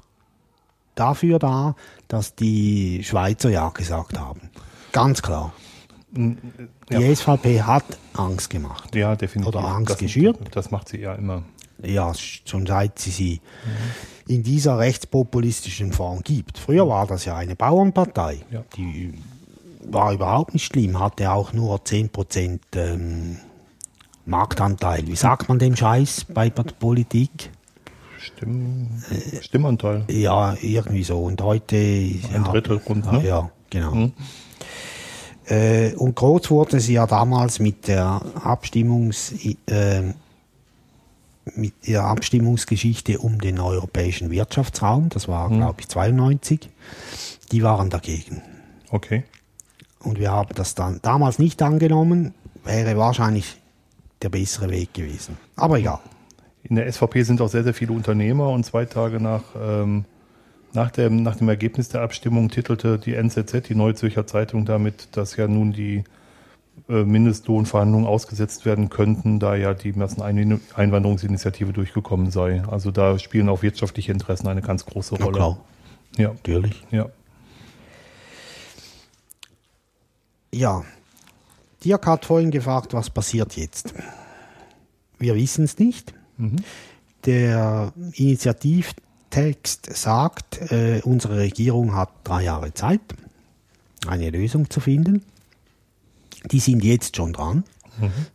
dafür 0.95 1.39
da, 1.39 1.75
dass 2.07 2.35
die 2.35 3.03
Schweizer 3.03 3.49
Ja 3.49 3.69
gesagt 3.69 4.19
haben. 4.19 4.49
Ganz 4.91 5.21
klar. 5.21 5.53
Mm, 6.11 6.33
Die 6.89 6.93
Ja, 6.95 7.15
SVP 7.15 7.63
hat 7.63 7.85
Angst 8.13 8.49
gemacht. 8.49 8.93
ja 8.95 9.15
definitiv. 9.15 9.55
Oder 9.55 9.65
Angst 9.65 9.91
das, 9.91 9.97
geschürt. 9.97 10.37
Das 10.51 10.69
macht 10.71 10.89
sie 10.89 10.99
ja 10.99 11.15
immer. 11.15 11.43
Ja, 11.81 12.13
schon 12.13 12.65
seit 12.67 12.99
sie 12.99 13.09
sie 13.09 13.41
in 14.27 14.43
dieser 14.43 14.77
rechtspopulistischen 14.77 15.91
Form 15.91 16.21
gibt. 16.21 16.57
Früher 16.57 16.87
war 16.87 17.07
das 17.07 17.25
ja 17.25 17.35
eine 17.35 17.55
Bauernpartei. 17.55 18.41
Ja. 18.51 18.63
Die 18.77 19.13
war 19.85 20.13
überhaupt 20.13 20.53
nicht 20.53 20.65
schlimm, 20.65 20.99
hatte 20.99 21.31
auch 21.31 21.51
nur 21.51 21.77
10% 21.79 22.59
ähm, 22.75 23.37
Marktanteil. 24.25 25.05
Wie 25.07 25.15
sagt 25.15 25.49
man 25.49 25.59
dem 25.59 25.75
Scheiß 25.75 26.25
bei 26.33 26.49
der 26.49 26.63
Politik? 26.63 27.51
Stimm, 28.19 28.87
Stimmanteil. 29.41 30.05
Ja, 30.09 30.55
irgendwie 30.61 31.03
so. 31.03 31.19
Und 31.23 31.41
heute. 31.41 31.75
Ein 31.75 32.43
Drittel 32.45 32.77
rund, 32.77 33.11
ne? 33.11 33.25
Ja, 33.25 33.49
genau. 33.69 33.93
Mhm. 33.95 34.13
Äh, 35.45 35.93
und 35.95 36.15
groß 36.15 36.49
wurde 36.51 36.79
sie 36.79 36.93
ja 36.93 37.05
damals 37.05 37.59
mit 37.59 37.87
der 37.89 38.21
Abstimmungs, 38.41 39.33
äh, 39.67 40.13
mit 41.55 41.73
der 41.85 42.05
Abstimmungsgeschichte 42.05 43.19
um 43.19 43.41
den 43.41 43.59
europäischen 43.59 44.31
Wirtschaftsraum. 44.31 45.09
Das 45.09 45.27
war, 45.27 45.49
Mhm. 45.49 45.57
glaube 45.57 45.81
ich, 45.81 45.89
92. 45.89 46.69
Die 47.51 47.61
waren 47.61 47.89
dagegen. 47.89 48.41
Okay. 48.89 49.25
Und 49.99 50.17
wir 50.17 50.31
haben 50.31 50.55
das 50.55 50.75
dann 50.75 50.99
damals 51.01 51.39
nicht 51.39 51.61
angenommen. 51.61 52.33
Wäre 52.63 52.97
wahrscheinlich 52.97 53.57
der 54.23 54.29
bessere 54.29 54.69
Weg 54.69 54.93
gewesen. 54.93 55.37
Aber 55.55 55.77
egal. 55.77 55.99
In 56.63 56.75
der 56.75 56.91
SVP 56.91 57.23
sind 57.23 57.41
auch 57.41 57.49
sehr, 57.49 57.63
sehr 57.63 57.73
viele 57.73 57.91
Unternehmer 57.91 58.49
und 58.49 58.65
zwei 58.65 58.85
Tage 58.85 59.19
nach, 59.19 59.43
ähm, 59.61 60.05
nach, 60.71 60.91
dem, 60.91 61.21
nach 61.21 61.35
dem 61.35 61.49
Ergebnis 61.49 61.89
der 61.89 62.01
Abstimmung 62.01 62.49
titelte 62.49 62.97
die 62.97 63.15
NZZ, 63.15 63.67
die 63.67 63.75
Neue 63.75 63.95
Zürcher 63.95 64.25
Zeitung, 64.25 64.65
damit, 64.65 65.09
dass 65.17 65.35
ja 65.35 65.47
nun 65.47 65.73
die 65.73 66.03
äh, 66.89 67.03
Mindestlohnverhandlungen 67.03 68.07
ausgesetzt 68.07 68.65
werden 68.65 68.89
könnten, 68.89 69.39
da 69.39 69.55
ja 69.55 69.73
die 69.73 69.93
Masseneinwanderungsinitiative 69.93 70.81
Einwanderungsinitiative 70.81 71.73
durchgekommen 71.73 72.31
sei. 72.31 72.63
Also 72.67 72.91
da 72.91 73.19
spielen 73.19 73.49
auch 73.49 73.61
wirtschaftliche 73.61 74.11
Interessen 74.11 74.47
eine 74.47 74.61
ganz 74.61 74.85
große 74.85 75.15
Rolle. 75.15 75.37
klar, 75.37 75.57
Ja, 76.17 76.29
natürlich. 76.29 76.81
ja. 76.91 77.09
Ja, 80.53 80.83
Dirk 81.83 82.05
hat 82.07 82.25
vorhin 82.25 82.51
gefragt, 82.51 82.93
was 82.93 83.09
passiert 83.09 83.55
jetzt? 83.55 83.93
Wir 85.19 85.35
wissen 85.35 85.65
es 85.65 85.77
nicht. 85.79 86.13
Der 87.25 87.93
Initiativtext 88.13 89.95
sagt, 89.95 90.71
äh, 90.71 91.01
unsere 91.03 91.37
Regierung 91.37 91.93
hat 91.95 92.09
drei 92.23 92.43
Jahre 92.43 92.73
Zeit, 92.73 93.01
eine 94.07 94.29
Lösung 94.29 94.69
zu 94.69 94.79
finden. 94.79 95.23
Die 96.51 96.59
sind 96.59 96.83
jetzt 96.83 97.15
schon 97.15 97.31
dran, 97.33 97.63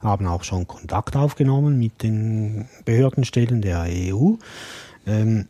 haben 0.01 0.26
auch 0.26 0.44
schon 0.44 0.66
Kontakt 0.66 1.14
aufgenommen 1.16 1.78
mit 1.78 2.03
den 2.03 2.66
Behördenstellen 2.86 3.61
der 3.61 3.82
EU. 3.88 4.34
Ähm, 5.07 5.46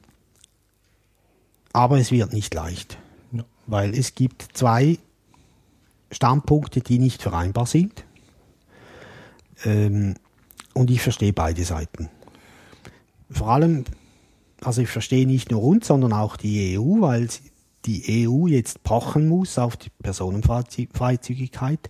aber 1.73 1.99
es 1.99 2.11
wird 2.11 2.33
nicht 2.33 2.53
leicht, 2.55 2.99
Ja. 3.31 3.45
weil 3.67 3.97
es 3.97 4.15
gibt 4.17 4.49
zwei 4.55 4.99
Standpunkte, 6.11 6.81
die 6.81 6.99
nicht 6.99 7.23
vereinbar 7.23 7.67
sind. 7.67 8.05
Ähm, 9.65 10.15
und 10.75 10.91
ich 10.91 11.01
verstehe 11.01 11.33
beide 11.33 11.65
Seiten. 11.65 12.09
Vor 13.31 13.51
allem, 13.51 13.85
also 14.63 14.81
ich 14.83 14.89
verstehe 14.89 15.27
nicht 15.27 15.51
nur 15.51 15.63
uns, 15.63 15.87
sondern 15.87 16.13
auch 16.13 16.37
die 16.37 16.79
EU, 16.79 17.01
weil 17.01 17.29
die 17.85 18.27
EU 18.29 18.47
jetzt 18.47 18.83
pochen 18.83 19.29
muss 19.29 19.59
auf 19.59 19.77
die 19.77 19.91
Personenfreizügigkeit, 19.91 21.89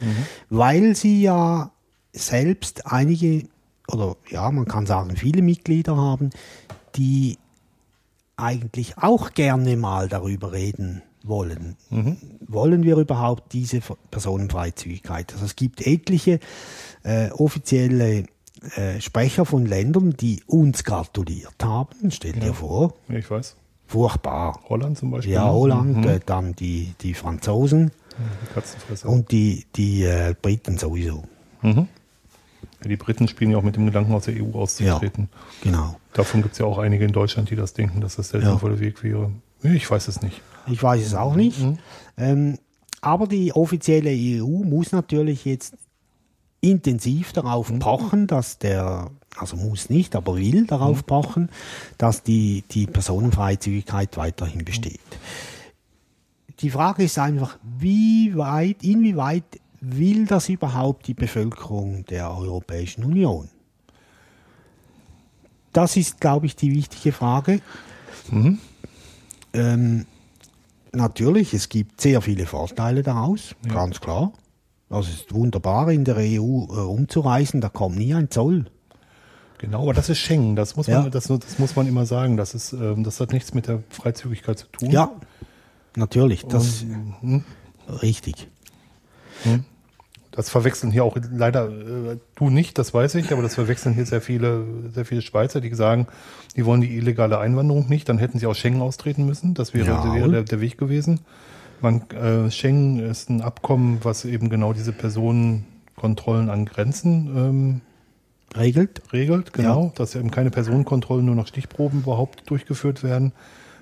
weil 0.49 0.95
sie 0.95 1.23
ja 1.23 1.71
selbst 2.13 2.87
einige, 2.87 3.49
oder 3.89 4.17
ja, 4.31 4.51
man 4.51 4.67
kann 4.67 4.87
sagen, 4.87 5.17
viele 5.17 5.43
Mitglieder 5.43 5.97
haben, 5.97 6.31
die 6.97 7.39
eigentlich 8.37 8.99
auch 8.99 9.33
gerne 9.33 9.77
mal 9.77 10.09
darüber 10.09 10.53
reden 10.53 11.03
wollen. 11.23 11.77
Wollen 12.47 12.83
wir 12.83 12.97
überhaupt 12.97 13.53
diese 13.53 13.81
Personenfreizügigkeit? 14.11 15.33
Also 15.33 15.45
es 15.45 15.57
gibt 15.57 15.87
etliche 15.87 16.41
äh, 17.03 17.31
offizielle 17.31 18.25
äh, 18.77 19.01
Sprecher 19.01 19.45
von 19.45 19.67
Ländern, 19.67 20.15
die 20.17 20.43
uns 20.47 20.85
gratuliert 20.85 21.55
haben. 21.63 22.11
Stell 22.11 22.33
dir 22.33 22.55
vor, 22.55 22.95
Ja, 23.09 23.17
ich 23.17 23.31
weiß. 23.31 23.57
furchtbar. 23.87 24.61
Holland 24.69 24.99
zum 24.99 25.11
Beispiel. 25.11 25.35
Ja, 25.35 25.51
Holland, 25.51 25.99
Mhm. 25.99 26.09
äh, 26.09 26.21
dann 26.25 26.55
die, 26.55 26.95
die 27.01 27.15
Franzosen 27.15 27.91
Die 28.11 28.55
Katzenfresser. 28.55 29.09
und 29.09 29.31
die, 29.31 29.67
die 29.77 30.03
äh, 30.05 30.35
Briten 30.41 30.79
sowieso. 30.79 31.25
Mhm. 31.63 31.89
Ja, 32.83 32.89
die 32.89 32.97
Briten 32.97 33.29
spielen 33.29 33.51
ja 33.53 33.59
auch 33.59 33.63
mit 33.63 33.77
dem 33.77 33.87
Gedanken, 33.87 34.13
aus 34.13 34.25
der 34.25 34.35
EU 34.43 34.59
auszutreten. 34.59 35.29
Genau. 35.63 35.97
Davon 36.13 36.43
gibt 36.43 36.53
es 36.53 36.59
ja 36.59 36.67
auch 36.67 36.79
einige 36.79 37.05
in 37.05 37.13
Deutschland, 37.13 37.51
die 37.51 37.57
das 37.57 37.75
denken, 37.75 38.01
dass 38.01 38.17
das 38.17 38.31
der 38.31 38.41
Ja. 38.41 38.51
sinnvolle 38.51 38.79
Weg 38.81 39.03
wäre. 39.03 39.31
Ich 39.63 39.91
weiß 39.91 40.09
es 40.09 40.23
nicht. 40.23 40.41
Ich 40.67 40.83
weiß 40.83 41.05
es 41.05 41.15
auch 41.15 41.35
nicht. 41.35 41.59
Ähm, 42.17 42.59
aber 43.01 43.27
die 43.27 43.53
offizielle 43.53 44.11
EU 44.11 44.65
muss 44.65 44.93
natürlich 44.93 45.45
jetzt 45.45 45.75
intensiv 46.61 47.33
darauf 47.33 47.77
pochen, 47.79 48.27
dass 48.27 48.59
der, 48.59 49.11
also 49.37 49.57
muss 49.57 49.91
nicht, 49.91 50.17
aber 50.17 50.37
will 50.37 50.67
darauf 50.67 51.07
pochen, 51.07 51.51
dass 51.97 52.23
die, 52.23 52.65
die 52.71 52.87
Personenfreizügigkeit 52.87 54.17
weiterhin 54.17 54.65
besteht. 54.65 55.01
Die 56.61 56.71
Frage 56.71 57.05
ist 57.05 57.19
einfach, 57.19 57.59
wie 57.79 58.37
weit, 58.37 58.83
inwieweit 58.83 59.45
will 59.81 60.27
das 60.27 60.49
überhaupt 60.49 61.07
die 61.07 61.15
Bevölkerung 61.15 62.05
der 62.07 62.37
Europäischen 62.37 63.05
Union? 63.05 63.49
Das 65.73 65.97
ist, 65.97 66.21
glaube 66.21 66.47
ich, 66.47 66.57
die 66.57 66.75
wichtige 66.75 67.13
Frage. 67.13 67.61
Ähm, 69.53 70.07
natürlich, 70.93 71.55
es 71.55 71.69
gibt 71.69 72.01
sehr 72.01 72.21
viele 72.21 72.47
Vorteile 72.47 73.03
daraus, 73.03 73.55
ganz 73.69 74.01
klar. 74.01 74.33
Also 74.91 75.11
es 75.11 75.17
ist 75.23 75.35
wunderbar, 75.35 75.91
in 75.91 76.05
der 76.05 76.17
EU 76.17 76.65
äh, 76.65 76.81
umzureisen, 76.81 77.61
da 77.61 77.69
kommt 77.69 77.99
nie 77.99 78.15
ein 78.15 78.31
Zoll. 78.31 78.67
Genau, 79.59 79.83
aber 79.83 79.93
das 79.93 80.09
ist 80.09 80.19
Schengen. 80.19 80.57
Das 80.57 80.77
muss 80.77 80.87
Ja. 80.87 81.03
man, 81.03 81.11
das, 81.11 81.27
das 81.27 81.59
muss 81.59 81.77
man 81.77 81.87
immer 81.87 82.07
sagen. 82.07 82.37
Das 82.37 82.55
ist, 82.55 82.73
ähm, 82.73 83.03
das 83.03 83.21
hat 83.21 83.33
nichts 83.33 83.55
mit 83.55 83.67
der 83.67 83.83
Freizügigkeit 83.91 84.59
zu 84.59 84.67
tun. 84.69 84.91
Ja, 84.91 85.11
natürlich, 85.97 86.47
das 86.47 86.85
hm? 87.21 87.45
richtig. 88.01 88.49
Das 90.39 90.51
verwechseln 90.51 90.93
hier 90.93 91.03
auch 91.03 91.17
leider 91.33 91.69
äh, 91.69 92.17
du 92.37 92.49
nicht, 92.49 92.79
das 92.79 92.95
weiß 92.95 93.17
ich, 93.17 93.33
aber 93.33 93.43
das 93.43 93.57
verwechseln 93.57 93.93
hier 93.93 94.07
sehr 94.07 94.21
viele, 94.21 94.65
sehr 94.95 95.05
viele 95.05 95.21
Schweizer, 95.21 95.61
die 95.61 95.75
sagen, 95.75 96.07
die 96.55 96.65
wollen 96.65 96.81
die 96.81 96.95
illegale 96.97 97.41
Einwanderung 97.41 97.89
nicht, 97.89 98.09
dann 98.09 98.19
hätten 98.19 98.39
sie 98.39 98.47
aus 98.47 98.57
Schengen 98.57 98.81
austreten 98.81 99.27
müssen. 99.27 99.55
Das 99.55 99.75
wäre, 99.75 99.89
Ja. 99.89 100.15
wäre 100.15 100.31
der, 100.31 100.43
der 100.45 100.61
Weg 100.61 100.79
gewesen. 100.79 101.23
Man, 101.81 102.09
äh, 102.11 102.53
Schengen 102.53 103.01
ist 103.01 103.31
ein 103.31 103.41
Abkommen, 103.43 103.99
was 104.05 104.25
eben 104.25 104.49
genau 104.49 104.73
diese 104.73 104.93
Personenkontrollen 104.93 106.51
an 106.51 106.67
Grenzen 106.67 107.31
ähm, 107.37 107.81
Regelt? 108.57 109.03
regelt, 109.13 109.53
genau, 109.53 109.87
Ja. 109.87 109.93
dass 109.97 110.15
eben 110.15 110.31
keine 110.31 110.51
Personenkontrollen 110.51 111.27
nur 111.27 111.35
nach 111.35 111.49
Stichproben 111.49 112.03
überhaupt 112.03 112.49
durchgeführt 112.49 113.03
werden. 113.03 113.33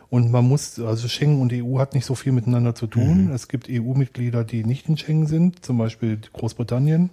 Und 0.08 0.30
man 0.30 0.46
muss, 0.46 0.78
also 0.78 1.08
Schengen 1.08 1.40
und 1.40 1.52
EU 1.52 1.78
hat 1.78 1.94
nicht 1.94 2.06
so 2.06 2.14
viel 2.14 2.32
miteinander 2.32 2.74
zu 2.74 2.86
tun. 2.86 3.30
Es 3.34 3.48
gibt 3.48 3.68
EU-Mitglieder, 3.68 4.44
die 4.44 4.64
nicht 4.64 4.88
in 4.88 4.96
Schengen 4.96 5.26
sind, 5.26 5.64
zum 5.64 5.78
Beispiel 5.78 6.18
Großbritannien. 6.32 7.10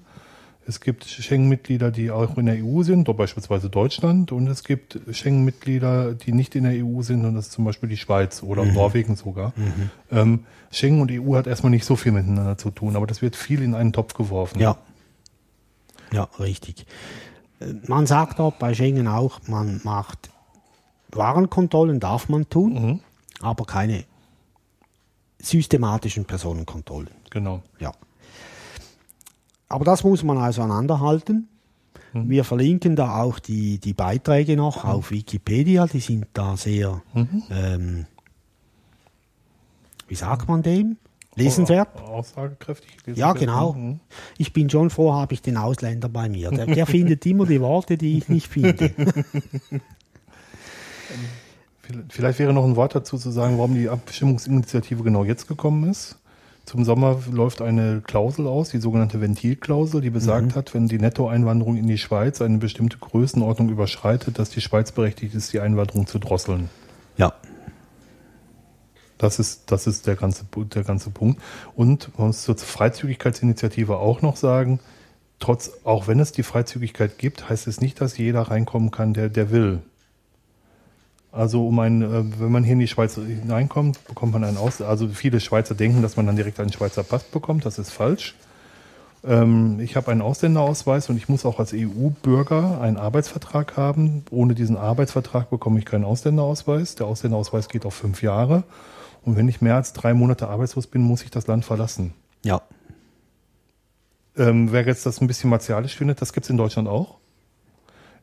Es 0.65 0.79
gibt 0.79 1.05
Schengen-Mitglieder, 1.05 1.91
die 1.91 2.09
auch 2.09 2.37
in 2.37 2.45
der 2.45 2.63
EU 2.63 2.83
sind, 2.83 3.05
beispielsweise 3.17 3.69
Deutschland. 3.69 4.31
Und 4.31 4.47
es 4.47 4.63
gibt 4.63 4.97
Schengen-Mitglieder, 5.11 6.13
die 6.13 6.31
nicht 6.31 6.55
in 6.55 6.63
der 6.63 6.85
EU 6.85 7.01
sind, 7.01 7.25
und 7.25 7.35
das 7.35 7.47
ist 7.47 7.51
zum 7.51 7.65
Beispiel 7.65 7.89
die 7.89 7.97
Schweiz 7.97 8.43
oder 8.43 8.63
Norwegen 8.63 9.15
sogar. 9.17 9.53
Ähm, 10.09 10.45
Schengen 10.71 11.01
und 11.01 11.11
EU 11.11 11.35
hat 11.35 11.47
erstmal 11.47 11.71
nicht 11.71 11.85
so 11.85 11.95
viel 11.95 12.13
miteinander 12.13 12.57
zu 12.57 12.71
tun, 12.71 12.95
aber 12.95 13.07
das 13.07 13.21
wird 13.21 13.35
viel 13.35 13.61
in 13.61 13.75
einen 13.75 13.91
Topf 13.91 14.13
geworfen. 14.13 14.59
Ja. 14.59 14.77
Ja, 16.13 16.29
richtig. 16.39 16.85
Äh, 17.59 17.73
Man 17.87 18.05
sagt 18.05 18.39
dort 18.39 18.59
bei 18.59 18.73
Schengen 18.73 19.07
auch, 19.07 19.41
man 19.47 19.81
macht 19.83 20.29
Warenkontrollen, 21.17 21.99
darf 21.99 22.29
man 22.29 22.49
tun, 22.49 23.01
aber 23.41 23.65
keine 23.65 24.05
systematischen 25.39 26.25
Personenkontrollen. 26.25 27.11
Genau. 27.29 27.61
Ja. 27.79 27.91
Aber 29.67 29.85
das 29.85 30.03
muss 30.03 30.23
man 30.23 30.37
auseinanderhalten. 30.37 31.47
Wir 32.13 32.43
verlinken 32.43 32.95
da 32.95 33.21
auch 33.23 33.39
die, 33.39 33.79
die 33.79 33.93
Beiträge 33.93 34.55
noch 34.55 34.85
auf 34.85 35.09
Wikipedia, 35.09 35.87
die 35.87 35.99
sind 35.99 36.27
da 36.33 36.55
sehr, 36.55 37.01
ähm, 37.49 38.05
wie 40.07 40.15
sagt 40.15 40.47
man 40.47 40.61
dem? 40.61 40.97
Lesenswert. 41.35 41.99
Aussagekräftig. 41.99 42.91
Ja, 43.15 43.31
lesenswert. 43.31 43.39
genau. 43.39 43.73
Mhm. 43.73 43.99
Ich 44.37 44.53
bin 44.53 44.69
schon 44.69 44.91
froh, 44.91 45.13
habe 45.13 45.33
ich 45.33 45.41
den 45.41 45.57
Ausländer 45.57 46.07
bei 46.07 46.29
mir. 46.29 46.51
Der, 46.51 46.67
der 46.67 46.85
findet 46.85 47.25
immer 47.25 47.47
die 47.47 47.59
Worte, 47.59 47.97
die 47.97 48.19
ich 48.19 48.29
nicht 48.29 48.47
finde. 48.47 48.91
Vielleicht 52.09 52.39
wäre 52.39 52.53
noch 52.53 52.63
ein 52.63 52.75
Wort 52.75 52.95
dazu 52.95 53.17
zu 53.17 53.29
sagen, 53.31 53.57
warum 53.57 53.75
die 53.75 53.89
Abstimmungsinitiative 53.89 55.03
genau 55.03 55.23
jetzt 55.23 55.47
gekommen 55.47 55.89
ist. 55.89 56.17
Zum 56.65 56.85
Sommer 56.85 57.19
läuft 57.29 57.61
eine 57.61 58.01
Klausel 58.01 58.47
aus, 58.47 58.69
die 58.69 58.79
sogenannte 58.79 59.19
Ventilklausel, 59.19 59.99
die 59.99 60.09
besagt 60.09 60.55
hat, 60.55 60.73
wenn 60.73 60.87
die 60.87 60.97
Nettoeinwanderung 60.97 61.75
in 61.75 61.87
die 61.87 61.97
Schweiz 61.97 62.41
eine 62.41 62.57
bestimmte 62.57 62.97
Größenordnung 62.99 63.69
überschreitet, 63.69 64.39
dass 64.39 64.49
die 64.49 64.61
Schweiz 64.61 64.93
berechtigt 64.93 65.35
ist, 65.35 65.51
die 65.51 65.59
Einwanderung 65.59 66.07
zu 66.07 66.19
drosseln. 66.19 66.69
Ja. 67.17 67.33
Das 69.17 69.39
ist, 69.39 69.71
das 69.71 69.87
ist 69.87 70.07
der 70.07 70.15
ganze, 70.15 70.45
der 70.73 70.83
ganze 70.83 71.09
Punkt. 71.09 71.41
Und 71.75 72.17
man 72.17 72.27
muss 72.27 72.43
zur 72.43 72.57
Freizügigkeitsinitiative 72.57 73.97
auch 73.97 74.21
noch 74.21 74.37
sagen, 74.37 74.79
trotz, 75.39 75.71
auch 75.83 76.07
wenn 76.07 76.21
es 76.21 76.31
die 76.31 76.43
Freizügigkeit 76.43 77.17
gibt, 77.17 77.49
heißt 77.49 77.67
es 77.67 77.81
nicht, 77.81 77.99
dass 77.99 78.17
jeder 78.17 78.43
reinkommen 78.43 78.89
kann, 78.89 79.13
der, 79.13 79.27
der 79.27 79.51
will. 79.51 79.81
Also 81.33 81.67
um 81.67 81.79
ein, 81.79 82.03
äh, 82.03 82.39
wenn 82.39 82.51
man 82.51 82.63
hier 82.63 82.73
in 82.73 82.79
die 82.79 82.87
Schweiz 82.87 83.15
hineinkommt, 83.15 84.05
bekommt 84.05 84.33
man 84.33 84.43
einen 84.43 84.57
Aus. 84.57 84.81
Also 84.81 85.07
viele 85.07 85.39
Schweizer 85.39 85.73
denken, 85.73 86.03
dass 86.03 86.15
man 86.15 86.27
dann 86.27 86.35
direkt 86.35 86.59
einen 86.59 86.71
Schweizer 86.71 87.01
Pass 87.01 87.23
bekommt. 87.23 87.65
Das 87.65 87.79
ist 87.79 87.89
falsch. 87.89 88.35
Ähm, 89.23 89.79
ich 89.79 89.95
habe 89.95 90.11
einen 90.11 90.21
Ausländerausweis 90.21 91.09
und 91.09 91.17
ich 91.17 91.29
muss 91.29 91.43
auch 91.43 91.57
als 91.57 91.73
EU-Bürger 91.73 92.79
einen 92.79 92.97
Arbeitsvertrag 92.97 93.75
haben. 93.77 94.23
Ohne 94.29 94.53
diesen 94.53 94.77
Arbeitsvertrag 94.77 95.49
bekomme 95.49 95.79
ich 95.79 95.85
keinen 95.85 96.03
Ausländerausweis. 96.03 96.93
Der 96.95 97.07
Ausländerausweis 97.07 97.67
geht 97.67 97.87
auf 97.87 97.95
fünf 97.95 98.21
Jahre. 98.21 98.63
Und 99.23 99.35
wenn 99.35 99.47
ich 99.47 99.59
mehr 99.59 99.75
als 99.75 99.91
drei 99.93 100.13
Monate 100.13 100.49
arbeitslos 100.49 100.85
bin, 100.85 101.01
muss 101.01 101.23
ich 101.23 101.31
das 101.31 101.47
Land 101.47 101.65
verlassen. 101.65 102.13
Ja. 102.43 102.61
Ähm, 104.37 104.71
wer 104.71 104.85
jetzt 104.85 105.07
das 105.07 105.19
ein 105.19 105.25
bisschen 105.25 105.49
martialisch 105.49 105.95
findet, 105.95 106.21
das 106.21 106.31
gibt 106.31 106.45
es 106.45 106.51
in 106.51 106.57
Deutschland 106.57 106.87
auch. 106.87 107.17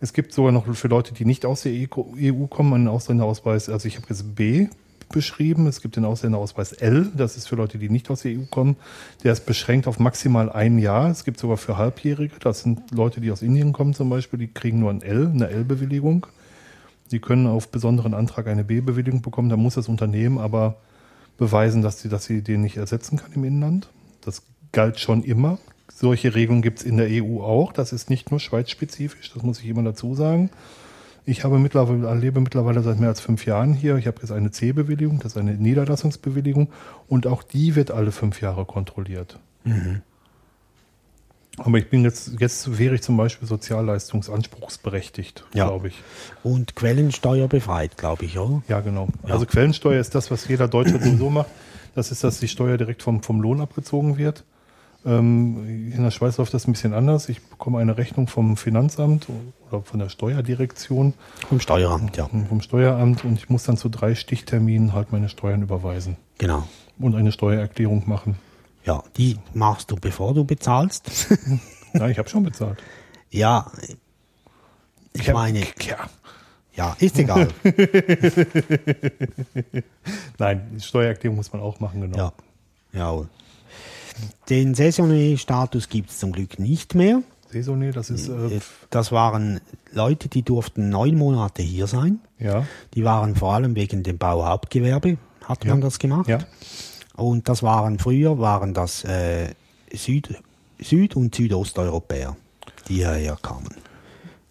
Es 0.01 0.13
gibt 0.15 0.33
sogar 0.33 0.51
noch 0.51 0.67
für 0.75 0.89
Leute, 0.89 1.13
die 1.13 1.27
nicht 1.27 1.45
aus 1.45 1.63
der 1.63 1.73
EU 1.73 2.47
kommen, 2.47 2.73
einen 2.73 2.89
Ausländerausweis. 2.89 3.69
Also 3.69 3.87
ich 3.87 3.97
habe 3.97 4.07
jetzt 4.09 4.35
B 4.35 4.69
beschrieben. 5.11 5.67
Es 5.67 5.83
gibt 5.83 5.97
den 5.97 6.05
Ausländerausweis 6.05 6.73
L. 6.73 7.11
Das 7.15 7.37
ist 7.37 7.49
für 7.49 7.57
Leute, 7.57 7.79
die 7.79 7.91
nicht 7.91 8.11
aus 8.11 8.23
der 8.23 8.33
EU 8.33 8.45
kommen. 8.51 8.77
Der 9.25 9.33
ist 9.33 9.45
beschränkt 9.45 9.87
auf 9.87 9.99
maximal 9.99 10.51
ein 10.51 10.79
Jahr. 10.79 11.11
Es 11.11 11.25
gibt 11.25 11.39
sogar 11.39 11.59
für 11.59 11.77
Halbjährige. 11.77 12.37
Das 12.41 12.63
sind 12.63 12.91
Leute, 12.93 13.21
die 13.21 13.31
aus 13.31 13.43
Indien 13.43 13.73
kommen 13.73 13.93
zum 13.93 14.09
Beispiel. 14.09 14.39
Die 14.39 14.49
kriegen 14.49 14.79
nur 14.79 14.91
ein 14.91 15.03
L, 15.03 15.31
eine 15.35 15.49
L-Bewilligung. 15.51 16.27
Die 17.11 17.19
können 17.19 17.47
auf 17.47 17.69
besonderen 17.69 18.15
Antrag 18.15 18.47
eine 18.47 18.65
B-Bewilligung 18.65 19.21
bekommen. 19.21 19.51
Da 19.51 19.57
muss 19.57 19.75
das 19.75 19.89
Unternehmen 19.89 20.39
aber 20.39 20.77
beweisen, 21.37 21.83
dass 21.83 22.01
sie, 22.01 22.09
dass 22.09 22.25
sie 22.25 22.43
den 22.43 22.63
nicht 22.63 22.77
ersetzen 22.77 23.19
kann 23.19 23.33
im 23.33 23.45
Inland. 23.45 23.91
Das 24.23 24.43
galt 24.73 25.01
schon 25.01 25.25
immer. 25.25 25.59
Solche 26.01 26.35
Regelungen 26.35 26.63
gibt 26.63 26.79
es 26.79 26.85
in 26.87 26.97
der 26.97 27.09
EU 27.11 27.43
auch. 27.43 27.73
Das 27.75 27.93
ist 27.93 28.09
nicht 28.09 28.31
nur 28.31 28.41
schweizspezifisch, 28.41 29.33
das 29.35 29.43
muss 29.43 29.61
ich 29.61 29.67
immer 29.69 29.83
dazu 29.83 30.15
sagen. 30.15 30.49
Ich 31.27 31.45
habe 31.45 31.59
mittlerweile, 31.59 32.15
lebe 32.19 32.41
mittlerweile 32.41 32.83
seit 32.83 32.99
mehr 32.99 33.11
als 33.11 33.21
fünf 33.21 33.45
Jahren 33.45 33.75
hier. 33.75 33.97
Ich 33.97 34.07
habe 34.07 34.17
jetzt 34.23 34.33
eine 34.33 34.51
C-Bewilligung, 34.51 35.19
das 35.19 35.33
ist 35.33 35.37
eine 35.39 35.53
Niederlassungsbewilligung 35.53 36.69
und 37.07 37.27
auch 37.27 37.43
die 37.43 37.77
wird 37.77 37.91
alle 37.91 38.13
fünf 38.13 38.41
Jahre 38.41 38.65
kontrolliert. 38.65 39.39
Aber 41.59 41.77
ich 41.77 41.91
bin 41.91 42.03
jetzt, 42.03 42.33
jetzt 42.41 42.79
wäre 42.79 42.95
ich 42.95 43.03
zum 43.03 43.19
Beispiel 43.19 43.47
sozialleistungsanspruchsberechtigt, 43.47 45.45
Ja. 45.53 45.67
glaube 45.67 45.89
ich. 45.89 46.03
Und 46.43 46.77
Quellensteuer 46.77 47.47
befreit, 47.49 47.99
glaube 47.99 48.25
ich, 48.25 48.39
oder? 48.39 48.63
Ja, 48.69 48.81
genau. 48.81 49.09
Ja. 49.27 49.35
Also 49.35 49.45
Quellensteuer 49.45 50.01
ist 50.01 50.15
das, 50.15 50.31
was 50.31 50.49
jeder 50.49 50.67
Deutsche 50.69 50.99
sowieso 50.99 51.29
macht. 51.29 51.51
Das 51.95 52.11
ist, 52.11 52.25
dass 52.25 52.41
die 52.41 52.49
Steuer 52.49 52.79
direkt 52.79 53.03
vom, 53.03 53.23
vom 53.23 53.43
Lohn 53.43 53.61
abgezogen 53.61 54.17
wird. 54.17 54.45
Ähm, 55.07 55.91
in 55.95 56.03
der 56.03 56.11
Schweiz 56.11 56.37
läuft 56.37 56.53
das 56.53 56.67
ein 56.69 56.73
bisschen 56.73 56.93
anders. 56.93 57.29
Ich 57.31 57.41
bekomme 57.43 57.79
eine 57.79 57.97
Rechnung 57.97 58.27
vom 58.29 58.57
Finanzamt 58.59 59.27
oder 59.71 59.83
von 59.83 59.99
der 59.99 60.09
Steuerdirektion, 60.11 61.15
Vom 61.49 61.59
Steueramt, 61.61 62.17
ja. 62.19 62.29
vom 62.29 62.61
Steueramt 62.61 63.25
und 63.25 63.35
ich 63.39 63.49
muss 63.49 63.63
dann 63.65 63.77
zu 63.79 63.89
drei 63.89 64.15
Stichterminen 64.15 64.93
halt 64.93 65.11
meine 65.13 65.29
Steuern 65.31 65.63
überweisen 65.63 66.17
Genau. 66.39 66.69
und 66.99 67.15
eine 67.15 67.33
Steuererklärung 67.33 68.03
machen. 68.07 68.37
Ja, 68.85 69.03
die 69.17 69.37
machst 69.55 69.91
du, 69.91 69.97
bevor 69.97 70.35
du 70.35 70.45
bezahlst. 70.45 71.11
Ja, 71.93 72.07
ich 72.09 72.19
habe 72.19 72.29
schon 72.29 72.45
bezahlt. 72.45 72.79
ja, 73.31 73.67
ich 75.13 75.27
hab- 75.29 75.35
meine, 75.35 75.59
Ja. 75.81 75.97
ja, 76.73 76.97
ist 77.01 77.19
egal. 77.19 77.49
Nein, 80.39 80.69
die 80.73 80.81
Steuererklärung 80.81 81.37
muss 81.37 81.53
man 81.53 81.63
auch 81.63 81.81
machen, 81.81 82.01
genau. 82.01 82.17
ja, 82.17 82.33
jawohl. 82.93 83.29
Den 84.49 84.75
Saisonnier-Status 84.75 85.89
gibt 85.89 86.11
es 86.11 86.19
zum 86.19 86.33
Glück 86.33 86.59
nicht 86.59 86.95
mehr. 86.95 87.23
Saisonnier, 87.53 87.93
das 87.93 88.11
ist, 88.11 88.29
äh, 88.29 88.61
Das 88.91 89.11
waren 89.13 89.61
Leute, 89.93 90.29
die 90.29 90.43
durften 90.43 90.89
neun 90.89 91.17
Monate 91.17 91.63
hier 91.63 91.87
sein. 91.87 92.21
ja, 92.39 92.65
Die 92.95 93.05
waren 93.05 93.35
vor 93.35 93.55
allem 93.55 93.75
wegen 93.75 94.03
dem 94.03 94.19
Bauhauptgewerbe, 94.19 95.19
hat 95.45 95.65
man 95.65 95.79
Ja. 95.79 95.85
das 95.85 95.99
gemacht. 95.99 96.29
ja, 96.29 96.39
Und 97.17 97.49
das 97.49 97.63
waren 97.63 97.99
früher 97.99 98.39
waren 98.39 98.73
das 98.73 99.05
äh, 99.05 99.49
Süd, 99.93 100.41
Süd- 100.81 101.17
und 101.17 101.35
Südosteuropäer, 101.35 102.37
die 102.89 102.95
hierher 102.95 103.37
kamen. 103.43 103.75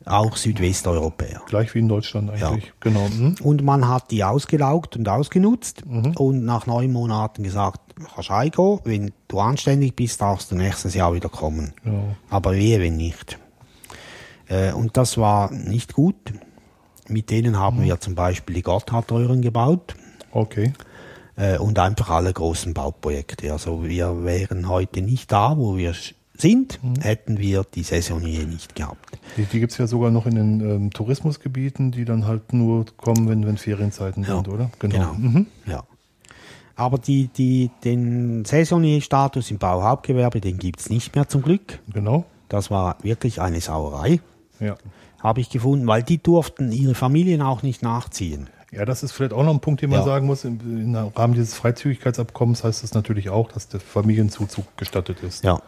Auch 0.10 0.36
Südwesteuropäer. 0.38 1.42
gleich 1.48 1.74
wie 1.76 1.80
in 1.80 1.88
Deutschland 1.88 2.30
eigentlich, 2.30 2.66
Ja. 2.66 2.72
genau. 2.80 3.08
Mhm. 3.10 3.36
Und 3.44 3.64
man 3.64 3.88
hat 3.88 4.12
die 4.12 4.24
ausgelaugt 4.24 4.96
und 4.98 5.08
ausgenutzt 5.08 5.84
und 6.18 6.44
nach 6.46 6.66
neun 6.66 6.92
Monaten 6.92 7.44
gesagt, 7.44 7.80
kannst 8.14 8.30
heimgehen, 8.30 8.80
wenn 8.84 9.12
du 9.28 9.40
anständig 9.40 9.96
bist, 9.96 10.22
darfst 10.22 10.52
du 10.52 10.56
nächstes 10.56 10.94
Jahr 10.96 11.14
wieder 11.14 11.30
kommen. 11.30 11.74
Genau. 11.84 12.16
Aber 12.30 12.54
wehe, 12.54 12.80
wenn 12.80 12.98
nicht. 12.98 13.38
Äh, 14.48 14.74
und 14.74 14.98
das 14.98 15.18
war 15.18 15.52
nicht 15.52 15.94
gut. 15.94 16.16
Mit 17.08 17.30
denen 17.32 17.58
haben 17.58 17.84
wir 17.84 18.00
zum 18.00 18.16
Beispiel 18.16 18.56
die 18.56 18.62
Gotthardröhren 18.62 19.42
gebaut 19.42 19.96
Okay. 20.32 20.74
äh, 21.36 21.58
und 21.58 21.78
einfach 21.80 22.10
alle 22.12 22.32
großen 22.34 22.74
Bauprojekte. 22.74 23.52
Also 23.52 23.84
wir 23.84 24.24
wären 24.24 24.70
heute 24.70 25.02
nicht 25.02 25.32
da, 25.32 25.58
wo 25.58 25.76
wir 25.78 25.94
sind, 26.42 26.80
hätten 27.02 27.38
wir 27.38 27.64
die 27.76 27.84
Saisonier 27.84 28.46
nicht 28.46 28.76
gehabt. 28.76 29.18
Die, 29.38 29.44
die 29.46 29.60
gibt 29.60 29.72
es 29.74 29.78
ja 29.78 29.88
sogar 29.88 30.12
noch 30.12 30.26
in 30.26 30.36
den 30.36 30.62
ähm, 30.62 30.92
Tourismusgebieten, 30.92 31.92
die 31.92 32.06
dann 32.06 32.26
halt 32.26 32.54
nur 32.54 32.86
kommen, 32.98 33.28
wenn, 33.30 33.46
wenn 33.46 33.58
Ferienzeiten 33.58 34.24
Ja, 34.24 34.36
sind, 34.36 34.48
oder? 34.48 34.70
Genau. 34.80 35.14
Mhm. 35.14 35.48
Ja. 35.66 35.84
Aber 36.76 36.98
die, 36.98 37.28
die, 37.28 37.70
den 37.84 38.46
Saisonier-Status 38.46 39.52
im 39.52 39.58
Bauhauptgewerbe, 39.58 40.40
den 40.40 40.58
gibt's 40.60 40.90
nicht 40.90 41.14
mehr 41.16 41.28
zum 41.28 41.42
Glück. 41.42 41.80
Genau. 41.94 42.26
Das 42.48 42.72
war 42.72 42.96
wirklich 43.04 43.42
eine 43.42 43.60
Sauerei, 43.62 44.22
Ja. 44.60 44.76
habe 45.22 45.42
ich 45.42 45.50
gefunden, 45.50 45.86
weil 45.88 46.04
die 46.04 46.18
durften 46.24 46.72
ihre 46.72 46.96
Familien 46.96 47.42
auch 47.42 47.64
nicht 47.64 47.84
nachziehen. 47.84 48.48
Ja, 48.72 48.86
das 48.86 49.04
ist 49.04 49.12
vielleicht 49.12 49.34
auch 49.34 49.44
noch 49.44 49.54
ein 49.54 49.60
Punkt, 49.60 49.82
den 49.82 49.90
man 49.90 50.00
Ja. 50.00 50.06
sagen 50.06 50.26
muss. 50.28 50.46
Im, 50.46 50.60
Im 50.62 50.96
Rahmen 50.96 51.34
dieses 51.34 51.56
Freizügigkeitsabkommens 51.56 52.64
heißt 52.64 52.84
es 52.84 52.94
natürlich 52.94 53.30
auch, 53.30 53.52
dass 53.52 53.68
der 53.68 53.80
Familienzuzug 53.80 54.66
gestattet 54.78 55.22
ist. 55.22 55.44
Ja. 55.44 55.62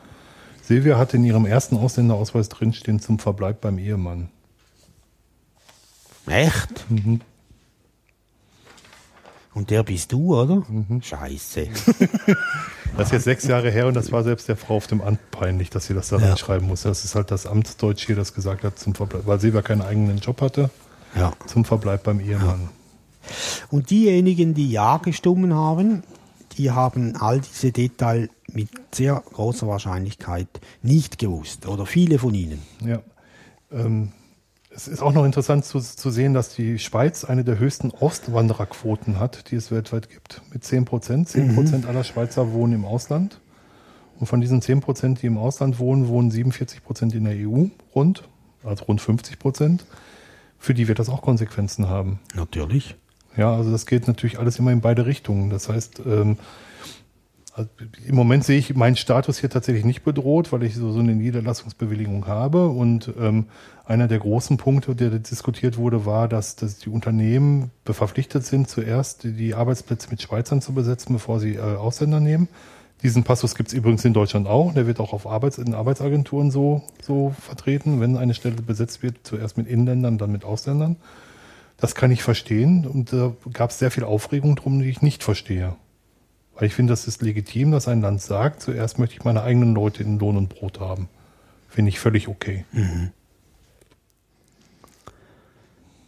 Silvia 0.72 0.98
hatte 0.98 1.18
in 1.18 1.26
ihrem 1.26 1.46
ersten 1.46 1.76
Ausländerausweis 1.76 2.48
drinstehen 2.48 3.02
zum 3.02 3.20
Verbleib 3.20 3.60
beim 3.60 3.78
Ehemann. 3.78 4.30
Echt? 6.28 6.86
Und 9.54 9.70
der 9.70 9.84
bist 9.84 10.14
du, 10.14 10.34
oder? 10.40 10.64
Mhm. 10.70 11.02
Scheiße. 11.02 11.68
Das 12.98 13.08
ist 13.08 13.14
jetzt 13.14 13.24
sechs 13.24 13.44
Jahre 13.46 13.72
her 13.72 13.88
und 13.88 13.94
das 13.94 14.12
war 14.12 14.22
selbst 14.22 14.50
der 14.50 14.58
Frau 14.58 14.76
auf 14.76 14.86
dem 14.86 15.00
Amt 15.00 15.32
peinlich, 15.32 15.70
dass 15.70 15.88
sie 15.88 15.94
das 15.94 16.10
da 16.10 16.18
Ja. 16.18 16.28
reinschreiben 16.28 16.68
musste. 16.68 16.90
Das 16.90 17.06
ist 17.06 17.16
halt 17.16 17.32
das 17.32 17.46
Amtsdeutsch 17.48 18.06
hier, 18.06 18.18
das 18.18 18.34
gesagt 18.34 18.66
hat, 18.66 18.78
zum 18.78 18.96
Verbleib, 18.96 19.26
weil 19.26 19.40
Silvia 19.40 19.62
keinen 19.62 19.82
eigenen 19.82 20.18
Job 20.18 20.42
hatte, 20.42 20.70
Ja. 21.16 21.32
zum 21.48 21.64
Verbleib 21.64 22.04
beim 22.04 22.20
Ehemann. 22.20 22.68
Und 23.70 23.90
diejenigen, 23.92 24.54
die 24.54 24.70
Ja 24.72 24.98
gestimmt 24.98 25.54
haben, 25.54 26.04
die 26.58 26.72
haben 26.72 27.16
all 27.16 27.40
diese 27.40 27.72
Details 27.72 28.30
mit 28.54 28.70
sehr 28.92 29.22
großer 29.34 29.68
Wahrscheinlichkeit 29.68 30.48
nicht 30.82 31.18
gewusst. 31.18 31.68
Oder 31.68 31.86
viele 31.86 32.20
von 32.20 32.34
ihnen. 32.34 32.62
Ja. 32.86 33.02
Ähm, 33.72 34.12
es 34.74 34.88
ist 34.88 35.02
auch 35.02 35.14
noch 35.14 35.26
interessant 35.26 35.66
zu, 35.66 35.80
zu 35.80 36.10
sehen, 36.12 36.34
dass 36.34 36.56
die 36.56 36.80
Schweiz 36.80 37.26
eine 37.26 37.44
der 37.44 37.60
höchsten 37.60 37.92
Auswandererquoten 37.92 39.20
hat, 39.20 39.52
die 39.52 39.56
es 39.56 39.70
weltweit 39.70 40.10
gibt. 40.10 40.42
Mit 40.54 40.64
10 40.64 40.86
Prozent. 40.86 41.30
10 41.30 41.56
Prozent 41.56 41.86
aller 41.86 42.04
Schweizer 42.04 42.54
wohnen 42.54 42.74
im 42.74 42.86
Ausland. 42.86 43.42
Und 44.20 44.28
von 44.28 44.40
diesen 44.40 44.62
10 44.62 44.80
Prozent, 44.82 45.22
die 45.22 45.28
im 45.28 45.38
Ausland 45.38 45.80
wohnen, 45.80 46.08
wohnen 46.08 46.32
47 46.32 46.84
Prozent 46.84 47.14
in 47.16 47.26
der 47.26 47.36
EU 47.36 47.66
rund, 47.94 48.24
also 48.64 48.86
rund 48.86 49.02
50 49.02 49.40
Prozent. 49.40 49.86
Für 50.58 50.74
die 50.74 50.88
wird 50.88 51.00
das 51.00 51.10
auch 51.10 51.22
Konsequenzen 51.22 51.90
haben. 51.90 52.20
Natürlich. 52.36 52.96
Ja, 53.36 53.54
also 53.54 53.72
das 53.72 53.86
geht 53.86 54.08
natürlich 54.08 54.40
alles 54.40 54.60
immer 54.60 54.72
in 54.72 54.82
beide 54.82 55.06
Richtungen. 55.06 55.50
Das 55.50 55.70
heißt, 55.70 56.04
ähm, 56.06 56.38
im 58.06 58.16
Moment 58.16 58.44
sehe 58.44 58.58
ich 58.58 58.76
meinen 58.76 58.96
Status 58.96 59.40
hier 59.40 59.50
tatsächlich 59.50 59.86
nicht 59.86 60.04
bedroht, 60.04 60.52
weil 60.52 60.64
ich 60.64 60.76
so, 60.76 60.92
so 60.92 61.00
eine 61.00 61.16
Niederlassungsbewilligung 61.16 62.28
habe. 62.28 62.68
Und 62.68 63.12
ähm, 63.20 63.46
einer 63.86 64.08
der 64.08 64.20
großen 64.20 64.58
Punkte, 64.58 64.96
der 64.96 65.10
diskutiert 65.12 65.78
wurde, 65.78 66.06
war, 66.06 66.28
dass, 66.28 66.56
dass 66.56 66.78
die 66.80 66.90
Unternehmen 66.90 67.72
verpflichtet 67.86 68.46
sind, 68.46 68.70
zuerst 68.70 69.24
die, 69.24 69.34
die 69.34 69.56
Arbeitsplätze 69.56 70.10
mit 70.10 70.22
Schweizern 70.22 70.62
zu 70.62 70.74
besetzen, 70.74 71.14
bevor 71.14 71.40
sie 71.40 71.56
äh, 71.56 71.60
Ausländer 71.62 72.20
nehmen. 72.20 72.48
Diesen 73.04 73.24
Passus 73.24 73.56
gibt 73.56 73.70
es 73.70 73.74
übrigens 73.74 74.06
in 74.06 74.14
Deutschland 74.14 74.48
auch. 74.48 74.74
Der 74.74 74.86
wird 74.86 75.00
auch 75.00 75.12
auf 75.14 75.26
Arbeits 75.26 75.58
in 75.58 75.74
Arbeitsagenturen 75.74 76.52
so, 76.52 76.84
so 77.02 77.34
vertreten, 77.40 78.00
wenn 78.00 78.16
eine 78.16 78.36
Stelle 78.36 78.56
besetzt 78.62 79.02
wird, 79.02 79.16
zuerst 79.24 79.58
mit 79.58 79.68
Inländern, 79.68 80.18
dann 80.18 80.32
mit 80.32 80.46
Ausländern. 80.46 80.98
Das 81.78 81.96
kann 81.96 82.12
ich 82.12 82.22
verstehen 82.22 82.86
und 82.86 83.12
da 83.12 83.34
gab 83.54 83.72
es 83.72 83.80
sehr 83.80 83.90
viel 83.90 84.04
Aufregung 84.04 84.56
drum, 84.56 84.80
die 84.80 84.90
ich 84.90 85.02
nicht 85.02 85.24
verstehe. 85.24 85.76
Weil 86.56 86.68
ich 86.68 86.74
finde, 86.74 86.92
das 86.92 87.08
ist 87.08 87.22
legitim, 87.22 87.72
dass 87.72 87.88
ein 87.88 88.02
Land 88.02 88.22
sagt, 88.22 88.62
zuerst 88.62 89.00
möchte 89.00 89.16
ich 89.16 89.24
meine 89.24 89.42
eigenen 89.44 89.74
Leute 89.74 90.04
in 90.04 90.20
Lohn 90.20 90.38
und 90.38 90.50
Brot 90.50 90.80
haben. 90.80 91.08
Finde 91.70 91.90
ich 91.90 92.00
völlig 92.00 92.28
okay. 92.28 92.66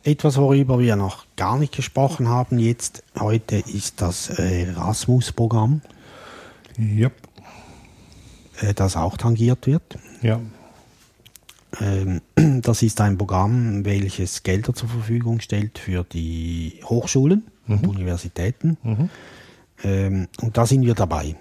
Etwas, 0.03 0.37
worüber 0.37 0.79
wir 0.79 0.95
noch 0.97 1.25
gar 1.37 1.57
nicht 1.57 1.73
gesprochen 1.73 2.27
haben 2.27 2.59
jetzt 2.59 3.03
heute, 3.17 3.55
ist 3.55 4.01
das 4.01 4.29
äh, 4.37 4.63
Erasmus-Programm, 4.65 5.81
Ja. 6.77 7.09
äh, 8.59 8.73
das 8.73 8.97
auch 8.97 9.15
tangiert 9.15 9.65
wird. 9.65 9.97
Ja. 10.21 10.41
Ähm, 11.79 12.21
das 12.61 12.83
ist 12.83 12.99
ein 12.99 13.17
Programm, 13.17 13.85
welches 13.85 14.43
Gelder 14.43 14.73
zur 14.73 14.89
Verfügung 14.89 15.39
stellt 15.39 15.79
für 15.79 16.03
die 16.03 16.81
Hochschulen 16.83 17.43
und 17.69 17.87
Universitäten. 17.87 18.77
Ähm, 19.83 20.27
und 20.41 20.57
da 20.57 20.65
sind 20.65 20.83
wir 20.83 20.95
dabei. 20.95 21.35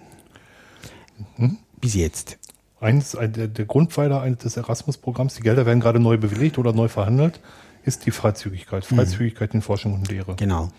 Bis 1.81 1.95
jetzt. 1.95 2.39
Eines, 2.81 3.15
ein, 3.15 3.33
der, 3.33 3.49
Grundpfeiler 3.49 4.21
eines 4.21 4.39
des 4.39 4.57
Erasmus-Programms, 4.57 5.35
die 5.35 5.43
Gelder 5.43 5.67
werden 5.67 5.81
gerade 5.81 6.01
neu 6.01 6.19
bewilligt 6.19 6.59
oder 6.59 6.73
neu 6.73 6.89
verhandelt, 6.89 7.41
ist 7.85 8.07
die 8.07 8.11
Freizügigkeit. 8.11 8.85
Freizügigkeit 8.85 9.55
in 9.55 9.63
Forschung 9.63 9.95
und 9.95 10.09
Lehre. 10.11 10.35
Genau. 10.37 10.71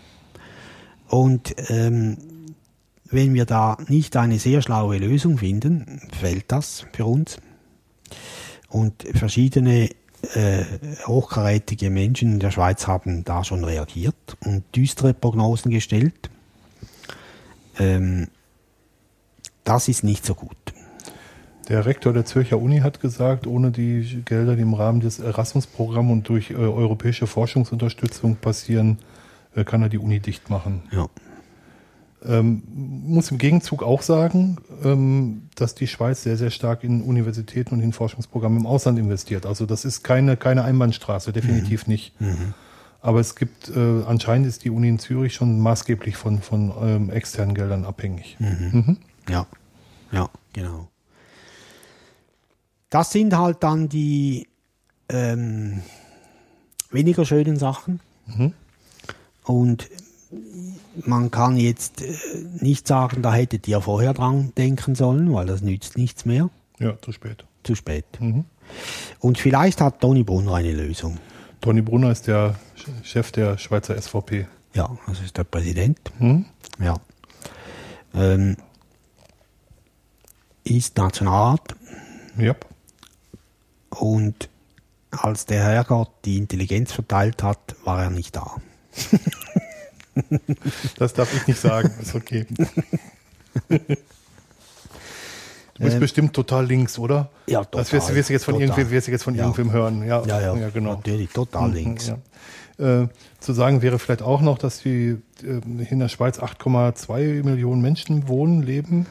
Und 1.08 1.54
ähm, 1.70 2.18
wenn 3.04 3.34
wir 3.34 3.44
da 3.46 3.76
nicht 3.88 4.16
eine 4.16 4.38
sehr 4.38 4.62
schlaue 4.62 4.98
Lösung 4.98 5.38
finden, 5.38 6.00
fällt 6.18 6.50
das 6.50 6.86
für 6.92 7.06
uns. 7.06 7.38
Und 8.68 9.04
verschiedene 9.14 9.90
äh, 10.34 10.64
hochkarätige 11.06 11.90
Menschen 11.90 12.32
in 12.32 12.40
der 12.40 12.50
Schweiz 12.50 12.86
haben 12.86 13.24
da 13.24 13.44
schon 13.44 13.64
reagiert 13.64 14.36
und 14.44 14.64
düstere 14.74 15.14
Prognosen 15.14 15.70
gestellt. 15.70 16.30
Ähm, 17.78 18.28
das 19.64 19.88
ist 19.88 20.04
nicht 20.04 20.24
so 20.24 20.34
gut. 20.34 20.56
Der 21.68 21.86
Rektor 21.86 22.12
der 22.12 22.26
Zürcher 22.26 22.60
Uni 22.60 22.80
hat 22.80 23.00
gesagt, 23.00 23.46
ohne 23.46 23.70
die 23.70 24.22
Gelder, 24.24 24.54
die 24.54 24.62
im 24.62 24.74
Rahmen 24.74 25.00
des 25.00 25.18
Erasmus-Programms 25.18 26.12
und 26.12 26.28
durch 26.28 26.50
äh, 26.50 26.54
europäische 26.54 27.26
Forschungsunterstützung 27.26 28.36
passieren, 28.36 28.98
äh, 29.54 29.64
kann 29.64 29.80
er 29.82 29.88
die 29.88 29.98
Uni 29.98 30.20
dicht 30.20 30.50
machen. 30.50 30.82
Ja. 30.90 31.06
Ähm, 32.26 32.62
muss 32.66 33.30
im 33.30 33.38
Gegenzug 33.38 33.82
auch 33.82 34.02
sagen, 34.02 34.56
ähm, 34.82 35.48
dass 35.56 35.74
die 35.74 35.86
Schweiz 35.86 36.22
sehr, 36.22 36.36
sehr 36.36 36.50
stark 36.50 36.82
in 36.82 37.02
Universitäten 37.02 37.74
und 37.74 37.80
in 37.80 37.92
Forschungsprogramme 37.92 38.58
im 38.60 38.66
Ausland 38.66 38.98
investiert. 38.98 39.44
Also 39.44 39.66
das 39.66 39.84
ist 39.84 40.02
keine, 40.04 40.36
keine 40.36 40.64
Einbahnstraße, 40.64 41.32
definitiv 41.32 41.86
nicht. 41.86 42.14
Aber 43.04 43.20
es 43.20 43.36
gibt, 43.36 43.68
äh, 43.68 44.02
anscheinend 44.06 44.46
ist 44.46 44.64
die 44.64 44.70
Uni 44.70 44.88
in 44.88 44.98
Zürich 44.98 45.34
schon 45.34 45.60
maßgeblich 45.60 46.16
von, 46.16 46.40
von 46.40 46.72
ähm, 46.80 47.10
externen 47.10 47.54
Geldern 47.54 47.84
abhängig. 47.84 48.38
Mhm. 48.38 48.96
Ja, 49.28 49.46
ja, 50.10 50.30
genau. 50.54 50.88
Das 52.88 53.12
sind 53.12 53.36
halt 53.36 53.62
dann 53.62 53.90
die 53.90 54.48
ähm, 55.10 55.82
weniger 56.90 57.26
schönen 57.26 57.58
Sachen. 57.58 58.00
Und 59.42 59.90
man 61.04 61.30
kann 61.30 61.58
jetzt 61.58 62.00
äh, 62.00 62.16
nicht 62.58 62.88
sagen, 62.88 63.20
da 63.20 63.34
hättet 63.34 63.68
ihr 63.68 63.82
vorher 63.82 64.14
dran 64.14 64.54
denken 64.56 64.94
sollen, 64.94 65.30
weil 65.30 65.44
das 65.44 65.60
nützt 65.60 65.98
nichts 65.98 66.24
mehr. 66.24 66.48
Ja, 66.78 66.98
zu 67.02 67.12
spät. 67.12 67.44
Zu 67.64 67.74
spät. 67.74 68.06
Und 69.20 69.36
vielleicht 69.36 69.82
hat 69.82 70.00
Toni 70.00 70.22
Brunner 70.22 70.54
eine 70.54 70.72
Lösung. 70.72 71.18
Toni 71.64 71.80
Brunner 71.80 72.10
ist 72.10 72.26
der 72.26 72.56
Chef 73.02 73.32
der 73.32 73.56
Schweizer 73.56 73.96
SVP. 74.00 74.46
Ja, 74.74 74.98
das 75.06 75.20
ist 75.20 75.38
der 75.38 75.44
Präsident. 75.44 75.98
Hm? 76.18 76.44
Ja. 76.78 76.96
Ähm, 78.12 78.58
ist 80.62 80.98
Nationalrat 80.98 81.74
Ja. 82.36 82.54
und 83.88 84.50
als 85.10 85.46
der 85.46 85.62
Herrgott 85.64 86.10
die 86.26 86.36
Intelligenz 86.36 86.92
verteilt 86.92 87.42
hat, 87.42 87.76
war 87.84 88.02
er 88.02 88.10
nicht 88.10 88.36
da. 88.36 88.56
Das 90.98 91.12
darf 91.12 91.34
ich 91.34 91.44
nicht 91.48 91.58
sagen, 91.58 91.90
ist 92.00 92.14
okay. 92.14 92.46
Du 95.74 95.82
bist 95.82 95.94
Ähm, 95.94 96.00
bestimmt 96.00 96.32
total 96.34 96.66
links, 96.66 96.98
oder? 96.98 97.30
Ja, 97.46 97.64
Das 97.64 97.92
wirst, 97.92 98.06
total, 98.06 98.16
wirst 98.16 98.28
du 98.28 98.32
jetzt 98.32 98.44
von 98.44 98.54
total. 98.54 98.68
irgendwem, 98.68 98.90
wirst 98.92 99.06
du 99.08 99.10
jetzt 99.12 99.24
von 99.24 99.34
Ja. 99.34 99.42
irgendwem 99.42 99.72
hören. 99.72 100.04
Ja, 100.06 100.22
Ja, 100.24 100.40
ja, 100.56 100.68
genau. 100.70 100.94
natürlich, 100.94 101.30
total 101.30 101.68
Mhm, 101.68 101.74
links. 101.74 102.12
Ja. 102.78 103.02
Äh, 103.02 103.08
zu 103.40 103.52
sagen 103.52 103.82
wäre 103.82 103.98
vielleicht 103.98 104.22
auch 104.22 104.40
noch, 104.40 104.58
dass 104.58 104.80
die 104.82 105.16
äh, 105.42 105.60
in 105.90 105.98
der 105.98 106.08
Schweiz 106.08 106.38
8,2 106.38 107.42
Millionen 107.44 107.82
Menschen 107.82 108.28
wohnen, 108.28 108.62
leben. 108.62 109.06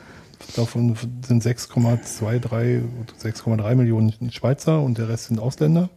Davon 0.56 0.96
sind 1.26 1.44
6,23, 1.44 2.82
6,3 3.22 3.76
Millionen 3.76 4.14
Schweizer 4.32 4.82
und 4.82 4.98
der 4.98 5.10
Rest 5.10 5.26
sind 5.26 5.40
Ausländer. 5.40 5.90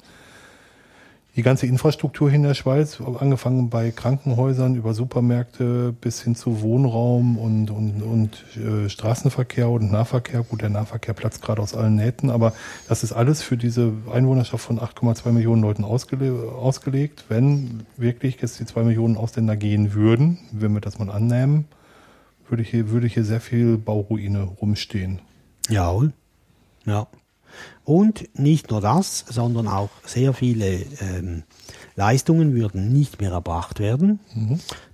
Die 1.36 1.42
ganze 1.42 1.66
Infrastruktur 1.66 2.30
hier 2.30 2.36
in 2.36 2.44
der 2.44 2.54
Schweiz, 2.54 2.98
angefangen 2.98 3.68
bei 3.68 3.90
Krankenhäusern 3.90 4.74
über 4.74 4.94
Supermärkte 4.94 5.92
bis 6.00 6.22
hin 6.22 6.34
zu 6.34 6.62
Wohnraum 6.62 7.36
und, 7.36 7.70
und, 7.70 8.02
und 8.02 8.56
äh, 8.56 8.88
Straßenverkehr 8.88 9.68
und 9.68 9.92
Nahverkehr. 9.92 10.42
Gut, 10.44 10.62
der 10.62 10.70
Nahverkehr 10.70 11.12
platzt 11.12 11.42
gerade 11.42 11.60
aus 11.60 11.74
allen 11.74 11.96
Nähten, 11.96 12.30
aber 12.30 12.54
das 12.88 13.02
ist 13.02 13.12
alles 13.12 13.42
für 13.42 13.58
diese 13.58 13.92
Einwohnerschaft 14.10 14.64
von 14.64 14.80
8,2 14.80 15.30
Millionen 15.32 15.60
Leuten 15.60 15.84
ausgele 15.84 16.32
ausgelegt. 16.52 17.26
Wenn 17.28 17.84
wirklich 17.98 18.40
jetzt 18.40 18.58
die 18.58 18.64
2 18.64 18.84
Millionen 18.84 19.18
Ausländer 19.18 19.56
gehen 19.56 19.92
würden, 19.92 20.38
wenn 20.52 20.72
wir 20.72 20.80
das 20.80 20.98
mal 20.98 21.10
annehmen, 21.10 21.66
würde 22.48 22.62
hier, 22.62 22.88
würde 22.88 23.08
hier 23.08 23.24
sehr 23.24 23.42
viel 23.42 23.76
Bauruine 23.76 24.42
rumstehen. 24.42 25.20
Jawohl. 25.68 26.14
Ja. 26.86 27.08
Und 27.86 28.28
nicht 28.36 28.72
nur 28.72 28.80
das, 28.80 29.24
sondern 29.28 29.68
auch 29.68 29.90
sehr 30.04 30.34
viele 30.34 30.80
ähm, 31.00 31.44
Leistungen 31.94 32.52
würden 32.52 32.92
nicht 32.92 33.20
mehr 33.20 33.30
erbracht 33.30 33.78
werden. 33.78 34.18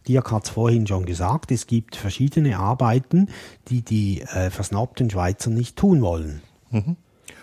Dirk 0.07 0.31
hat 0.31 0.45
es 0.45 0.51
vorhin 0.51 0.87
schon 0.87 1.07
gesagt, 1.07 1.51
es 1.53 1.67
gibt 1.67 1.97
verschiedene 1.97 2.59
Arbeiten, 2.59 3.29
die 3.69 3.81
die 3.81 4.21
äh, 4.21 4.51
versnobten 4.51 5.09
Schweizer 5.09 5.49
nicht 5.49 5.77
tun 5.77 6.03
wollen. 6.03 6.43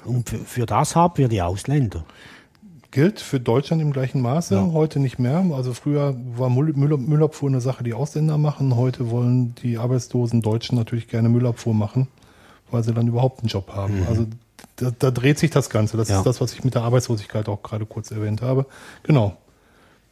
Und 0.06 0.30
für, 0.30 0.68
das 0.68 0.95
haben 0.95 1.18
wir 1.18 1.28
die 1.30 1.41
Ausländer. 1.41 2.06
Gilt 2.91 3.20
für 3.20 3.39
Deutschland 3.39 3.82
im 3.82 3.91
gleichen 3.91 4.22
Maße, 4.22 4.54
Ja. 4.54 4.72
heute 4.72 5.00
nicht 5.00 5.18
mehr. 5.18 5.43
Also 5.54 5.74
früher 5.74 6.16
war 6.38 6.52
Müll, 6.52 6.74
Müll, 6.74 6.95
Müllabfuhr 6.97 7.50
eine 7.50 7.60
Sache, 7.62 7.84
die 7.84 7.95
Ausländer 7.95 8.38
machen. 8.38 8.76
Heute 8.76 9.10
wollen 9.10 9.56
die 9.64 9.80
arbeitslosen 9.80 10.43
Deutschen 10.43 10.78
natürlich 10.78 11.08
gerne 11.08 11.28
Müllabfuhr 11.30 11.74
machen, 11.74 12.08
weil 12.70 12.84
sie 12.84 12.93
dann 12.93 13.08
überhaupt 13.08 13.39
einen 13.39 13.47
Job 13.47 13.72
haben. 13.74 14.06
Also 14.08 14.28
da, 14.78 14.91
da 14.97 15.12
dreht 15.12 15.39
sich 15.39 15.51
das 15.51 15.70
Ganze. 15.70 15.97
Das 15.97 16.10
Ja. 16.10 16.20
ist 16.20 16.26
das, 16.26 16.41
was 16.41 16.53
ich 16.53 16.64
mit 16.64 16.76
der 16.76 16.84
Arbeitslosigkeit 16.84 17.47
auch 17.49 17.62
gerade 17.64 17.86
kurz 17.86 18.12
erwähnt 18.12 18.41
habe. 18.41 18.66
Genau. 19.03 19.36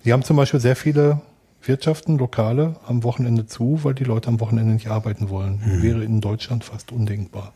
Die 0.05 0.13
haben 0.13 0.23
zum 0.23 0.37
Beispiel 0.37 0.59
sehr 0.59 0.75
viele 0.75 1.21
Wirtschaften, 1.63 2.17
Lokale 2.17 2.75
am 2.87 3.03
Wochenende 3.03 3.45
zu, 3.47 3.79
weil 3.83 3.93
die 3.93 4.03
Leute 4.03 4.29
am 4.29 4.39
Wochenende 4.39 4.73
nicht 4.73 4.87
arbeiten 4.87 5.29
wollen. 5.29 5.59
Wäre 5.81 6.03
in 6.03 6.21
Deutschland 6.21 6.63
fast 6.63 6.91
undenkbar. 6.91 7.53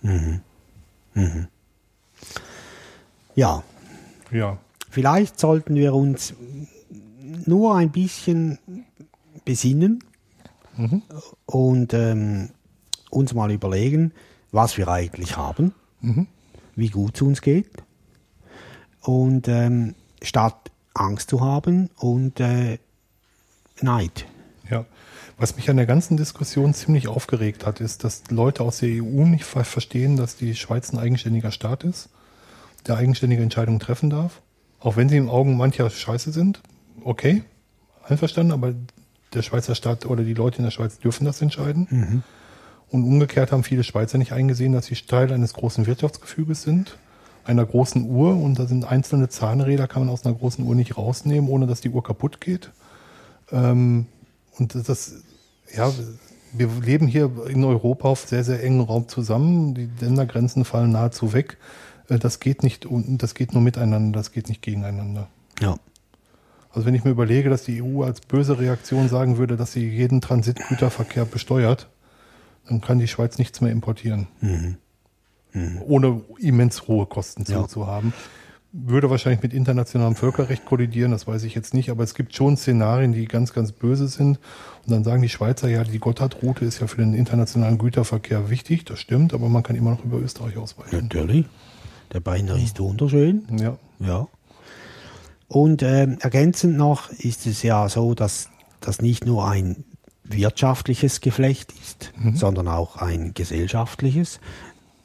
Ja, 3.36 3.64
Ja. 4.32 4.58
vielleicht 4.90 5.40
sollten 5.40 5.76
wir 5.76 5.94
uns 5.94 6.34
nur 7.46 7.76
ein 7.76 7.92
bisschen 7.92 8.60
besinnen 9.46 10.04
und 11.46 11.94
ähm, 11.94 12.50
uns 13.10 13.34
mal 13.34 13.52
überlegen, 13.52 14.14
was 14.52 14.78
wir 14.78 14.88
eigentlich 14.88 15.38
haben, 15.38 15.74
wie 16.82 16.90
gut 16.90 17.16
es 17.16 17.22
uns 17.22 17.42
geht 17.42 17.70
und 19.02 19.48
ähm, 19.48 19.94
statt 20.22 20.72
Angst 20.96 21.30
zu 21.30 21.40
haben 21.40 21.90
und 21.96 22.40
äh, 22.40 22.80
Neid. 23.82 24.26
Ja, 24.70 24.86
was 25.38 25.56
mich 25.56 25.70
an 25.70 25.78
der 25.78 25.86
ganzen 25.86 26.18
Diskussion 26.18 26.74
ziemlich 26.74 27.08
aufgeregt 27.08 27.66
hat, 27.66 27.82
ist, 27.82 28.04
dass 28.04 28.24
Leute 28.32 28.64
aus 28.64 28.80
der 28.80 28.90
EU 28.90 29.26
nicht 29.26 29.46
ver 29.46 29.64
verstehen, 29.64 30.18
dass 30.18 30.36
die 30.36 30.56
Schweiz 30.56 30.92
ein 30.92 30.98
eigenständiger 30.98 31.52
Staat 31.52 31.84
ist, 31.84 32.10
der 32.88 32.98
eigenständige 32.98 33.44
Entscheidungen 33.44 33.80
treffen 33.80 34.10
darf. 34.10 34.42
Auch 34.80 34.98
wenn 34.98 35.08
sie 35.08 35.18
im 35.18 35.30
Augen 35.30 35.58
mancher 35.58 35.88
scheiße 35.90 36.32
sind. 36.32 36.62
Okay, 37.04 37.44
einverstanden, 38.08 38.54
aber 38.54 38.74
der 39.34 39.44
Schweizer 39.44 39.76
Staat 39.76 40.08
oder 40.08 40.24
die 40.24 40.34
Leute 40.34 40.58
in 40.58 40.64
der 40.64 40.72
Schweiz 40.72 40.98
dürfen 40.98 41.26
das 41.26 41.42
entscheiden. 41.44 42.24
Und 42.92 43.04
umgekehrt 43.06 43.52
haben 43.52 43.64
viele 43.64 43.84
Schweizer 43.84 44.18
nicht 44.18 44.34
eingesehen, 44.34 44.74
dass 44.74 44.88
sie 44.88 44.96
Teil 44.96 45.32
eines 45.32 45.54
großen 45.54 45.88
Wirtschaftsgefüges 45.88 46.62
sind, 46.64 46.98
einer 47.46 47.66
großen 47.66 48.04
Uhr 48.10 48.36
und 48.36 48.60
da 48.60 48.66
sind 48.68 48.86
einzelne 48.86 49.30
Zahnräder, 49.30 49.88
kann 49.88 50.04
man 50.06 50.10
aus 50.14 50.26
einer 50.26 50.36
großen 50.36 50.66
Uhr 50.66 50.76
nicht 50.76 50.98
rausnehmen, 50.98 51.50
ohne 51.50 51.68
dass 51.68 51.82
die 51.82 51.90
Uhr 51.90 52.04
kaputt 52.04 52.42
geht. 52.42 52.72
Ähm, 53.52 54.06
und 54.60 54.76
das, 54.88 55.16
ja, 55.74 55.92
wir 56.54 56.70
leben 56.84 57.08
hier 57.08 57.32
in 57.48 57.64
Europa 57.64 58.10
auf 58.10 58.28
sehr, 58.28 58.44
sehr 58.44 58.62
engen 58.64 58.82
Raum 58.82 59.08
zusammen. 59.08 59.74
Die 59.74 59.90
Ländergrenzen 60.02 60.66
fallen 60.66 60.92
nahezu 60.92 61.32
weg. 61.34 61.58
Äh, 62.10 62.20
Das 62.20 62.40
geht 62.42 62.62
nicht, 62.62 62.86
un- 62.86 63.18
das 63.18 63.34
geht 63.36 63.54
nur 63.54 63.62
miteinander, 63.64 64.20
das 64.20 64.34
geht 64.34 64.50
nicht 64.50 64.62
gegeneinander. 64.62 65.28
Ja. 65.62 65.78
Also 66.74 66.86
wenn 66.86 66.94
ich 66.94 67.04
mir 67.06 67.12
überlege, 67.12 67.50
dass 67.50 67.64
die 67.64 67.82
EU 67.82 68.04
als 68.04 68.20
böse 68.22 68.60
Reaktion 68.60 69.08
sagen 69.10 69.38
würde, 69.38 69.56
dass 69.58 69.72
sie 69.72 69.88
jeden 69.90 70.20
Transitgüterverkehr 70.22 71.26
besteuert, 71.26 71.88
dann 72.68 72.82
kann 72.82 73.00
die 73.00 73.08
Schweiz 73.08 73.38
nichts 73.38 73.62
mehr 73.62 73.72
importieren. 73.72 74.28
Ohne 75.86 76.22
immens 76.40 76.88
hohe 76.88 77.06
Kosten 77.06 77.46
zu, 77.46 77.52
Ja. 77.54 77.68
zu 77.68 77.88
haben. 77.88 78.14
Würde 78.74 79.10
wahrscheinlich 79.10 79.44
mit 79.44 79.54
internationalem 79.54 80.16
Völkerrecht 80.16 80.64
kollidieren, 80.66 81.12
das 81.12 81.28
weiß 81.28 81.44
ich 81.44 81.56
jetzt 81.56 81.74
nicht, 81.74 81.90
aber 81.90 82.06
es 82.06 82.14
gibt 82.16 82.34
schon 82.34 82.56
Szenarien, 82.56 83.12
die 83.12 83.26
ganz, 83.26 83.52
ganz 83.52 83.74
böse 83.74 84.08
sind. 84.08 84.40
Und 84.86 84.92
dann 84.94 85.04
sagen 85.04 85.22
die 85.22 85.28
Schweizer, 85.28 85.68
ja, 85.68 85.84
die 85.84 86.00
Gotthardroute 86.00 86.64
ist 86.64 86.80
ja 86.80 86.88
für 86.88 87.02
den 87.02 87.14
internationalen 87.14 87.78
Güterverkehr 87.78 88.50
wichtig, 88.50 88.86
das 88.86 89.00
stimmt, 89.00 89.34
aber 89.34 89.50
man 89.50 89.62
kann 89.64 89.76
immer 89.76 89.92
noch 89.92 90.06
über 90.06 90.20
Österreich 90.20 90.56
ausweichen. 90.56 90.96
Natürlich. 91.10 91.46
Der 92.14 92.22
Beiner 92.22 92.56
ist 92.56 92.80
wunderschön. 92.80 93.46
Ja. 93.60 93.78
Ja. 94.00 94.28
Und 95.50 95.84
ähm, 95.84 96.18
ergänzend 96.22 96.78
noch 96.78 97.10
ist 97.10 97.46
es 97.48 97.62
ja 97.64 97.90
so, 97.90 98.14
dass 98.16 98.48
das 98.80 99.02
nicht 99.02 99.26
nur 99.26 99.50
ein 99.50 99.84
wirtschaftliches 100.34 101.22
Geflecht 101.22 101.74
ist, 101.82 102.14
sondern 102.34 102.68
auch 102.68 102.98
ein 102.98 103.34
gesellschaftliches. 103.34 104.40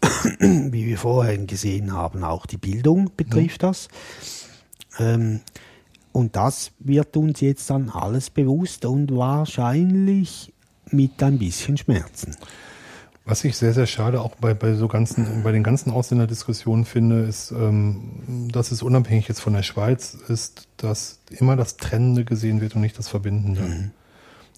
Wie 0.40 0.86
wir 0.86 0.98
vorher 0.98 1.38
gesehen 1.38 1.92
haben, 1.92 2.24
auch 2.24 2.46
die 2.46 2.58
Bildung 2.58 3.10
betrifft 3.16 3.62
das. 3.62 3.88
Ähm, 4.98 5.40
und 6.12 6.36
das 6.36 6.70
wird 6.78 7.16
uns 7.16 7.40
jetzt 7.40 7.68
dann 7.68 7.90
alles 7.90 8.30
bewusst 8.30 8.84
und 8.84 9.14
wahrscheinlich 9.14 10.52
mit 10.90 11.22
ein 11.22 11.38
bisschen 11.38 11.76
Schmerzen. 11.76 12.36
Was 13.26 13.42
ich 13.42 13.56
sehr, 13.56 13.74
sehr 13.74 13.86
schade 13.86 14.20
auch 14.20 14.36
bei, 14.36 14.54
bei 14.54 14.74
so 14.74 14.86
ganzen, 14.86 15.42
bei 15.42 15.50
den 15.50 15.64
ganzen 15.64 15.90
Ausländerdiskussionen 15.90 16.84
finde, 16.84 17.22
ist, 17.22 17.50
ähm, 17.50 18.48
dass 18.52 18.70
es 18.70 18.82
unabhängig 18.82 19.26
jetzt 19.26 19.40
von 19.40 19.52
der 19.52 19.64
Schweiz 19.64 20.16
ist, 20.28 20.68
dass 20.76 21.18
immer 21.30 21.56
das 21.56 21.76
Trennende 21.76 22.24
gesehen 22.24 22.60
wird 22.60 22.76
und 22.76 22.82
nicht 22.82 22.96
das 22.96 23.08
Verbindende. 23.08 23.90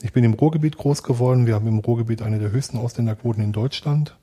Ich 0.00 0.12
bin 0.12 0.24
im 0.24 0.34
Ruhrgebiet 0.34 0.76
groß 0.76 1.02
geworden. 1.02 1.46
Wir 1.46 1.54
haben 1.54 1.66
im 1.66 1.78
Ruhrgebiet 1.78 2.22
eine 2.22 2.38
der 2.38 2.50
höchsten 2.52 2.78
Ausländerquoten 2.78 3.42
in 3.42 3.52
Deutschland. 3.52 4.16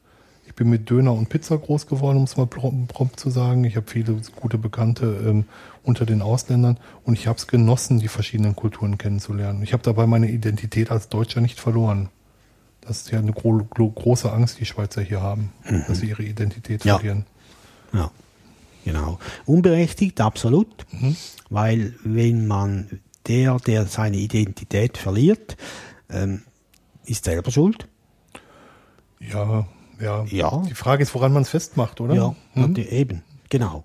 Ich 0.48 0.54
bin 0.54 0.70
mit 0.70 0.90
Döner 0.90 1.12
und 1.14 1.28
Pizza 1.28 1.58
groß 1.58 1.88
geworden, 1.88 2.18
um 2.18 2.24
es 2.24 2.38
mal 2.38 2.46
prompt, 2.48 3.20
zu 3.20 3.30
sagen. 3.30 3.64
Ich 3.64 3.76
habe 3.76 3.90
viele 3.90 4.16
gute 4.40 4.58
Bekannte 4.58 5.06
ähm, 5.26 5.46
unter 5.84 6.06
den 6.06 6.22
Ausländern 6.22 6.78
und 7.04 7.16
ich 7.16 7.28
habe 7.28 7.38
es 7.38 7.48
genossen, 7.48 8.00
die 8.00 8.08
verschiedenen 8.08 8.56
Kulturen 8.56 8.98
kennenzulernen. 8.98 9.64
Ich 9.64 9.74
habe 9.74 9.84
dabei 9.84 10.06
meine 10.08 10.30
Identität 10.30 10.92
als 10.92 11.10
Deutscher 11.10 11.42
nicht 11.42 11.60
verloren. 11.60 12.10
Das 12.82 12.98
ist 13.02 13.12
ja 13.12 13.18
eine 13.20 13.34
gro 13.34 13.66
gro 13.70 13.90
große 13.90 14.32
Angst, 14.32 14.60
die 14.60 14.66
Schweizer 14.66 15.02
hier 15.02 15.22
haben, 15.22 15.52
dass 15.88 16.00
sie 16.00 16.08
ihre 16.10 16.24
Identität 16.24 16.86
Ja. 16.86 16.96
verlieren. 16.98 17.26
Ja, 17.92 18.12
genau. 18.86 19.18
Unberechtigt, 19.46 20.22
absolut. 20.22 20.68
Weil 21.50 21.96
wenn 22.04 22.46
man 22.46 23.00
der, 23.28 23.58
der 23.58 23.86
seine 23.88 24.18
Identität 24.18 24.98
verliert, 24.98 25.58
ähm, 26.10 26.44
ist 27.06 27.26
selber 27.26 27.52
schuld. 27.52 27.88
Ja, 29.20 29.68
ja. 30.00 30.24
Ja. 30.26 30.64
Die 30.68 30.74
Frage 30.76 31.04
ist, 31.04 31.14
woran 31.16 31.34
man 31.34 31.44
es 31.44 31.50
festmacht, 31.50 32.02
oder? 32.02 32.14
Ja, 32.16 32.36
nat- 32.54 32.78
eben, 32.78 33.24
genau. 33.50 33.84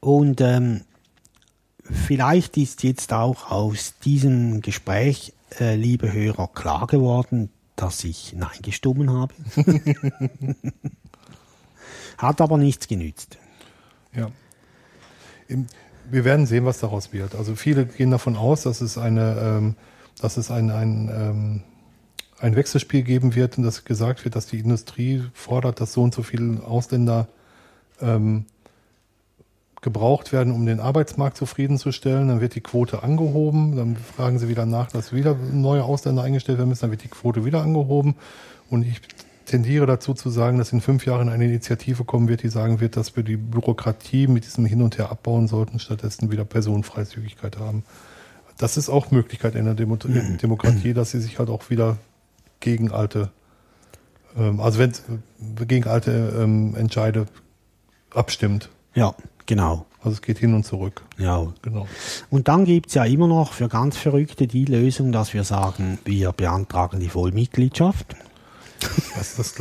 Und 0.00 0.40
ähm, 0.40 0.82
vielleicht 1.82 2.56
ist 2.56 2.82
jetzt 2.82 3.12
auch 3.12 3.50
aus 3.50 3.94
diesem 4.04 4.60
Gespräch, 4.60 5.32
äh, 5.58 5.74
liebe 5.74 6.12
Hörer, 6.12 6.48
klar 6.48 6.86
geworden, 6.86 7.50
dass 7.74 8.04
ich 8.04 8.32
Nein 8.36 8.58
gestummen 8.62 9.10
habe. 9.10 9.34
Hat 12.18 12.40
aber 12.40 12.56
nichts 12.56 12.88
genützt. 12.88 13.38
Ja. 14.14 14.30
Im- 15.48 15.66
Wir 16.10 16.24
werden 16.24 16.46
sehen, 16.46 16.64
was 16.64 16.78
daraus 16.78 17.12
wird. 17.12 17.34
Also 17.34 17.54
viele 17.54 17.86
gehen 17.86 18.10
davon 18.10 18.36
aus, 18.36 18.62
dass 18.62 18.80
es 18.80 18.98
eine, 18.98 19.36
ähm, 19.40 19.74
dass 20.20 20.36
es 20.36 20.50
ein, 20.50 20.70
ein, 20.70 21.10
ähm, 21.12 21.62
ein 22.38 22.56
Wechselspiel 22.56 23.02
geben 23.02 23.34
wird 23.34 23.58
und 23.58 23.64
dass 23.64 23.84
gesagt 23.84 24.24
wird, 24.24 24.36
dass 24.36 24.46
die 24.46 24.58
Industrie 24.58 25.24
fordert, 25.34 25.80
dass 25.80 25.92
so 25.92 26.02
und 26.02 26.14
so 26.14 26.22
viele 26.22 26.62
Ausländer 26.64 27.28
ähm, 28.00 28.44
gebraucht 29.86 30.32
werden, 30.32 30.52
um 30.52 30.66
den 30.66 30.80
Arbeitsmarkt 30.80 31.36
zufriedenzustellen. 31.36 32.28
Dann 32.28 32.40
wird 32.40 32.54
die 32.54 32.60
Quote 32.60 33.02
angehoben. 33.02 33.76
Dann 33.76 33.96
fragen 33.96 34.38
sie 34.38 34.48
wieder 34.48 34.66
nach, 34.66 34.90
dass 34.90 35.12
wieder 35.12 35.34
neue 35.34 35.84
Ausländer 35.84 36.22
eingestellt 36.22 36.58
werden 36.58 36.70
müssen. 36.70 36.82
Dann 36.82 36.90
wird 36.90 37.04
die 37.04 37.08
Quote 37.08 37.44
wieder 37.44 37.62
angehoben. 37.62 38.16
Und 38.68 38.84
ich 38.84 39.00
tendiere 39.46 39.86
dazu 39.86 40.14
zu 40.14 40.30
sagen, 40.30 40.58
dass 40.58 40.72
in 40.72 40.80
fünf 40.80 41.06
Jahren 41.06 41.28
eine 41.28 41.44
Initiative 41.44 42.04
kommen 42.04 42.28
wird, 42.28 42.42
die 42.42 42.48
sagen 42.48 42.80
wird, 42.80 42.96
dass 42.96 43.16
wir 43.16 43.22
die 43.22 43.36
Bürokratie 43.36 44.26
mit 44.26 44.44
diesem 44.44 44.66
Hin 44.66 44.82
und 44.82 44.98
Her 44.98 45.10
abbauen 45.10 45.48
sollten, 45.48 45.78
stattdessen 45.78 46.30
wieder 46.30 46.44
Personenfreizügigkeit 46.44 47.58
haben. 47.58 47.84
Das 48.58 48.76
ist 48.76 48.88
auch 48.88 49.10
Möglichkeit 49.10 49.54
in 49.54 49.64
der 49.64 49.74
Demo 49.74 49.96
Demokratie, 49.96 50.94
dass 50.94 51.10
sie 51.10 51.20
sich 51.20 51.38
halt 51.38 51.48
auch 51.48 51.70
wieder 51.70 51.98
gegen 52.60 52.90
alte, 52.90 53.30
ähm, 54.36 54.60
also 54.60 54.78
wenn 54.78 54.92
gegen 55.66 55.86
alte 55.86 56.34
ähm, 56.38 56.74
Entscheide 56.74 57.26
abstimmt. 58.10 58.70
Ja, 58.94 59.14
genau. 59.44 59.86
Also 60.00 60.14
es 60.14 60.22
geht 60.22 60.38
hin 60.38 60.54
und 60.54 60.64
zurück. 60.64 61.02
Ja. 61.18 61.52
Genau. 61.62 61.86
Und 62.30 62.48
dann 62.48 62.64
gibt's 62.64 62.94
ja 62.94 63.04
immer 63.04 63.26
noch 63.26 63.52
für 63.52 63.68
ganz 63.68 63.96
Verrückte 63.96 64.46
die 64.46 64.64
Lösung, 64.64 65.12
dass 65.12 65.34
wir 65.34 65.44
sagen, 65.44 65.98
wir 66.04 66.32
beantragen 66.32 67.00
die 67.00 67.08
Vollmitgliedschaft. 67.08 68.16
Dass 69.14 69.36
das, 69.36 69.54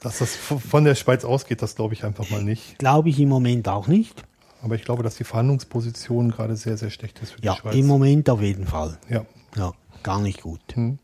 dass 0.00 0.18
das 0.18 0.36
von 0.36 0.84
der 0.84 0.94
Schweiz 0.94 1.24
ausgeht, 1.24 1.62
das 1.62 1.74
glaube 1.74 1.94
ich 1.94 2.04
einfach 2.04 2.30
mal 2.30 2.42
nicht. 2.42 2.78
Glaube 2.78 3.08
ich 3.08 3.18
im 3.18 3.28
Moment 3.28 3.68
auch 3.68 3.88
nicht. 3.88 4.24
Aber 4.62 4.74
ich 4.74 4.84
glaube, 4.84 5.02
dass 5.02 5.16
die 5.16 5.24
Verhandlungsposition 5.24 6.30
gerade 6.30 6.54
sehr, 6.56 6.76
sehr 6.76 6.90
schlecht 6.90 7.18
ist 7.20 7.32
für 7.32 7.40
die 7.40 7.46
Ja, 7.46 7.56
Schweiz. 7.56 7.74
im 7.74 7.86
Moment 7.86 8.28
auf 8.30 8.40
jeden 8.42 8.66
Fall. 8.66 8.98
Ja. 9.08 9.24
Ja, 9.56 9.72
gar 10.02 10.20
nicht 10.20 10.42
gut. 10.42 10.60
Mhm. 10.76 10.98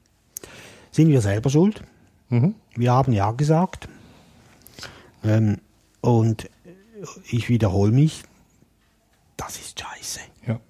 Sind 0.92 1.08
wir 1.08 1.20
selber 1.20 1.50
schuld? 1.50 1.82
Mhm. 2.28 2.54
Wir 2.74 2.92
haben 2.92 3.12
ja 3.12 3.32
gesagt. 3.32 3.88
Ähm, 5.24 5.58
und 6.00 6.48
ich 7.30 7.48
wiederhole 7.48 7.92
mich, 7.92 8.22
das 9.36 9.56
ist 9.56 9.80
scheiße. 9.80 10.20
Ja. 10.46 10.60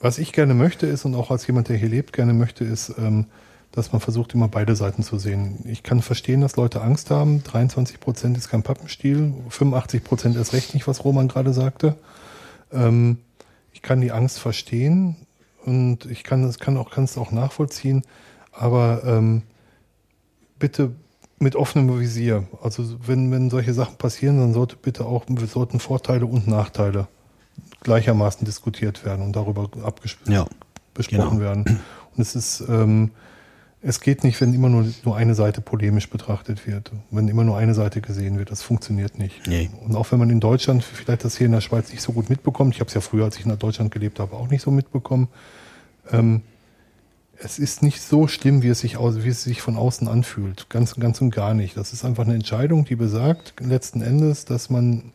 Was 0.00 0.18
ich 0.18 0.32
gerne 0.32 0.54
möchte 0.54 0.86
ist, 0.86 1.04
und 1.04 1.14
auch 1.14 1.30
als 1.30 1.46
jemand, 1.46 1.68
der 1.68 1.76
hier 1.76 1.88
lebt, 1.88 2.12
gerne 2.12 2.32
möchte, 2.34 2.64
ist, 2.64 2.94
ähm, 2.98 3.26
dass 3.74 3.90
man 3.92 4.00
versucht, 4.00 4.34
immer 4.34 4.46
beide 4.46 4.76
Seiten 4.76 5.02
zu 5.02 5.18
sehen. 5.18 5.58
Ich 5.64 5.82
kann 5.82 6.00
verstehen, 6.00 6.40
dass 6.40 6.56
Leute 6.56 6.80
Angst 6.80 7.10
haben. 7.10 7.42
23 7.42 7.98
Prozent 7.98 8.36
ist 8.38 8.48
kein 8.48 8.62
Pappenstiel. 8.62 9.34
85 9.48 10.04
Prozent 10.04 10.36
ist 10.36 10.52
recht 10.52 10.74
nicht, 10.74 10.86
was 10.86 11.04
Roman 11.04 11.26
gerade 11.26 11.52
sagte. 11.52 11.96
Ähm, 12.72 13.18
ich 13.72 13.82
kann 13.82 14.00
die 14.00 14.12
Angst 14.12 14.38
verstehen 14.38 15.16
und 15.64 16.06
ich 16.06 16.22
kann 16.22 16.44
es 16.44 16.60
kann 16.60 16.76
auch, 16.76 16.90
kann 16.90 17.04
es 17.04 17.18
auch 17.18 17.32
nachvollziehen. 17.32 18.02
Aber 18.52 19.02
ähm, 19.04 19.42
bitte 20.60 20.92
mit 21.40 21.56
offenem 21.56 21.98
Visier. 21.98 22.46
Also 22.62 22.84
wenn, 23.04 23.32
wenn 23.32 23.50
solche 23.50 23.74
Sachen 23.74 23.96
passieren, 23.96 24.38
dann 24.38 24.54
sollte 24.54 24.76
bitte 24.76 25.04
auch 25.04 25.24
sollten 25.46 25.80
Vorteile 25.80 26.26
und 26.26 26.46
Nachteile 26.46 27.08
gleichermaßen 27.82 28.44
diskutiert 28.44 29.04
werden 29.04 29.24
und 29.24 29.34
darüber 29.34 29.68
abgesprochen 29.82 30.32
Ja, 30.32 30.46
besprochen 30.94 31.38
genau. 31.38 31.40
werden. 31.40 31.80
Und 32.16 32.22
es 32.22 32.36
ist, 32.36 32.64
ähm, 32.68 33.10
es 33.86 34.00
geht 34.00 34.24
nicht, 34.24 34.40
wenn 34.40 34.54
immer 34.54 34.70
nur, 34.70 34.86
nur 35.04 35.16
eine 35.16 35.34
Seite 35.34 35.60
polemisch 35.60 36.08
betrachtet 36.08 36.66
wird, 36.66 36.90
wenn 37.10 37.28
immer 37.28 37.44
nur 37.44 37.58
eine 37.58 37.74
Seite 37.74 38.00
gesehen 38.00 38.38
wird. 38.38 38.50
Das 38.50 38.62
funktioniert 38.62 39.18
nicht. 39.18 39.46
Nee. 39.46 39.68
Und 39.84 39.94
auch 39.94 40.10
wenn 40.10 40.18
man 40.18 40.30
in 40.30 40.40
Deutschland 40.40 40.82
vielleicht 40.82 41.24
das 41.24 41.36
hier 41.36 41.46
in 41.46 41.52
der 41.52 41.60
Schweiz 41.60 41.90
nicht 41.90 42.00
so 42.00 42.12
gut 42.12 42.30
mitbekommt, 42.30 42.74
ich 42.74 42.80
habe 42.80 42.88
es 42.88 42.94
ja 42.94 43.02
früher, 43.02 43.26
als 43.26 43.36
ich 43.36 43.44
in 43.44 43.58
Deutschland 43.58 43.90
gelebt 43.90 44.20
habe, 44.20 44.36
auch 44.36 44.48
nicht 44.48 44.62
so 44.62 44.70
mitbekommen. 44.70 45.28
Ähm, 46.10 46.40
es 47.36 47.58
ist 47.58 47.82
nicht 47.82 48.00
so 48.00 48.26
schlimm, 48.26 48.62
wie 48.62 48.68
es 48.68 48.80
sich 48.80 48.96
aus, 48.96 49.22
wie 49.22 49.28
es 49.28 49.42
sich 49.42 49.60
von 49.60 49.76
außen 49.76 50.08
anfühlt. 50.08 50.70
Ganz, 50.70 50.94
ganz 50.94 51.20
und 51.20 51.30
gar 51.30 51.52
nicht. 51.52 51.76
Das 51.76 51.92
ist 51.92 52.06
einfach 52.06 52.24
eine 52.24 52.34
Entscheidung, 52.34 52.86
die 52.86 52.96
besagt 52.96 53.54
letzten 53.60 54.00
Endes, 54.00 54.46
dass 54.46 54.70
man 54.70 55.12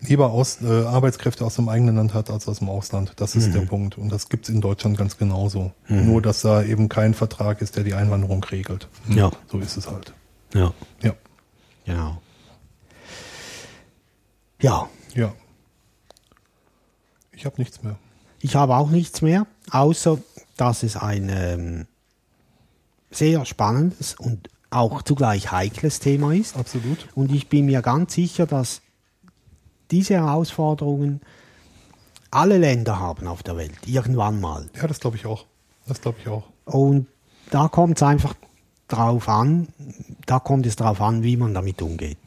lieber 0.00 0.30
aus, 0.30 0.62
äh, 0.62 0.84
Arbeitskräfte 0.84 1.44
aus 1.44 1.56
dem 1.56 1.68
eigenen 1.68 1.96
Land 1.96 2.14
hat 2.14 2.30
als 2.30 2.46
aus 2.48 2.58
dem 2.60 2.68
Ausland. 2.68 3.12
Das 3.16 3.34
ist 3.36 3.52
der 3.54 3.60
Punkt. 3.62 3.98
Und 3.98 4.10
das 4.10 4.28
gibt's 4.28 4.48
in 4.48 4.60
Deutschland 4.60 4.96
ganz 4.96 5.16
genauso. 5.16 5.72
Nur, 5.88 6.22
dass 6.22 6.42
da 6.42 6.62
eben 6.62 6.88
kein 6.88 7.14
Vertrag 7.14 7.60
ist, 7.62 7.76
der 7.76 7.84
die 7.84 7.94
Einwanderung 7.94 8.42
regelt. 8.44 8.88
Ja. 9.08 9.30
So 9.50 9.58
ist 9.58 9.76
es 9.76 9.88
halt. 9.90 10.12
Ja, 10.54 10.72
Ja. 11.02 11.14
genau. 11.84 12.20
Ja, 14.60 14.88
Ja. 15.14 15.32
Ich 17.32 17.46
habe 17.46 17.54
nichts 17.58 17.82
mehr. 17.84 17.96
ich 18.40 18.56
habe 18.56 18.74
auch 18.76 18.90
nichts 18.90 19.22
mehr, 19.22 19.46
außer 19.70 20.18
dass 20.56 20.82
es 20.82 20.96
ein 20.96 21.28
ähm, 21.32 21.86
sehr 23.12 23.44
spannendes 23.44 24.14
und 24.16 24.48
auch 24.70 25.02
zugleich 25.02 25.52
heikles 25.52 26.00
Thema 26.00 26.34
ist. 26.34 26.56
Absolut. 26.56 27.08
Und 27.14 27.32
ich 27.32 27.48
bin 27.48 27.66
mir 27.66 27.80
ganz 27.80 28.14
sicher, 28.14 28.46
dass 28.46 28.80
diese 29.90 30.14
Herausforderungen 30.14 31.20
alle 32.30 32.58
Länder 32.58 32.98
haben 32.98 33.26
auf 33.26 33.42
der 33.42 33.56
Welt, 33.56 33.86
irgendwann 33.86 34.40
mal. 34.40 34.68
Ja, 34.76 34.86
das 34.86 35.00
glaube 35.00 35.16
ich 35.16 35.26
auch. 35.26 35.46
das 35.86 36.00
glaube 36.00 36.18
ich 36.20 36.28
auch. 36.28 36.44
Und 36.66 37.06
da 37.50 37.68
kommt 37.68 37.96
es 37.96 38.02
einfach 38.02 38.34
drauf 38.88 39.28
an, 39.28 39.68
da 40.26 40.38
kommt 40.38 40.66
es 40.66 40.76
drauf 40.76 41.00
an, 41.00 41.22
wie 41.22 41.36
man 41.36 41.54
damit 41.54 41.80
umgeht. 41.80 42.18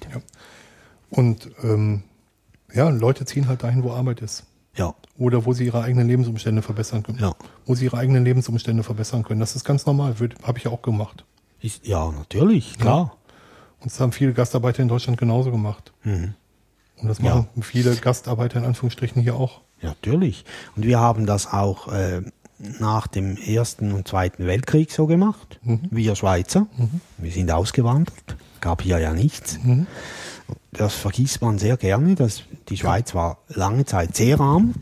Und 1.09 1.51
ähm, 1.63 2.03
ja, 2.73 2.89
Leute 2.89 3.25
ziehen 3.25 3.47
halt 3.47 3.63
dahin, 3.63 3.83
wo 3.83 3.91
Arbeit 3.91 4.21
ist. 4.21 4.45
Ja, 4.75 4.95
Oder 5.17 5.45
wo 5.45 5.51
sie 5.51 5.65
ihre 5.65 5.81
eigenen 5.81 6.07
Lebensumstände 6.07 6.61
verbessern 6.61 7.03
können. 7.03 7.19
Ja. 7.19 7.35
Wo 7.65 7.75
sie 7.75 7.85
ihre 7.85 7.97
eigenen 7.97 8.23
Lebensumstände 8.23 8.83
verbessern 8.83 9.23
können. 9.23 9.41
Das 9.41 9.55
ist 9.55 9.65
ganz 9.65 9.85
normal. 9.85 10.15
Habe 10.43 10.57
ich 10.57 10.63
ja 10.63 10.71
auch 10.71 10.81
gemacht. 10.81 11.25
ist, 11.59 11.85
ja 11.85 12.09
natürlich, 12.09 12.79
klar. 12.79 13.17
Und 13.81 13.91
das 13.91 13.99
haben 13.99 14.13
viele 14.13 14.33
Gastarbeiter 14.33 14.81
in 14.81 14.87
Deutschland 14.87 15.17
genauso 15.19 15.51
gemacht. 15.51 15.91
Und 17.01 17.07
das 17.07 17.19
Ja. 17.19 17.35
machen 17.35 17.47
viele 17.61 17.95
Gastarbeiter 17.95 18.59
in 18.59 18.65
Anführungsstrichen 18.65 19.21
hier 19.21 19.35
auch. 19.35 19.61
Ja, 19.81 19.89
natürlich. 19.89 20.45
Und 20.75 20.85
wir 20.85 20.99
haben 20.99 21.25
das 21.25 21.51
auch 21.51 21.87
äh, 21.91 22.21
nach 22.79 23.07
dem 23.07 23.37
Ersten 23.37 23.91
und 23.91 24.07
Zweiten 24.07 24.45
Weltkrieg 24.45 24.91
so 24.91 25.07
gemacht, 25.07 25.59
wir 25.63 26.15
Schweizer. 26.15 26.67
Wir 27.17 27.31
sind 27.31 27.49
ausgewandert, 27.51 28.35
gab 28.59 28.83
hier 28.83 28.99
ja 28.99 29.13
nichts. 29.13 29.57
Das 30.71 30.93
vergisst 30.93 31.41
man 31.41 31.57
sehr 31.57 31.75
gerne, 31.77 32.13
dass 32.15 32.43
die 32.69 32.77
Schweiz 32.77 33.15
war 33.15 33.39
lange 33.49 33.85
Zeit 33.85 34.15
sehr 34.15 34.39
arm. 34.39 34.75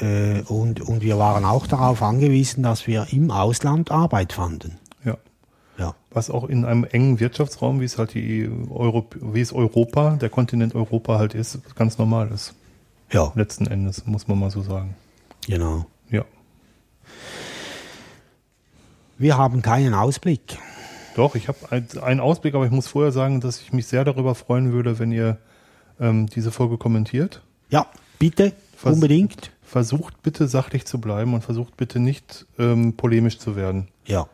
Äh, 0.00 0.40
und, 0.48 0.80
und 0.80 1.02
wir 1.02 1.18
waren 1.18 1.44
auch 1.44 1.66
darauf 1.66 2.02
angewiesen, 2.02 2.62
dass 2.62 2.86
wir 2.86 3.06
im 3.12 3.30
Ausland 3.30 3.90
Arbeit 3.90 4.32
fanden. 4.32 4.78
Ja. 5.78 5.94
Was 6.10 6.30
auch 6.30 6.44
in 6.44 6.64
einem 6.64 6.84
engen 6.84 7.20
Wirtschaftsraum, 7.20 7.80
wie 7.80 7.84
es 7.84 7.98
halt 7.98 8.14
die 8.14 8.48
Europ 8.70 9.16
wie 9.20 9.40
es 9.42 9.52
Europa, 9.52 10.16
der 10.16 10.30
Kontinent 10.30 10.74
Europa 10.74 11.18
halt 11.18 11.34
ist, 11.34 11.58
ganz 11.74 11.98
normal 11.98 12.30
ist. 12.32 12.54
ja, 13.12 13.30
Letzten 13.34 13.66
Endes, 13.66 14.06
muss 14.06 14.26
man 14.28 14.38
mal 14.38 14.50
so 14.50 14.62
sagen. 14.62 14.94
genau. 15.46 15.86
Ja. 16.10 16.24
Wir 19.18 19.36
haben 19.38 19.62
keinen 19.62 19.94
Ausblick. 19.94 20.58
Doch, 21.14 21.34
ich 21.34 21.48
habe 21.48 21.58
ein- 21.70 21.88
einen 22.02 22.20
Ausblick, 22.20 22.54
aber 22.54 22.66
ich 22.66 22.70
muss 22.70 22.86
vorher 22.86 23.12
sagen, 23.12 23.40
dass 23.40 23.60
ich 23.62 23.72
mich 23.72 23.86
sehr 23.86 24.04
darüber 24.04 24.34
freuen 24.34 24.72
würde, 24.72 24.98
wenn 24.98 25.12
ihr 25.12 25.38
ähm, 25.98 26.26
diese 26.26 26.50
Folge 26.52 26.76
kommentiert. 26.76 27.42
Ja, 27.70 27.86
bitte, 28.18 28.52
Was- 28.82 28.94
unbedingt. 28.94 29.50
Versucht 29.62 30.22
bitte 30.22 30.46
sachlich 30.46 30.84
zu 30.84 31.00
bleiben 31.00 31.34
und 31.34 31.42
versucht 31.42 31.76
bitte 31.76 31.98
nicht 31.98 32.46
ähm, 32.58 32.92
polemisch 32.96 33.38
zu 33.38 33.56
werden. 33.56 33.88
Ja, 34.06 34.28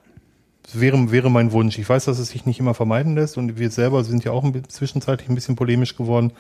wäre, 0.73 1.11
wäre 1.11 1.31
mein 1.31 1.53
Wunsch. 1.53 1.79
Ich 1.79 1.89
weiß, 1.89 2.05
dass 2.07 2.19
es 2.19 2.29
sich 2.29 2.47
nicht 2.47 2.61
immer 2.61 2.75
vermeiden 2.75 3.15
lässt 3.15 3.37
und 3.39 3.59
wir 3.59 3.71
selber 3.71 4.05
sind 4.05 4.25
ja 4.25 4.33
auch 4.33 4.45
ein, 4.45 4.53
bi- 4.53 4.63
zwischenzeitlich 4.63 5.29
ein 5.29 5.35
bisschen 5.35 5.57
polemisch 5.57 5.97
geworden. 5.97 6.33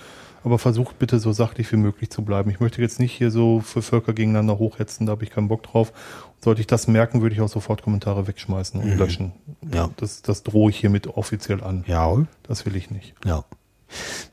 Aber 0.45 0.59
versucht 0.59 0.99
bitte 0.99 1.21
so 1.21 1.31
sachlich 1.33 1.71
wie 1.71 1.77
möglich 1.77 2.11
zu 2.11 2.23
bleiben. 2.23 2.51
Ich 2.51 2.59
möchte 2.59 2.83
jetzt 2.83 2.99
nicht 2.99 3.13
hier 3.13 3.31
so 3.31 3.61
für 3.61 3.81
Völker 3.81 4.13
gegeneinander 4.13 4.59
hochhetzen, 4.59 5.07
da 5.07 5.13
habe 5.13 5.23
ich 5.23 5.31
keinen 5.31 5.47
Bock 5.47 5.63
drauf. 5.63 5.93
Sollte 6.41 6.61
ich 6.61 6.67
das 6.67 6.89
merken, 6.89 7.23
würde 7.23 7.35
ich 7.37 7.41
auch 7.41 7.49
sofort 7.49 7.83
Kommentare 7.83 8.27
wegschmeißen 8.27 8.81
und 8.81 8.99
löschen. 8.99 9.31
Ja. 9.73 9.91
Das, 9.99 10.21
das 10.23 10.43
drohe 10.43 10.71
ich 10.71 10.79
hiermit 10.79 11.07
offiziell 11.07 11.63
an. 11.63 11.85
jawohl. 11.87 12.27
Das 12.43 12.67
will 12.67 12.75
ich 12.75 12.91
nicht. 12.91 13.15
Ja. 13.25 13.45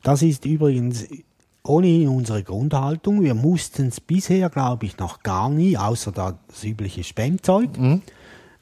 Das 0.01 0.23
ist 0.23 0.45
übrigens 0.45 1.05
ohnehin 1.63 2.07
unsere 2.07 2.41
Grundhaltung. 2.41 3.21
Wir 3.21 3.35
mussten 3.35 3.89
es 3.89 3.99
bisher, 4.01 4.49
glaube 4.49 4.87
ich, 4.87 4.97
noch 4.97 5.21
gar 5.21 5.49
nie, 5.51 5.77
außer 5.77 6.11
das 6.11 6.63
übliche 6.63 7.03
Spamzeug. 7.03 7.69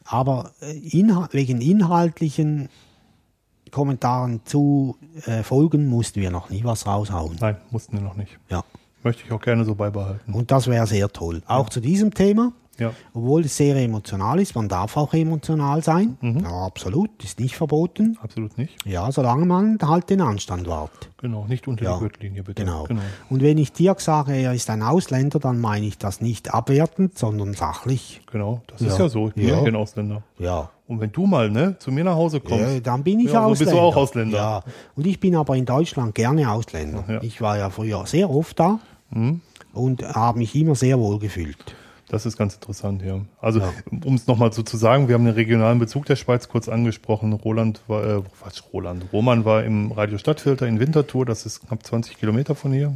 Aber 0.07 0.51
äh, 0.61 0.77
inha 0.77 1.29
wegen 1.31 1.61
inhaltlichen 1.61 2.69
Kommentaren 3.71 4.41
zu 4.45 4.97
äh, 5.25 5.43
Folgen 5.43 5.87
mussten 5.87 6.21
wir 6.21 6.31
noch 6.31 6.49
nie 6.49 6.63
was 6.63 6.87
raushauen. 6.87 7.37
Nein, 7.39 7.57
mussten 7.69 7.97
wir 7.97 8.01
noch 8.03 8.15
nicht. 8.15 8.39
Ja. 8.49 8.63
Möchte 9.03 9.23
ich 9.25 9.31
auch 9.31 9.41
gerne 9.41 9.65
so 9.65 9.75
beibehalten. 9.75 10.33
Und 10.33 10.51
das 10.51 10.67
wäre 10.67 10.87
sehr 10.87 11.09
toll. 11.09 11.41
Auch 11.45 11.69
zu 11.69 11.79
diesem 11.81 12.13
Thema. 12.13 12.53
Ja. 12.80 12.91
Obwohl 13.13 13.41
es 13.45 13.57
sehr 13.57 13.75
emotional 13.75 14.39
ist, 14.39 14.55
man 14.55 14.69
darf 14.69 14.97
auch 14.97 15.13
emotional 15.13 15.82
sein. 15.84 16.17
Ja, 16.21 16.65
absolut, 16.65 17.09
ist 17.23 17.39
nicht 17.39 17.55
verboten. 17.55 18.17
Absolut 18.21 18.57
nicht. 18.57 18.75
Ja, 18.86 19.11
solange 19.11 19.45
man 19.45 19.78
halt 19.82 20.09
den 20.09 20.21
Anstand 20.21 20.67
wahrt. 20.67 21.09
Genau, 21.19 21.45
nicht 21.47 21.67
unter 21.67 21.84
Ja, 21.86 21.93
die 21.95 21.99
Gürtellinie 22.01 22.43
bitte. 22.43 22.63
Genau. 22.63 22.84
genau. 22.84 23.01
Und 23.30 23.41
wenn 23.41 23.57
ich 23.57 23.73
Dirk 23.73 23.99
sage, 24.01 24.34
er 24.36 24.53
ist 24.53 24.69
ein 24.69 24.84
Ausländer, 24.84 25.39
dann 25.39 25.59
meine 25.59 25.86
ich 25.88 25.97
das 25.97 26.21
nicht 26.21 26.53
abwertend, 26.53 27.17
sondern 27.17 27.53
sachlich. 27.53 28.21
Genau, 28.32 28.61
das 28.67 28.82
Ja. 28.82 28.88
ist 28.88 28.99
ja 28.99 29.09
so. 29.09 29.28
Ich 29.30 29.34
bin 29.34 29.47
Ja. 29.47 29.63
kein 29.63 29.75
Ausländer. 29.75 30.21
Ja. 30.38 30.69
Und 30.88 31.01
wenn 31.01 31.11
du 31.11 31.25
mal 31.25 31.49
ne, 31.49 31.75
zu 31.80 31.91
mir 31.91 32.03
nach 32.03 32.15
Hause 32.15 32.39
kommst, 32.39 32.63
Ja, 32.63 32.80
dann 32.80 33.03
bin 33.03 33.19
ich 33.19 33.32
Ja, 33.32 33.43
Ausländer. 33.45 33.59
bist 33.65 33.71
du 33.73 33.80
auch 33.80 33.95
Ausländer. 33.95 34.38
Ja. 34.38 34.63
Und 34.95 35.05
ich 35.07 35.19
bin 35.19 35.36
aber 35.36 35.55
in 35.55 35.65
Deutschland 35.65 36.13
gerne 36.15 36.49
Ausländer. 36.51 37.03
Ja. 37.07 37.13
Mhm. 37.15 37.19
Ich 37.23 37.41
war 37.41 37.57
ja 37.57 37.69
früher 37.71 38.05
sehr 38.05 38.30
oft 38.30 38.59
da 38.59 38.80
und 39.73 40.03
habe 40.03 40.38
mich 40.38 40.55
immer 40.55 40.75
sehr 40.75 40.99
wohl 40.99 41.19
gefühlt. 41.19 41.75
Das 42.09 42.25
ist 42.25 42.37
ganz 42.37 42.55
interessant, 42.55 43.01
ja. 43.03 43.19
Also, 43.39 43.61
um 44.05 44.15
es 44.15 44.27
nochmal 44.27 44.53
so 44.53 44.63
zu 44.63 44.77
sagen, 44.77 45.07
wir 45.07 45.15
haben 45.15 45.25
den 45.25 45.33
regionalen 45.33 45.79
Bezug 45.79 46.05
der 46.05 46.15
Schweiz 46.15 46.47
kurz 46.47 46.69
angesprochen. 46.69 47.33
Roland 47.33 47.81
war, 47.87 48.03
äh, 48.03 48.21
was, 48.41 48.63
Roland? 48.73 49.05
Roman 49.11 49.43
war 49.45 49.63
im 49.63 49.91
Radio 49.91 50.17
Stadtfilter 50.17 50.67
in 50.67 50.79
Winterthur, 50.79 51.25
das 51.25 51.45
ist 51.45 51.67
knapp 51.67 51.85
20 51.85 52.17
Kilometer 52.17 52.55
von 52.55 52.71
hier. 52.71 52.95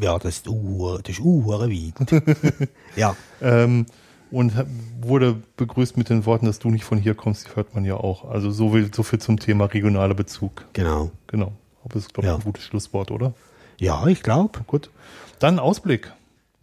Ja, 0.00 0.18
das 0.18 0.36
ist 0.38 0.48
uh, 0.48 0.96
das 0.98 1.10
ist 1.18 1.20
uh, 1.20 1.46
weit. 1.46 2.68
ja, 2.96 3.14
Ähm, 3.42 3.84
und 4.30 4.52
wurde 5.00 5.36
begrüßt 5.56 5.96
mit 5.96 6.08
den 6.10 6.24
Worten, 6.26 6.46
dass 6.46 6.58
du 6.58 6.70
nicht 6.70 6.84
von 6.84 6.98
hier 6.98 7.14
kommst, 7.14 7.46
die 7.48 7.56
hört 7.56 7.74
man 7.74 7.84
ja 7.84 7.94
auch. 7.96 8.28
Also 8.30 8.50
so 8.50 8.72
viel, 8.72 8.90
so 8.94 9.02
viel 9.02 9.18
zum 9.18 9.38
Thema 9.38 9.66
regionaler 9.66 10.14
Bezug. 10.14 10.64
genau. 10.72 11.10
Genau. 11.26 11.52
Aber 11.84 11.94
das 11.94 12.02
ist, 12.04 12.14
glaube 12.14 12.26
ich, 12.26 12.32
Ja. 12.32 12.36
ein 12.36 12.44
gutes 12.44 12.64
Schlusswort, 12.64 13.10
oder? 13.10 13.32
Ja, 13.78 14.06
ich 14.06 14.22
glaube. 14.22 14.60
Gut. 14.66 14.90
Dann 15.38 15.58
Ausblick. 15.58 16.12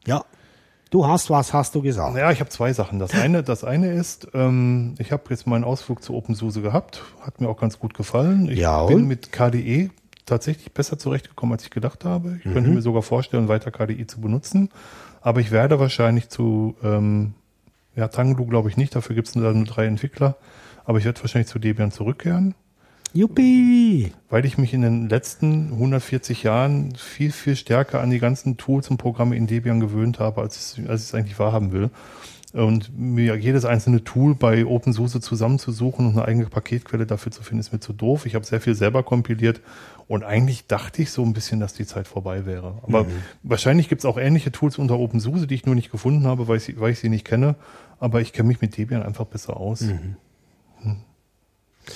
Ja. 0.05 0.25
Du 0.95 1.05
hast 1.05 1.29
was, 1.29 1.51
hast 1.51 1.75
du 1.75 1.81
gesagt. 1.81 2.15
Ja, 2.15 2.31
ich 2.31 2.39
habe 2.39 2.49
zwei 2.49 2.71
Sachen. 2.71 2.99
Das 2.99 3.13
eine, 3.13 3.43
das 3.43 3.65
eine 3.65 3.91
ist, 3.91 4.29
ähm, 4.33 4.95
ich 4.97 5.11
habe 5.11 5.23
jetzt 5.29 5.45
meinen 5.45 5.65
Ausflug 5.65 6.01
zu 6.01 6.13
OpenSUSE 6.15 6.61
gehabt, 6.61 7.03
hat 7.19 7.41
mir 7.41 7.49
auch 7.49 7.59
ganz 7.59 7.79
gut 7.79 7.93
gefallen. 7.93 8.49
Ich 8.49 8.59
Ja, 8.59 8.85
bin 8.85 9.05
mit 9.05 9.33
KDE 9.33 9.89
tatsächlich 10.25 10.71
besser 10.73 10.97
zurechtgekommen, 10.97 11.51
als 11.51 11.65
ich 11.65 11.69
gedacht 11.69 12.05
habe. 12.05 12.37
Ich 12.39 12.45
Mhm. 12.45 12.53
könnte 12.53 12.69
mir 12.69 12.81
sogar 12.81 13.01
vorstellen, 13.01 13.49
weiter 13.49 13.71
KDE 13.71 14.07
zu 14.07 14.21
benutzen. 14.21 14.69
Aber 15.19 15.41
ich 15.41 15.51
werde 15.51 15.81
wahrscheinlich 15.81 16.29
zu, 16.29 16.75
ähm, 16.81 17.33
ja, 17.97 18.07
Tanglu 18.07 18.45
glaube 18.45 18.69
ich 18.69 18.77
nicht, 18.77 18.95
dafür 18.95 19.17
gibt 19.17 19.27
es 19.27 19.35
nur 19.35 19.53
drei 19.65 19.87
Entwickler. 19.87 20.37
Aber 20.85 20.97
ich 20.97 21.03
werde 21.03 21.19
wahrscheinlich 21.19 21.49
zu 21.49 21.59
Debian 21.59 21.91
zurückkehren, 21.91 22.55
Juppie! 23.15 24.11
weil 24.29 24.45
ich 24.45 24.57
mich 24.57 24.73
in 24.73 24.81
den 24.81 25.07
letzten 25.09 25.71
140 25.71 26.43
Jahren 26.43 26.93
viel, 26.95 27.31
viel 27.31 27.55
stärker 27.55 28.01
an 28.01 28.09
die 28.09 28.19
ganzen 28.19 28.57
Tools 28.57 28.89
und 28.89 28.97
Programme 28.97 29.35
in 29.37 29.47
Debian 29.47 29.79
gewöhnt 29.79 30.19
habe, 30.19 30.41
als, 30.41 30.77
ich- 30.77 30.89
als 30.89 31.03
ich 31.03 31.07
es 31.09 31.15
eigentlich 31.15 31.39
wahrhaben 31.39 31.71
will. 31.71 31.89
Und 32.51 32.97
mir 32.97 33.35
jedes 33.35 33.65
einzelne 33.65 34.03
Tool 34.05 34.33
bei 34.35 34.65
OpenSUSE 34.65 35.19
zusammenzusuchen 35.21 36.05
und 36.07 36.13
eine 36.13 36.25
eigene 36.25 36.45
Paketquelle 36.47 37.05
dafür 37.05 37.31
zu 37.31 37.43
finden, 37.43 37.59
ist 37.59 37.73
mir 37.73 37.79
zu 37.81 37.91
doof. 37.93 38.25
Ich 38.25 38.35
habe 38.35 38.45
sehr 38.45 38.61
viel 38.61 38.75
selber 38.75 39.03
kompiliert 39.03 39.61
und 40.07 40.23
eigentlich 40.23 40.67
dachte 40.67 41.01
ich 41.01 41.11
so 41.11 41.23
ein 41.23 41.33
bisschen, 41.33 41.59
dass 41.59 41.73
die 41.73 41.85
Zeit 41.85 42.07
vorbei 42.07 42.45
wäre. 42.45 42.79
Aber 42.83 43.05
wahrscheinlich 43.43 43.89
gibt 43.89 43.99
es 44.01 44.05
auch 44.05 44.17
ähnliche 44.17 44.51
Tools 44.53 44.77
unter 44.77 44.97
OpenSUSE, 44.99 45.47
die 45.47 45.55
ich 45.55 45.65
nur 45.65 45.75
nicht 45.75 45.91
gefunden 45.91 46.25
habe, 46.27 46.47
weil 46.47 46.57
ich, 46.57 46.63
sie- 46.63 46.79
weil 46.79 46.91
ich 46.91 46.99
sie 46.99 47.09
nicht 47.09 47.25
kenne. 47.25 47.55
Aber 47.99 48.19
ich 48.21 48.33
kenne 48.33 48.47
mich 48.47 48.61
mit 48.61 48.75
Debian 48.77 49.03
einfach 49.03 49.25
besser 49.25 49.57
aus. 49.57 49.81
Hm. 49.81 50.15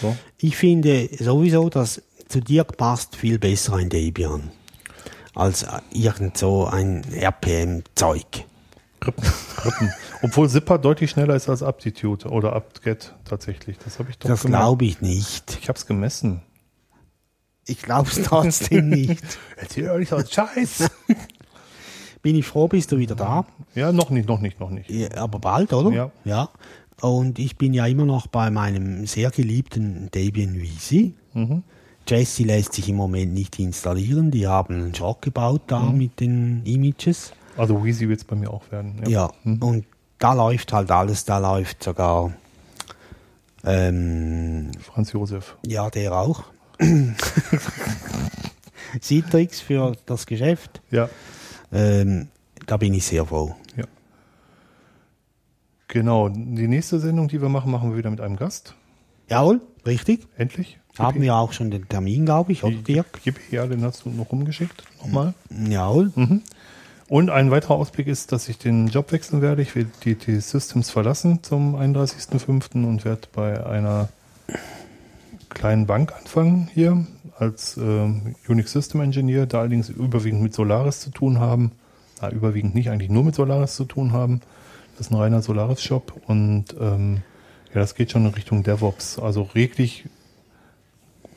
So. 0.01 0.15
Ich 0.37 0.55
finde 0.57 1.09
sowieso, 1.19 1.69
dass 1.69 2.01
zu 2.27 2.41
dir 2.41 2.63
passt 2.63 3.15
viel 3.15 3.39
besser 3.39 3.75
ein 3.75 3.89
Debian 3.89 4.51
als 5.35 5.63
äh, 5.63 5.79
irgend 5.91 6.37
so 6.37 6.65
ein 6.65 7.03
RPM-Zeug. 7.13 8.45
Rippen, 9.05 9.23
Rippen. 9.65 9.93
Obwohl 10.21 10.49
Zipper 10.49 10.77
deutlich 10.77 11.11
schneller 11.11 11.35
ist 11.35 11.49
als 11.49 11.63
Aptitude 11.63 12.27
oder 12.27 12.53
apt-get 12.53 13.15
tatsächlich. 13.23 13.77
Das 13.77 13.99
habe 13.99 14.09
ich 14.09 14.17
doch 14.17 14.29
Das 14.29 14.43
glaube 14.43 14.85
ich 14.85 15.01
nicht. 15.01 15.57
Ich 15.61 15.69
habe 15.69 15.77
es 15.77 15.85
gemessen. 15.85 16.41
Ich 17.65 17.81
glaube 17.81 18.09
es 18.09 18.21
trotzdem 18.23 18.89
nicht. 18.89 19.23
Erzähl 19.55 20.05
so 20.05 20.17
einen 20.17 20.27
Scheiß. 20.27 20.89
Bin 22.21 22.35
ich 22.35 22.45
froh, 22.45 22.67
bist 22.67 22.91
du 22.91 22.97
wieder 22.97 23.15
da. 23.15 23.45
ja, 23.75 23.93
noch 23.93 24.09
nicht, 24.09 24.27
noch 24.27 24.41
nicht, 24.41 24.59
noch 24.59 24.69
nicht. 24.69 24.89
Ja, 24.89 25.15
aber 25.15 25.39
bald, 25.39 25.71
oder? 25.71 25.95
Ja. 25.95 26.11
ja. 26.25 26.49
Und 27.02 27.39
ich 27.39 27.56
bin 27.58 27.74
ja 27.74 27.86
immer 27.86 28.06
noch 28.06 28.28
bei 28.28 28.50
meinem 28.52 29.06
sehr 29.08 29.32
geliebten 29.32 30.10
Debian 30.14 30.56
Visi. 30.56 31.14
Mhm. 31.34 31.64
Jesse 32.08 32.43
lässt 32.43 32.74
sich 32.74 32.89
im 32.89 32.95
Moment 32.95 33.34
nicht 33.34 33.60
installieren. 33.60 34.32
Die 34.32 34.47
haben 34.47 34.74
einen 34.76 34.95
Schock 34.95 35.22
gebaut 35.22 35.62
da 35.68 35.80
Mhm. 35.80 35.97
mit 35.97 36.20
den 36.20 36.62
Images. 36.66 37.32
Also 37.56 37.84
Wheezy 37.84 38.08
wird 38.10 38.20
es 38.20 38.26
bei 38.26 38.36
mir 38.36 38.52
auch 38.52 38.70
werden. 38.72 39.02
Ja, 39.08 39.30
und 39.43 39.86
da 40.18 40.34
läuft 40.34 40.74
halt 40.74 40.89
alles, 40.91 41.26
da 41.26 41.38
läuft 41.39 41.84
sogar, 41.84 42.34
ähm, 43.64 44.72
Franz 44.82 45.12
Josef. 45.14 45.56
ja, 45.68 45.89
der 45.89 46.14
auch. 46.14 46.43
Citrix 49.02 49.60
für 49.62 49.93
das 50.06 50.26
Geschäft. 50.26 50.82
Ja, 50.91 51.10
Ähm, 51.72 52.30
da 52.66 52.78
bin 52.78 52.93
ich 52.95 53.06
sehr 53.06 53.26
froh. 53.26 53.56
Genau. 55.89 56.29
Die 56.29 56.67
nächste 56.67 56.99
Sendung, 56.99 57.27
die 57.27 57.41
wir 57.41 57.49
machen, 57.49 57.71
machen 57.71 57.91
wir 57.91 57.97
wieder 57.97 58.09
mit 58.09 58.21
einem 58.21 58.37
Gast. 58.37 58.75
Jawohl, 59.27 59.61
richtig. 59.85 60.27
Endlich. 60.37 60.79
Haben 60.97 61.21
wir 61.21 61.35
auch 61.35 61.53
schon 61.53 61.71
den 61.71 61.87
Termin, 61.87 62.25
glaube 62.25 62.51
ich, 62.51 62.63
oder 62.63 62.75
Dirk? 62.75 63.21
Ja, 63.51 63.65
den 63.65 63.83
hast 63.83 64.05
du 64.05 64.09
noch 64.09 64.31
rumgeschickt. 64.31 64.83
Nochmal. 64.99 65.33
Jawohl. 65.49 66.11
Und 67.07 67.29
ein 67.29 67.51
weiterer 67.51 67.75
Ausblick 67.75 68.07
ist, 68.07 68.31
dass 68.31 68.49
ich 68.49 68.57
den 68.57 68.87
Job 68.87 69.11
wechseln 69.11 69.41
werde. 69.41 69.61
Ich 69.61 69.75
werde 69.75 69.89
die, 70.03 70.15
die 70.15 70.39
Systems 70.41 70.89
verlassen 70.89 71.41
zum 71.41 71.75
31.05. 71.75 72.85
und 72.85 73.05
werde 73.05 73.27
bei 73.33 73.65
einer 73.65 74.09
kleinen 75.49 75.87
Bank 75.87 76.13
anfangen 76.13 76.69
hier 76.73 77.07
als 77.37 77.77
äh, 77.77 78.09
Unix 78.47 78.73
System 78.73 79.01
Engineer, 79.01 79.47
da 79.47 79.61
allerdings 79.61 79.89
überwiegend 79.89 80.41
mit 80.41 80.53
Solaris 80.53 80.99
zu 80.99 81.09
tun 81.09 81.39
haben. 81.39 81.71
Na, 82.21 82.29
überwiegend 82.29 82.75
nicht, 82.75 82.89
eigentlich 82.89 83.09
nur 83.09 83.23
mit 83.23 83.33
Solaris 83.33 83.75
zu 83.75 83.85
tun 83.85 84.11
haben. 84.11 84.41
Das 85.00 85.08
ist 85.08 85.14
ein 85.14 85.16
reiner 85.16 85.41
Solaris-Shop 85.41 86.12
und 86.28 86.76
ähm, 86.78 87.22
ja, 87.70 87.76
das 87.76 87.95
geht 87.95 88.12
schon 88.12 88.26
in 88.26 88.34
Richtung 88.34 88.64
DevOps. 88.64 89.18
Also 89.18 89.43
reglich 89.43 90.04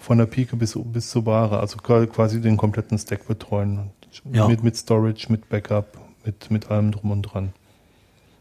von 0.00 0.18
der 0.18 0.26
Pike 0.26 0.56
bis, 0.56 0.76
bis 0.76 1.10
zur 1.10 1.26
Ware, 1.26 1.60
also 1.60 1.76
quasi 1.76 2.40
den 2.40 2.56
kompletten 2.56 2.98
Stack 2.98 3.28
betreuen. 3.28 3.90
Ja. 4.32 4.48
Mit, 4.48 4.64
mit 4.64 4.76
Storage, 4.76 5.30
mit 5.30 5.48
Backup, 5.48 5.96
mit, 6.24 6.50
mit 6.50 6.72
allem 6.72 6.90
drum 6.90 7.12
und 7.12 7.22
dran. 7.22 7.52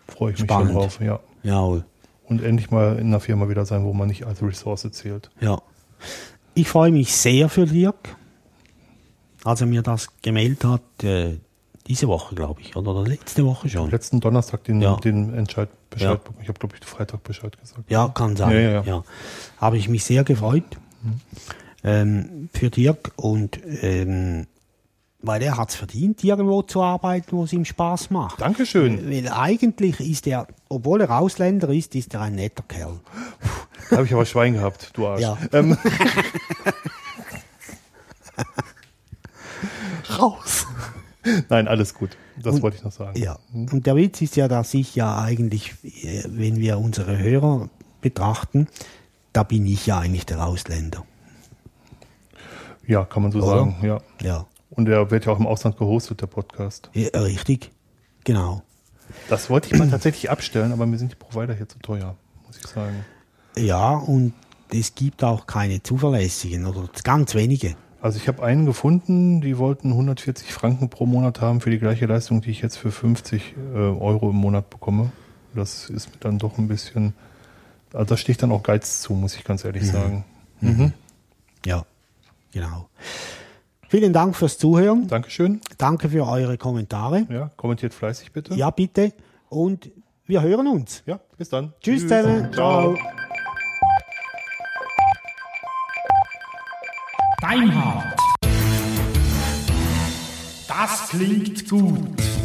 Freue 0.08 0.34
ich 0.34 0.40
Spannend. 0.40 0.74
mich 0.74 0.74
schon 0.74 0.82
drauf, 0.82 1.00
ja. 1.00 1.20
Jawohl. 1.44 1.86
Und 2.24 2.42
endlich 2.42 2.72
mal 2.72 2.98
in 2.98 3.06
einer 3.06 3.20
Firma 3.20 3.48
wieder 3.48 3.68
sein, 3.68 3.84
wo 3.84 3.94
man 3.94 4.08
nicht 4.08 4.26
als 4.26 4.42
Ressource 4.42 4.90
zählt. 4.92 5.30
Ja. 5.40 5.62
Ich 6.56 6.68
freue 6.68 6.92
mich 6.92 7.16
sehr 7.16 7.48
für 7.48 7.68
Dirk, 7.68 8.16
als 9.44 9.62
er 9.62 9.68
mir 9.68 9.84
das 9.84 10.08
gemeldet 10.24 10.64
hat, 10.64 11.04
äh, 11.04 11.38
diese 11.88 12.08
Woche, 12.08 12.36
glaube 12.36 12.62
ich, 12.62 12.76
oder 12.76 13.04
letzte 13.04 13.46
Woche 13.46 13.68
schon. 13.70 13.90
Letzten 13.92 14.20
Donnerstag 14.20 14.64
den, 14.66 14.82
Ja. 14.82 14.96
den 14.98 15.34
Entscheid 15.34 15.70
Bescheid 15.90 16.10
Ja. 16.10 16.16
bekommen. 16.16 16.38
Ich 16.42 16.48
habe, 16.48 16.60
glaube 16.60 16.76
ich, 16.80 16.86
Freitag 16.88 17.24
Bescheid 17.24 17.58
gesagt. 17.60 17.90
Ja, 17.90 18.08
kann 18.10 18.36
sein. 18.36 18.52
Ja, 18.54 18.60
Ja, 18.72 18.82
ja. 18.84 19.04
Habe 19.58 19.78
ich 19.78 19.90
mich 19.90 20.04
sehr 20.06 20.24
gefreut 20.24 20.64
ähm, 21.84 22.50
für 22.54 22.70
Dirk 22.70 23.12
und 23.16 23.60
ähm, 23.82 24.48
weil 25.24 25.42
er 25.44 25.56
hat 25.58 25.70
es 25.70 25.76
verdient, 25.76 26.24
irgendwo 26.24 26.64
zu 26.64 26.82
arbeiten, 26.82 27.32
wo 27.38 27.44
es 27.44 27.54
ihm 27.54 27.64
Spaß 27.66 28.10
macht. 28.10 28.42
Dankeschön. 28.42 29.08
Weil 29.10 29.28
eigentlich 29.28 30.00
ist 30.00 30.26
er, 30.26 30.48
obwohl 30.68 31.02
er 31.02 31.12
Ausländer 31.20 31.70
ist, 31.70 31.94
ist 31.94 32.14
er 32.16 32.22
ein 32.22 32.34
netter 32.36 32.64
Kerl. 32.68 33.00
Da 33.92 33.98
habe 33.98 34.06
ich 34.08 34.14
aber 34.14 34.26
Schwein 34.26 34.54
gehabt, 34.54 34.90
du 34.94 35.06
Arsch. 35.08 35.22
Ja. 35.22 35.38
Ähm, 35.54 35.78
Raus! 40.20 40.66
nein, 41.50 41.68
alles 41.68 41.94
gut. 41.94 42.18
Das 42.42 42.56
Und- 42.56 42.62
wollte 42.64 42.78
ich 42.78 42.84
noch 42.84 42.92
sagen. 42.92 43.20
Ja. 43.20 43.38
Und 43.54 43.86
der 43.86 43.96
Witz 43.96 44.22
ist 44.22 44.36
ja, 44.36 44.48
dass 44.48 44.74
ich 44.74 44.96
ja 44.96 45.22
eigentlich, 45.22 45.74
äh, 45.84 46.24
wenn 46.28 46.58
wir 46.58 46.80
unsere 46.80 47.18
Hörer 47.18 47.70
betrachten, 48.02 48.68
da 49.34 49.44
bin 49.44 49.66
ich 49.66 49.86
ja 49.86 50.00
eigentlich 50.00 50.26
der 50.26 50.46
Ausländer. 50.46 51.06
Ja, 52.88 53.06
kann 53.06 53.24
man 53.24 53.32
so 53.32 53.40
Oder? 53.40 53.48
sagen, 53.48 53.76
ja. 53.84 54.02
Ja. 54.22 54.46
Und 54.72 54.86
der 54.86 55.12
wird 55.12 55.26
ja 55.26 55.34
auch 55.34 55.40
im 55.40 55.48
Ausland 55.48 55.78
gehostet, 55.78 56.22
der 56.22 56.28
Podcast. 56.28 56.90
ja 56.94 57.10
richtig. 57.20 57.72
Genau. 58.24 58.64
Das 59.30 59.50
wollte 59.50 59.68
ich 59.72 59.78
mal 59.78 59.90
tatsächlich 59.90 60.30
abstellen, 60.30 60.72
aber 60.72 60.86
mir 60.86 60.98
sind 60.98 61.12
die 61.12 61.16
Provider 61.16 61.54
hier 61.54 61.68
zu 61.68 61.80
teuer, 61.80 62.16
muss 62.48 62.58
ich 62.58 62.68
sagen. 62.68 63.06
Ja, 63.58 63.96
und 63.96 64.34
es 64.74 64.96
gibt 64.96 65.24
auch 65.24 65.46
keine 65.48 65.84
zuverlässigen 65.84 66.66
oder 66.66 66.90
ganz 67.04 67.36
wenige. 67.36 67.76
Also 68.02 68.18
ich 68.18 68.28
habe 68.28 68.42
einen 68.42 68.66
gefunden, 68.66 69.42
die 69.42 69.60
wollten 69.60 69.92
140 69.92 70.52
Franken 70.52 70.90
pro 70.90 71.06
Monat 71.06 71.40
haben 71.40 71.62
für 71.62 71.70
die 71.70 71.78
gleiche 71.78 72.08
Leistung, 72.08 72.42
die 72.42 72.50
ich 72.50 72.62
jetzt 72.62 72.78
für 72.78 72.92
50 72.92 73.56
äh, 73.56 73.78
Euro 73.78 74.32
im 74.32 74.38
Monat 74.38 74.72
bekomme. 74.72 75.12
Das 75.54 75.90
ist 75.90 76.10
mir 76.10 76.18
dann 76.20 76.40
doch 76.40 76.58
ein 76.58 76.68
bisschen, 76.68 77.14
also 77.94 78.06
da 78.06 78.18
stehe 78.18 78.34
ich 78.34 78.38
dann 78.38 78.52
auch 78.52 78.64
Geiz 78.64 79.02
zu, 79.02 79.14
muss 79.14 79.36
ich 79.36 79.44
ganz 79.44 79.64
ehrlich 79.66 79.86
sagen. 79.86 80.26
Mhm. 80.62 80.94
Ja, 81.66 81.86
genau. 82.52 82.90
Vielen 83.88 84.14
Dank 84.14 84.36
fürs 84.36 84.58
Zuhören. 84.58 85.08
Dankeschön. 85.08 85.62
Danke 85.78 86.10
für 86.10 86.26
eure 86.26 86.58
Kommentare. 86.58 87.28
Ja, 87.30 87.52
kommentiert 87.58 87.94
fleißig 87.94 88.32
bitte. 88.32 88.56
Ja, 88.56 88.70
bitte. 88.72 89.12
Und 89.50 89.92
wir 90.26 90.42
hören 90.42 90.68
uns. 90.68 91.04
Ja, 91.06 91.20
bis 91.38 91.50
dann. 91.50 91.74
Tschüss 91.82 92.04
zusammen. 92.04 92.52
Ciao. 92.54 92.96
Deinhard. 97.42 98.16
Das 100.68 101.10
klingt 101.10 101.68
gut. 101.68 102.41